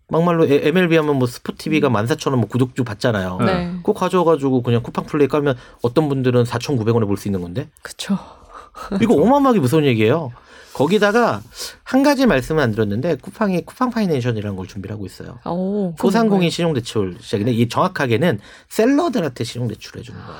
막말로 0.09 0.45
에- 0.47 0.67
MLB 0.67 0.95
하면 0.97 1.17
뭐 1.17 1.27
스포티비가 1.27 1.89
14,000원 1.89 2.35
뭐 2.37 2.47
구독주 2.47 2.83
받잖아요. 2.83 3.37
네. 3.41 3.71
그거 3.77 3.93
가져와가지고 3.93 4.61
그냥 4.63 4.81
쿠팡 4.81 5.05
플레이 5.05 5.27
깔면 5.27 5.55
어떤 5.81 6.07
분들은 6.09 6.43
4,900원에 6.43 7.05
볼 7.05 7.17
수 7.17 7.27
있는 7.27 7.41
건데 7.41 7.67
그쵸. 7.81 8.17
이거 9.01 9.15
어마어마하게 9.15 9.59
무서운 9.59 9.83
얘기예요. 9.85 10.31
거기다가 10.73 11.41
한 11.83 12.03
가지 12.03 12.27
말씀은 12.27 12.61
안 12.63 12.71
드렸는데 12.71 13.15
쿠팡이 13.15 13.65
쿠팡 13.65 13.89
파이낸셜이라는 13.89 14.55
걸 14.55 14.67
준비를 14.67 14.93
하고 14.93 15.05
있어요. 15.07 15.39
오, 15.45 15.95
소상공인 15.97 16.51
신용대출 16.51 17.17
시작인데 17.19 17.51
이 17.51 17.67
정확하게는 17.67 18.39
셀러들한테 18.69 19.43
신용대출을 19.43 20.01
해주는 20.01 20.19
거예요. 20.19 20.39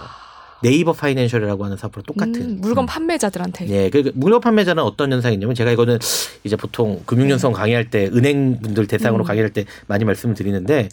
네이버 0.64 0.94
파이낸셜이라고 0.94 1.66
하는 1.66 1.78
사업으로 1.78 2.02
똑같은. 2.04 2.36
음, 2.42 2.58
물건 2.62 2.86
판매자들한테. 2.86 3.68
예, 3.70 3.90
그 3.90 4.12
물건 4.16 4.42
판매자는 4.42 4.82
어떤 4.84 5.12
현상이냐면 5.12 5.56
제가 5.56 5.72
이거는 5.72 6.00
이제 6.44 6.56
보통 6.56 7.02
금융연수원 7.06 7.54
강의할 7.54 7.90
때 7.90 8.06
은행 8.14 8.60
분들 8.62 8.88
대상으로 8.88 9.24
음. 9.24 9.28
강의할 9.28 9.52
때 9.52 9.66
많이 9.88 10.04
말씀을 10.06 10.36
드리는데 10.36 10.90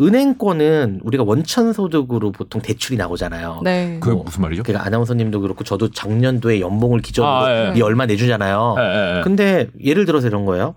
은행권은 0.00 1.00
우리가 1.02 1.24
원천 1.24 1.72
소득으로 1.72 2.30
보통 2.32 2.60
대출이 2.62 2.96
나오잖아요. 2.96 3.60
네. 3.64 3.98
그게 4.00 4.14
뭐, 4.14 4.24
무슨 4.24 4.42
말이죠? 4.42 4.62
그러니까 4.62 4.86
아나운서님도 4.86 5.40
그렇고 5.40 5.64
저도 5.64 5.90
작년도에 5.90 6.60
연봉을 6.60 7.00
기준으로 7.00 7.30
아, 7.32 7.50
예. 7.50 7.72
이 7.76 7.82
얼마 7.82 8.06
내주잖아요. 8.06 8.76
예, 8.78 8.82
예, 8.82 9.16
예. 9.18 9.20
근데 9.22 9.68
예를 9.82 10.06
들어서 10.06 10.28
이런 10.28 10.44
거예요. 10.44 10.74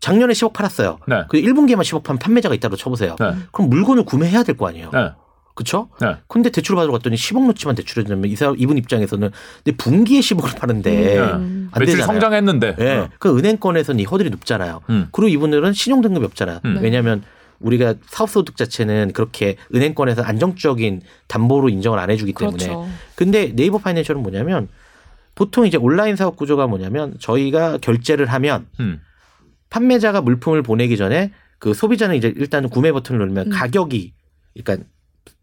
작년에 0.00 0.32
10억 0.32 0.52
팔았어요. 0.54 0.98
네. 1.06 1.24
그 1.28 1.36
1분기에만 1.38 1.80
10억 1.82 2.02
판 2.02 2.18
판매자가 2.18 2.54
있다고 2.54 2.76
쳐보세요. 2.76 3.16
네. 3.20 3.32
그럼 3.52 3.68
물건을 3.70 4.04
구매해야 4.04 4.42
될 4.42 4.56
거 4.56 4.68
아니에요. 4.68 4.90
네. 5.54 5.64
그렇죠? 5.64 5.88
네. 6.00 6.16
근데 6.26 6.50
대출 6.50 6.74
받으러 6.74 6.92
갔더니 6.92 7.16
10억 7.16 7.46
넣지만 7.46 7.76
대출해 7.76 8.04
주면 8.04 8.24
이 8.28 8.34
사람 8.34 8.56
이분 8.58 8.76
입장에서는 8.76 9.30
근데 9.62 9.76
분기에 9.76 10.20
10억을 10.20 10.58
파는데 10.58 11.18
음. 11.18 11.68
안 11.70 11.80
매출이 11.80 11.98
되잖아요. 11.98 12.06
성장했는데. 12.06 12.76
예. 12.80 12.90
어. 12.96 13.08
그 13.18 13.38
은행권에서는 13.38 14.00
이 14.00 14.04
허들이 14.04 14.30
높잖아요. 14.30 14.80
음. 14.90 15.08
그리고 15.12 15.28
이분들은 15.28 15.72
신용 15.72 16.00
등급이 16.00 16.24
없잖아요. 16.26 16.60
음. 16.64 16.78
왜냐하면 16.82 17.22
우리가 17.60 17.94
사업 18.06 18.30
소득 18.30 18.56
자체는 18.56 19.12
그렇게 19.12 19.56
은행권에서 19.74 20.22
안정적인 20.22 21.02
담보로 21.28 21.68
인정을 21.68 21.98
안 21.98 22.10
해주기 22.10 22.32
때문에. 22.32 22.64
그렇죠. 22.64 22.88
근데 23.14 23.54
네이버 23.54 23.78
파이낸셜은 23.78 24.22
뭐냐면 24.22 24.68
보통 25.36 25.66
이제 25.66 25.76
온라인 25.76 26.16
사업 26.16 26.36
구조가 26.36 26.66
뭐냐면 26.66 27.14
저희가 27.20 27.78
결제를 27.78 28.26
하면 28.26 28.66
음. 28.80 29.00
판매자가 29.70 30.20
물품을 30.20 30.62
보내기 30.62 30.96
전에 30.96 31.32
그 31.58 31.74
소비자는 31.74 32.16
이제 32.16 32.32
일단 32.36 32.68
구매 32.68 32.92
버튼을 32.92 33.20
누르면 33.20 33.46
음. 33.46 33.50
가격이 33.50 34.12
그러니까 34.54 34.86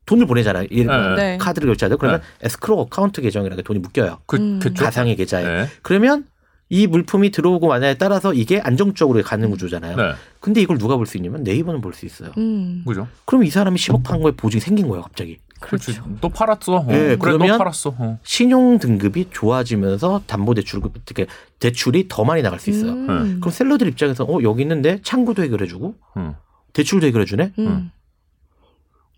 돈을 0.05 0.25
보내잖아요. 0.25 0.67
예를 0.71 0.85
들면 0.87 1.15
네. 1.15 1.37
카드를 1.37 1.67
결제하다 1.67 1.95
그러면 1.97 2.21
escrow 2.41 2.79
account 2.79 3.21
계정이라는 3.21 3.57
게 3.57 3.63
돈이 3.63 3.79
묶여요. 3.79 4.19
그, 4.25 4.37
음. 4.37 4.59
그쵸? 4.59 4.83
가상의 4.83 5.15
계좌에. 5.15 5.43
네. 5.43 5.67
그러면 5.81 6.25
이 6.69 6.87
물품이 6.87 7.31
들어오고 7.31 7.67
마냐에 7.67 7.95
따라서 7.95 8.33
이게 8.33 8.59
안정적으로 8.61 9.21
가는 9.23 9.49
구조잖아요. 9.51 9.95
네. 9.97 10.11
근데 10.39 10.61
이걸 10.61 10.77
누가 10.77 10.95
볼 10.95 11.05
수 11.05 11.17
있냐면 11.17 11.43
네이버는 11.43 11.81
볼 11.81 11.93
수 11.93 12.05
있어요. 12.05 12.31
음. 12.37 12.83
그죠? 12.87 13.07
그럼 13.25 13.43
이 13.43 13.49
사람이 13.49 13.77
10억 13.77 14.03
판 14.03 14.21
거에 14.21 14.31
보증이 14.31 14.61
생긴 14.61 14.87
거예요, 14.87 15.03
갑자기. 15.03 15.37
그렇죠. 15.59 15.91
또 16.21 16.29
팔았어. 16.29 16.77
어. 16.77 16.85
네, 16.87 16.97
그래, 16.97 17.17
그러면 17.17 17.49
또 17.49 17.57
팔았어. 17.59 17.95
어. 17.97 18.19
신용 18.23 18.79
등급이 18.79 19.27
좋아지면서 19.31 20.23
담보 20.25 20.55
대출 20.55 20.81
어떻게 20.83 21.27
대출이 21.59 22.07
더 22.07 22.23
많이 22.23 22.41
나갈 22.41 22.59
수 22.59 22.69
있어요. 22.71 22.93
음. 22.93 23.37
그럼 23.41 23.51
셀러들 23.51 23.87
입장에서 23.89 24.23
어 24.23 24.39
여기 24.41 24.63
있는데 24.63 24.99
창구도 25.03 25.43
해결해주고 25.43 25.95
음. 26.17 26.33
대출도 26.73 27.05
해결해주네. 27.07 27.51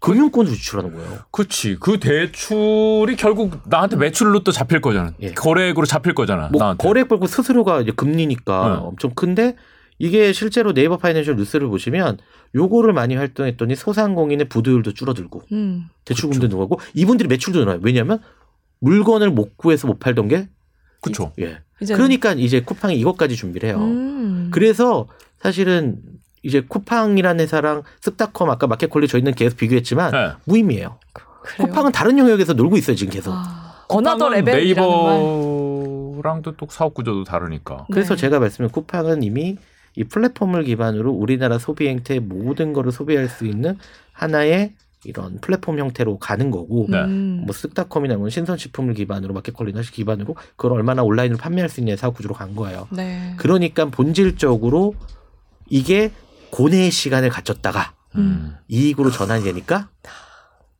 음. 0.04 0.12
금융권도 0.12 0.52
지출하는 0.52 0.94
거예요. 0.94 1.20
그렇지. 1.32 1.78
그 1.80 2.00
대출이 2.00 3.16
결국 3.16 3.62
나한테 3.66 3.96
매출로 3.96 4.44
또 4.44 4.52
잡힐 4.52 4.82
거잖아. 4.82 5.14
예. 5.22 5.32
거래액으로 5.32 5.86
잡힐 5.86 6.14
거잖아. 6.14 6.50
뭐 6.52 6.60
나한테. 6.60 6.86
거래액 6.86 7.08
벌고 7.08 7.28
스스로가 7.28 7.82
이제 7.82 7.92
금리니까 7.92 8.70
네. 8.70 8.76
엄청 8.88 9.12
큰데 9.16 9.56
이게 10.00 10.34
실제로 10.34 10.74
네이버 10.74 10.98
파이낸셜 10.98 11.38
뉴스를 11.38 11.68
보시면 11.68 12.18
요거를 12.56 12.94
많이 12.94 13.16
활동했더니 13.16 13.76
소상공인의 13.76 14.50
부도율도 14.50 14.94
줄어들고 14.94 15.44
음. 15.52 15.90
대출금도 16.06 16.48
늘어가고 16.48 16.80
이분들이 16.94 17.30
매출도 17.30 17.60
늘어요. 17.60 17.80
왜냐하면 17.82 18.20
물건을 18.80 19.32
못 19.32 19.56
구해서 19.56 19.88
못 19.88 20.00
팔던 20.00 20.28
게 20.28 20.50
그쵸. 21.02 21.32
예. 21.40 21.60
이제 21.82 21.96
그러니까 21.96 22.34
이제 22.34 22.62
쿠팡이 22.62 22.98
이것까지 22.98 23.36
준비를 23.36 23.70
해요. 23.70 23.78
음. 23.78 24.50
그래서 24.52 25.08
사실은 25.40 25.98
이제 26.44 26.62
쿠팡이라는 26.62 27.42
회사랑 27.42 27.84
쓱닷컴 28.02 28.50
아까 28.50 28.68
마켓컬리 28.68 29.08
저희는 29.08 29.34
계속 29.34 29.58
비교했지만 29.58 30.12
네. 30.12 30.32
무의미해요. 30.46 30.98
그래요. 31.14 31.28
쿠팡은 31.58 31.92
다른 31.92 32.20
영역에서 32.20 32.54
놀고 32.54 32.78
있어요 32.78 32.96
지금 32.96 33.12
계속. 33.12 33.32
아, 33.34 33.86
another 33.88 34.26
쿠팡은 34.26 34.46
level이라는 34.46 35.04
말. 35.04 35.18
네이버랑도 35.20 36.56
또 36.58 36.68
사업 36.70 36.94
구조도 36.94 37.24
다르니까. 37.24 37.86
그래서 37.92 38.16
네. 38.16 38.22
제가 38.22 38.40
말씀드린 38.40 38.70
쿠팡은 38.70 39.24
이미 39.24 39.58
이 39.96 40.04
플랫폼을 40.04 40.64
기반으로 40.64 41.12
우리나라 41.12 41.58
소비 41.58 41.88
행태의 41.88 42.20
모든 42.20 42.74
거를 42.74 42.92
소비할 42.92 43.30
수 43.30 43.46
있는 43.46 43.78
하나의 44.12 44.74
이런 45.06 45.40
플랫폼 45.40 45.80
형태로 45.80 46.18
가는 46.18 46.50
거고 46.50 46.88
네. 46.90 46.98
음. 47.02 47.44
뭐 47.46 47.54
쓱닷컴이나 47.54 48.16
뭐 48.16 48.30
신선식품을 48.30 48.94
기반으로 48.94 49.34
마켓컬리나 49.34 49.82
기반으로 49.82 50.36
그걸 50.56 50.74
얼마나 50.74 51.04
온라인으로 51.04 51.38
판매할 51.38 51.70
수 51.70 51.82
있냐 51.82 51.96
사업 51.96 52.16
구조로 52.16 52.34
간 52.36 52.56
거예요. 52.56 52.88
네. 52.90 53.34
그러니까 53.38 53.86
본질적으로 53.86 54.96
이게 55.70 56.12
고뇌의 56.54 56.92
시간을 56.92 57.30
갖췄다가 57.30 57.94
음. 58.16 58.56
이익으로 58.68 59.10
전환이 59.10 59.44
되니까 59.44 59.90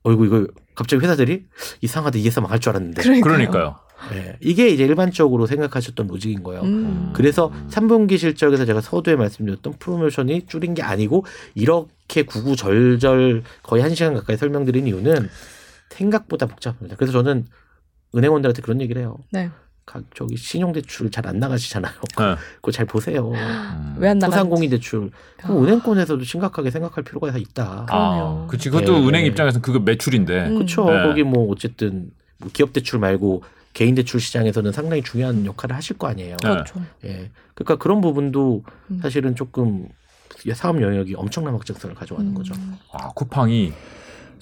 어이구 0.04 0.26
이거 0.26 0.48
갑자기 0.76 1.04
회사들이 1.04 1.46
이상하다 1.82 2.20
이해서 2.20 2.42
망할 2.42 2.60
줄 2.60 2.70
알았는데 2.70 3.02
그러니까요. 3.02 3.34
그러니까요. 3.34 3.76
예, 4.14 4.38
이게 4.40 4.68
이제 4.68 4.84
일반적으로 4.84 5.48
생각하셨던 5.48 6.08
로직인 6.08 6.44
거예요. 6.44 6.62
음. 6.62 7.12
그래서 7.16 7.52
3분기 7.72 8.20
실적에서 8.20 8.66
제가 8.66 8.82
서두에 8.82 9.16
말씀드렸던 9.16 9.76
프로모션이 9.80 10.46
줄인 10.46 10.76
게 10.76 10.84
아니고 10.84 11.26
이렇게 11.56 12.24
구구절절 12.24 13.44
거의 13.64 13.82
한시간 13.82 14.14
가까이 14.14 14.38
설명드린 14.38 14.86
이유는 14.88 15.30
생각보다 15.90 16.46
복잡합니다. 16.46 16.98
그래서 16.98 17.14
저는 17.14 17.48
은행원들한테 18.14 18.62
그런 18.62 18.80
얘기를 18.82 19.02
해요. 19.02 19.18
네. 19.32 19.50
각 19.86 20.04
저기 20.16 20.38
신용대출 20.38 21.12
잘 21.12 21.24
안 21.28 21.40
나가시잖아요. 21.40 21.94
네. 22.20 22.36
그거 22.56 22.72
잘 22.72 22.86
보세요. 22.86 23.32
음. 23.32 23.96
왜안 23.98 24.20
나가? 24.20 24.32
소상공인 24.32 24.70
대출. 24.70 25.10
아. 25.42 25.52
은행권에서도 25.52 26.24
심각하게 26.24 26.70
생각할 26.72 27.04
필요가 27.04 27.30
있다. 27.38 27.86
아, 27.90 28.48
그치. 28.50 28.70
그것도 28.70 29.04
예. 29.04 29.08
은행 29.08 29.26
입장에서는 29.26 29.62
그거 29.62 29.80
매출인데. 29.80 30.48
음. 30.48 30.56
그렇죠. 30.56 30.86
네. 30.86 31.04
거기 31.04 31.24
뭐 31.24 31.50
어쨌든 31.52 32.12
뭐 32.40 32.50
기업 32.52 32.74
대출 32.74 33.00
말고 33.00 33.44
개인 33.74 33.96
대출 33.96 34.20
시장에서는 34.20 34.72
상당히 34.72 35.02
중요한 35.02 35.46
역할을 35.46 35.76
하실 35.76 35.98
거 35.98 36.08
아니에요. 36.08 36.38
네. 36.44 36.50
그렇죠. 36.50 36.82
예. 37.06 37.32
그러니까 37.54 37.76
그런 37.78 38.02
부분도 38.02 38.64
음. 38.92 39.00
사실은 39.02 39.36
조금 39.36 39.88
사업 40.54 40.82
영역이 40.82 41.16
엄청난 41.16 41.54
확장성을 41.54 41.96
가져가는 41.96 42.34
거죠. 42.34 42.54
음. 42.56 42.76
아, 42.92 43.10
쿠팡이 43.10 43.72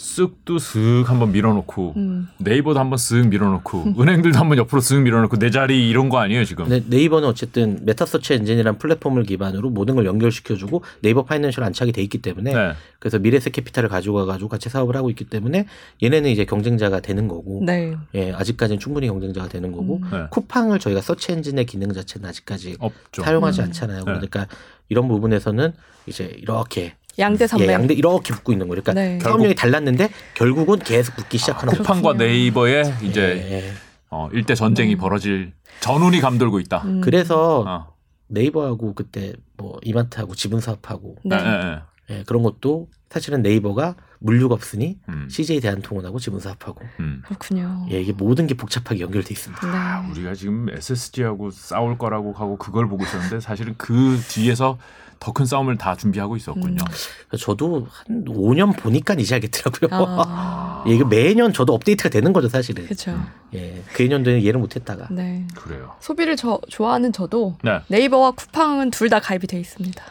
쓱도 0.02 0.58
쓱 0.58 1.06
한번 1.06 1.32
밀어놓고 1.32 1.94
음. 1.96 2.28
네이버도 2.40 2.80
한번 2.80 2.98
쓱 2.98 3.28
밀어놓고 3.28 3.96
은행들도 4.00 4.38
한번 4.38 4.58
옆으로 4.58 4.82
쓱 4.82 5.02
밀어놓고 5.02 5.38
내 5.38 5.52
자리 5.52 5.88
이런 5.90 6.10
거 6.10 6.18
아니에요 6.18 6.44
지금? 6.44 6.68
근데 6.68 6.84
네이버는 6.88 7.28
어쨌든 7.28 7.80
meta 7.84 8.04
search 8.04 8.34
engine이라는 8.34 8.80
플랫폼을 8.80 9.24
기반으로 9.24 9.70
모든 9.70 9.96
걸 9.96 10.06
연결시켜주고 10.06 10.84
네이버 11.02 11.24
파이낸셜 11.24 11.64
안착이 11.64 11.92
돼 11.92 12.02
있기 12.02 12.18
때문에 12.18 12.54
네. 12.54 12.74
그래서 13.00 13.20
미래에셋 13.20 13.52
캐피탈을 13.52 13.90
가져가가지고 13.90 14.50
같이 14.50 14.70
사업을 14.70 14.96
하고 14.96 15.10
있기 15.12 15.26
때문에 15.26 15.66
얘네는 16.02 16.30
이제 16.30 16.46
경쟁자가 16.46 17.00
되는 17.00 17.28
거고 17.28 17.62
네. 17.64 17.96
예, 18.16 18.32
아직까지는 18.32 18.80
충분히 18.80 19.08
경쟁자가 19.08 19.48
되는 19.50 19.72
거고 19.72 19.98
음. 19.98 20.10
네. 20.12 20.26
쿠팡을 20.32 20.80
저희가 20.80 21.02
서치 21.02 21.32
엔진의 21.32 21.66
기능 21.68 21.94
자체는 21.94 22.28
아직까지 22.28 22.78
없죠. 22.80 23.22
사용하지 23.22 23.62
음. 23.62 23.66
않잖아요. 23.66 24.00
네. 24.00 24.04
그러니까 24.06 24.48
이런 24.90 25.08
부분에서는 25.08 25.74
이제 26.08 26.36
이렇게 26.38 26.96
양대 27.20 27.48
산맥. 27.48 27.70
예, 27.70 27.74
양대 27.74 27.94
이렇게 27.94 28.34
붙고 28.34 28.52
있는 28.52 28.68
거예요. 28.68 28.82
그러니까 28.82 29.02
네. 29.02 29.20
사업력이 29.20 29.56
달랐는데 29.56 30.10
결국은 30.34 30.80
계속 30.80 31.16
붙기 31.16 31.38
시작하는 31.38 31.72
거죠. 31.72 31.84
쿠팡과. 31.84 32.14
네이버의 32.14 32.94
이제 33.02 33.22
예. 33.22 33.74
어, 34.10 34.30
일대 34.34 34.56
전쟁이 34.56 34.96
음. 34.96 34.98
벌어질 34.98 35.54
전운이 35.82 36.20
감돌고 36.22 36.60
있다. 36.60 36.84
음. 36.86 37.02
그래서 37.02 37.64
어. 37.68 37.94
네이버하고 38.28 38.94
그때 38.94 39.34
뭐 39.58 39.80
이마트하고 39.84 40.36
지분 40.36 40.60
사업하고 40.60 41.18
네. 41.24 41.38
네. 41.38 41.80
예, 42.10 42.24
그런 42.24 42.44
것도 42.44 42.90
사실은 43.10 43.42
네이버가 43.42 43.96
물류가 44.20 44.56
없으니 44.56 45.00
음. 45.10 45.28
CJ 45.30 45.60
대한통운하고 45.62 46.20
지분 46.20 46.40
사업하고 46.40 46.82
음. 47.00 47.22
그렇군요. 47.26 47.88
예, 47.92 48.02
이게 48.02 48.14
모든 48.14 48.48
게 48.48 48.54
복잡하게 48.54 49.02
연결돼 49.02 49.34
있습니다. 49.34 49.68
네. 49.68 49.78
아, 49.78 50.08
우리가 50.12 50.34
지금 50.34 50.68
SSG하고 50.70 51.50
싸울 51.52 51.98
거라고 51.98 52.32
하고 52.34 52.58
그걸 52.58 52.88
보고 52.88 53.04
있었는데 53.04 53.40
사실은 53.40 53.76
그 53.78 54.20
뒤에서 54.30 54.78
더 55.22 55.32
큰 55.34 55.46
싸움을 55.46 55.78
다 55.78 55.96
준비하고 55.96 56.36
있었군요. 56.36 56.82
음. 56.84 57.38
저도 57.38 57.88
한 57.92 58.26
5년 58.26 58.76
보니까 58.76 59.14
이제 59.14 59.36
알겠더라고요. 59.36 59.90
아. 60.28 60.84
예, 60.88 60.92
이게 60.96 61.04
매년 61.06 61.54
저도 61.54 61.74
업데이트가 61.76 62.10
되는 62.10 62.34
거죠, 62.34 62.50
사실은. 62.50 62.84
그렇죠. 62.86 63.16
예, 63.54 63.84
그 63.94 64.04
연도에는 64.04 64.42
이해를 64.42 64.60
못했다가. 64.60 65.10
네. 65.12 65.46
그래요. 65.56 65.94
소비를 66.00 66.36
저, 66.36 66.60
좋아하는 66.70 67.14
저도 67.14 67.56
네. 67.64 67.80
네이버와 67.88 68.32
쿠팡은 68.32 68.90
둘 68.90 69.10
다 69.12 69.20
가입이 69.20 69.46
돼 69.46 69.60
있습니다. 69.60 70.04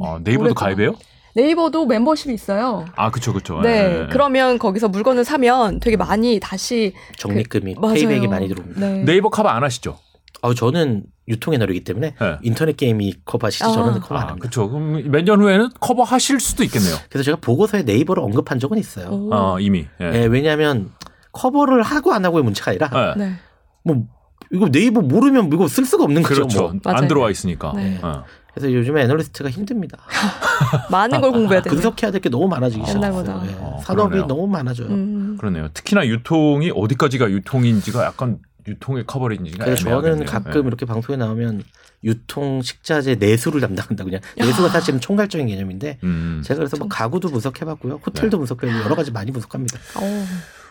어, 0.00 0.18
네이버도. 0.24 0.54
가입해요? 0.54 0.94
네이버도 1.36 1.84
멤버십이 1.84 2.34
있어요. 2.34 2.86
아, 2.96 3.10
그쵸, 3.10 3.32
그쵸. 3.32 3.60
네, 3.60 3.68
예, 3.68 4.00
예. 4.02 4.06
그러면 4.10 4.58
거기서 4.58 4.88
물건을 4.88 5.24
사면 5.24 5.78
되게 5.80 5.96
많이 5.96 6.40
다시 6.40 6.94
적립금이 7.18 7.74
그-. 7.74 7.92
payback이 7.92 8.26
많이 8.26 8.48
들어옵니다. 8.48 8.80
네. 8.80 9.04
네이버 9.04 9.28
커버 9.30 9.48
안 9.50 9.62
하시죠? 9.62 9.98
아, 10.42 10.52
저는 10.54 11.04
유통 11.26 11.58
애널이기 11.58 11.84
때문에 11.84 12.14
네. 12.20 12.36
인터넷 12.42 12.76
게임이 12.76 13.14
커버하시지 13.24 13.64
아. 13.64 13.68
저는 13.72 14.00
커버 14.00 14.16
안 14.16 14.22
아, 14.24 14.28
합니다. 14.28 14.46
그쵸. 14.46 14.68
그럼 14.68 15.10
몇 15.10 15.24
년 15.24 15.40
후에는 15.40 15.70
커버 15.80 16.02
하실 16.02 16.38
수도 16.40 16.62
있겠네요. 16.64 16.96
그래서 17.08 17.24
제가 17.24 17.38
보고서에 17.40 17.82
네이버를 17.82 18.22
언급한 18.22 18.58
적은 18.58 18.76
있어요. 18.78 19.08
오. 19.08 19.30
어, 19.34 19.60
이미. 19.60 19.86
예. 20.00 20.04
예, 20.12 20.24
왜냐하면 20.26 20.90
커버를 21.32 21.82
하고 21.82 22.12
안 22.12 22.24
하고의 22.24 22.44
문제가 22.44 22.70
아니라 22.72 22.90
예. 23.16 23.18
네. 23.18 23.32
뭐 23.84 24.04
이거 24.52 24.68
네이버 24.70 25.00
모르면 25.00 25.50
이거 25.52 25.66
쓸 25.66 25.84
수가 25.86 26.04
없는 26.04 26.22
거죠. 26.22 26.34
그렇죠. 26.34 26.62
뭐. 26.82 26.92
안. 26.92 27.08
들어와 27.08 27.30
있으니까. 27.30 27.72
네. 27.74 27.98
어. 28.02 28.22
그래서 28.52 28.72
요즘에 28.72 29.02
애널리스트가 29.02 29.50
힘듭니다. 29.50 29.98
많은 30.90 31.20
걸 31.20 31.32
공부해야 31.32 31.62
되네요. 31.62 31.74
분석해야 31.80 32.10
될 32.12 32.20
게 32.20 32.28
너무 32.28 32.46
많아지기. 32.48 32.86
시작했어요. 32.86 33.42
예, 33.48 33.56
어, 33.58 33.80
산업이 33.82 34.10
그러네요. 34.10 34.26
너무 34.28 34.46
많아져요. 34.46 34.88
음. 34.88 35.36
그러네요. 35.40 35.68
특히나 35.74 36.06
유통이 36.06 36.70
어디까지가 36.74 37.30
유통인지가 37.30 38.04
약간 38.04 38.38
유통의 38.66 39.04
커버리지가 39.06 39.64
그래서 39.64 39.84
저는 39.84 39.98
애매하겠네요. 39.98 40.26
가끔 40.26 40.64
예. 40.64 40.66
이렇게 40.66 40.86
방송에 40.86 41.16
나오면 41.16 41.62
유통 42.04 42.62
식자재 42.62 43.16
내수를 43.16 43.60
담당한다 43.60 44.04
그냥 44.04 44.20
내수가 44.36 44.68
사실은 44.68 45.00
총괄적인 45.00 45.46
개념인데 45.48 45.98
음, 46.04 46.42
제가 46.44 46.58
그래서 46.58 46.76
뭐 46.76 46.88
가구도 46.88 47.28
분석해봤고요, 47.30 48.00
호텔도 48.06 48.38
분석해봤고 48.38 48.84
여러 48.84 48.94
가지 48.94 49.10
많이 49.10 49.32
분석합니다. 49.32 49.78
어, 49.96 50.26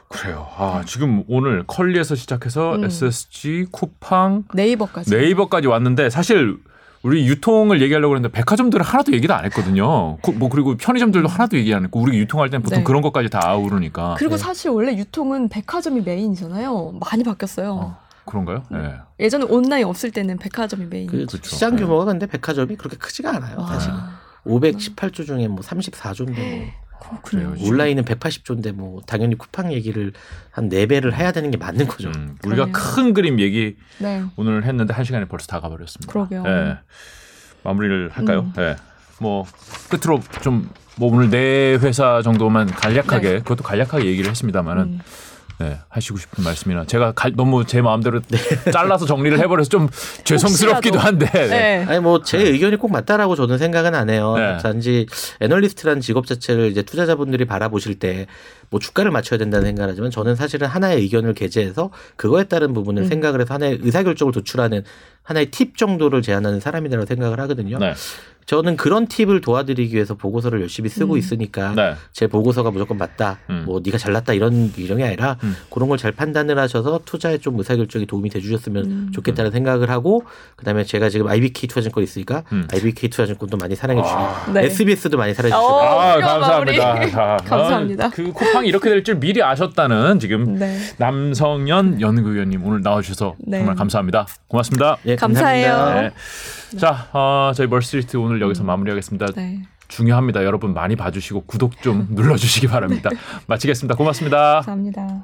그래요. 0.09 0.47
아, 0.57 0.83
지금 0.85 1.23
오늘 1.27 1.63
컬리에서 1.65 2.15
시작해서 2.15 2.75
음. 2.75 2.85
SSG, 2.85 3.67
쿠팡, 3.71 4.45
네이버까지. 4.53 5.09
네이버까지 5.09 5.67
왔는데 5.67 6.09
사실 6.09 6.57
우리 7.03 7.27
유통을 7.27 7.81
얘기하려고 7.81 8.15
했는데 8.15 8.31
백화점들은 8.33 8.83
하나도 8.85 9.11
얘기도 9.11 9.33
안 9.33 9.43
했거든요. 9.45 10.17
그- 10.21 10.31
뭐 10.31 10.47
그리고 10.49 10.77
편의점들도 10.77 11.27
하나도 11.27 11.57
얘기 11.57 11.73
안 11.73 11.83
했고 11.83 11.99
우리 11.99 12.17
유통할 12.17 12.49
때는 12.49 12.63
보통 12.63 12.79
네. 12.79 12.83
그런 12.83 13.01
것까지 13.01 13.29
다 13.29 13.41
아우르니까 13.43 14.15
그리고 14.17 14.35
네. 14.37 14.41
사실 14.41 14.71
원래 14.71 14.95
유통은 14.97 15.49
백화점이 15.49 16.01
메인이잖아요. 16.01 16.99
많이 17.01 17.23
바뀌었어요. 17.25 17.73
어, 17.73 17.97
그런가요? 18.25 18.63
네. 18.71 18.93
예전에 19.19 19.45
온라인 19.49 19.85
없을 19.85 20.11
때는 20.11 20.37
백화점이 20.37 20.85
메인. 20.85 21.07
그 21.07 21.25
그렇죠. 21.25 21.41
시장 21.43 21.75
네. 21.75 21.81
규모가 21.81 22.05
근데 22.05 22.25
백화점이 22.25 22.77
그렇게 22.77 22.95
크지가 22.95 23.35
않아요. 23.35 23.59
사실. 23.67 23.91
와, 23.91 24.19
518조 24.45 25.25
중에 25.25 25.49
뭐 25.49 25.59
34조인데 25.59 26.25
뭐 26.37 26.67
그렇군요. 27.09 27.53
그래요. 27.53 27.67
온라인은 27.67 28.05
180조인데 28.05 28.71
뭐 28.71 29.01
당연히 29.05 29.35
쿠팡 29.35 29.73
얘기를 29.73 30.13
한 30.51 30.69
4배를 30.69 31.13
해야 31.13 31.31
되는 31.31 31.51
게 31.51 31.57
맞는 31.57 31.87
거죠. 31.87 32.09
음, 32.09 32.37
우리가 32.45 32.65
그러네요. 32.65 32.71
큰 32.73 33.13
그림 33.13 33.39
얘기 33.39 33.75
네, 33.99 34.23
오늘 34.35 34.65
했는데 34.65 34.93
한 34.93 35.03
시간이 35.05 35.25
벌써 35.25 35.47
다 35.47 35.59
가버렸습니다. 35.59 36.11
그러게요. 36.11 36.43
예. 36.47 36.77
마무리를 37.63 38.09
할까요? 38.11 38.51
음. 38.57 38.61
예. 38.61 38.75
뭐 39.19 39.45
끝으로 39.89 40.21
좀 40.41 40.69
뭐 40.95 41.11
오늘 41.11 41.29
네 41.29 41.75
회사 41.75 42.21
정도만 42.21 42.67
간략하게 42.67 43.29
네. 43.29 43.37
그것도 43.39 43.63
간략하게 43.63 44.05
얘기를 44.05 44.29
했습니다만은 44.29 44.83
음. 44.83 44.99
네, 45.63 45.79
하시고 45.87 46.17
싶은 46.17 46.43
말씀이나 46.43 46.83
제가 46.85 47.13
갈- 47.13 47.31
너무 47.35 47.65
제 47.65 47.81
마음대로 47.81 48.19
잘라서 48.73 49.05
정리를 49.05 49.39
해버려서 49.39 49.69
좀 49.69 49.87
죄송스럽기도 50.25 50.99
한데 50.99 51.25
네. 51.31 51.47
네. 51.47 51.85
아니 51.87 51.99
뭐 51.99 52.21
제 52.23 52.37
의견이 52.39 52.75
꼭 52.77 52.91
맞다라고 52.91 53.35
저는 53.35 53.57
생각은 53.57 53.95
안 53.95 54.09
해요. 54.09 54.35
네. 54.37 54.57
단지 54.61 55.05
애널리스트라는 55.39 56.01
직업 56.01 56.25
자체를 56.27 56.69
이제 56.71 56.81
투자자분들이 56.81 57.45
바라보실 57.45 57.95
때 57.99 58.27
뭐 58.69 58.79
주가를 58.79 59.11
맞춰야 59.11 59.37
된다는 59.37 59.67
생각을 59.67 59.91
하지만 59.91 60.09
저는 60.09 60.35
사실은 60.35 60.65
하나의 60.67 60.97
의견을 61.01 61.35
게재해서 61.35 61.91
그거에 62.15 62.45
따른 62.45 62.73
부분을 62.73 63.03
음. 63.03 63.07
생각을 63.07 63.39
해서 63.41 63.53
하나의 63.53 63.77
의사결정을 63.83 64.33
도출하는 64.33 64.83
하나의 65.21 65.51
팁 65.51 65.77
정도를 65.77 66.23
제안하는 66.23 66.59
사람이라고 66.59 67.05
생각을 67.05 67.39
하거든요. 67.41 67.77
네. 67.77 67.93
저는 68.45 68.75
그런 68.77 69.07
팁을 69.07 69.41
도와드리기 69.41 69.95
위해서 69.95 70.15
보고서를 70.15 70.61
열심히 70.61 70.89
쓰고 70.89 71.13
음. 71.13 71.17
있으니까 71.17 71.73
네. 71.75 71.93
제 72.11 72.27
보고서가 72.27 72.71
무조건 72.71 72.97
맞다. 72.97 73.39
음. 73.49 73.63
뭐 73.65 73.81
네가 73.83 73.97
잘났다 73.97 74.33
이런 74.33 74.71
규정이 74.71 75.03
아니라 75.03 75.37
음. 75.43 75.55
그런 75.69 75.89
걸 75.89 75.97
잘 75.97 76.11
판단을 76.11 76.59
하셔서 76.59 76.99
투자에 77.05 77.37
좀 77.37 77.57
의사결정이 77.59 78.05
도움이 78.07 78.29
돼주셨으면 78.29 78.85
음. 78.85 79.11
좋겠다는 79.13 79.51
생각을 79.51 79.89
하고 79.89 80.23
그다음에 80.57 80.83
제가 80.83 81.07
지금 81.09 81.27
IBK 81.27 81.67
투자증권 81.69 82.03
있으니까 82.03 82.43
음. 82.51 82.67
IBK 82.73 83.09
투자증권도 83.09 83.57
많이 83.57 83.75
사랑해 83.75 84.01
주시고 84.01 84.53
네. 84.53 84.65
SBS도 84.65 85.17
많이 85.17 85.33
사랑해 85.33 85.55
어, 85.55 85.59
주시고 85.59 85.81
아, 85.81 86.17
감사합니다. 86.19 86.91
아, 87.21 87.37
감사합니다. 87.37 88.05
아, 88.07 88.09
그 88.09 88.31
쿠팡이 88.33 88.67
이렇게 88.67 88.89
될 88.89 89.03
줄 89.03 89.19
미리 89.19 89.41
아셨다는 89.43 90.19
지금 90.19 90.55
네. 90.57 90.77
남성연 90.97 92.01
연구위원님 92.01 92.65
오늘 92.65 92.81
나와주셔서 92.81 93.35
네. 93.39 93.57
정말 93.59 93.75
감사합니다. 93.75 94.25
고맙습니다. 94.47 94.97
예, 95.05 95.15
감사해요. 95.15 95.71
감사합니다. 95.71 96.15
네. 96.73 96.79
자, 96.79 97.07
어, 97.13 97.51
저희 97.55 97.67
멀스트리트 97.67 98.17
오늘 98.17 98.41
여기서 98.41 98.63
마무리하겠습니다. 98.63 99.27
네. 99.35 99.61
중요합니다. 99.87 100.43
여러분 100.43 100.73
많이 100.73 100.95
봐주시고 100.95 101.45
구독 101.45 101.81
좀 101.81 102.07
눌러주시기 102.11 102.67
바랍니다. 102.67 103.09
마치겠습니다. 103.47 103.95
고맙습니다. 103.95 104.55
감사합니다. 104.55 105.23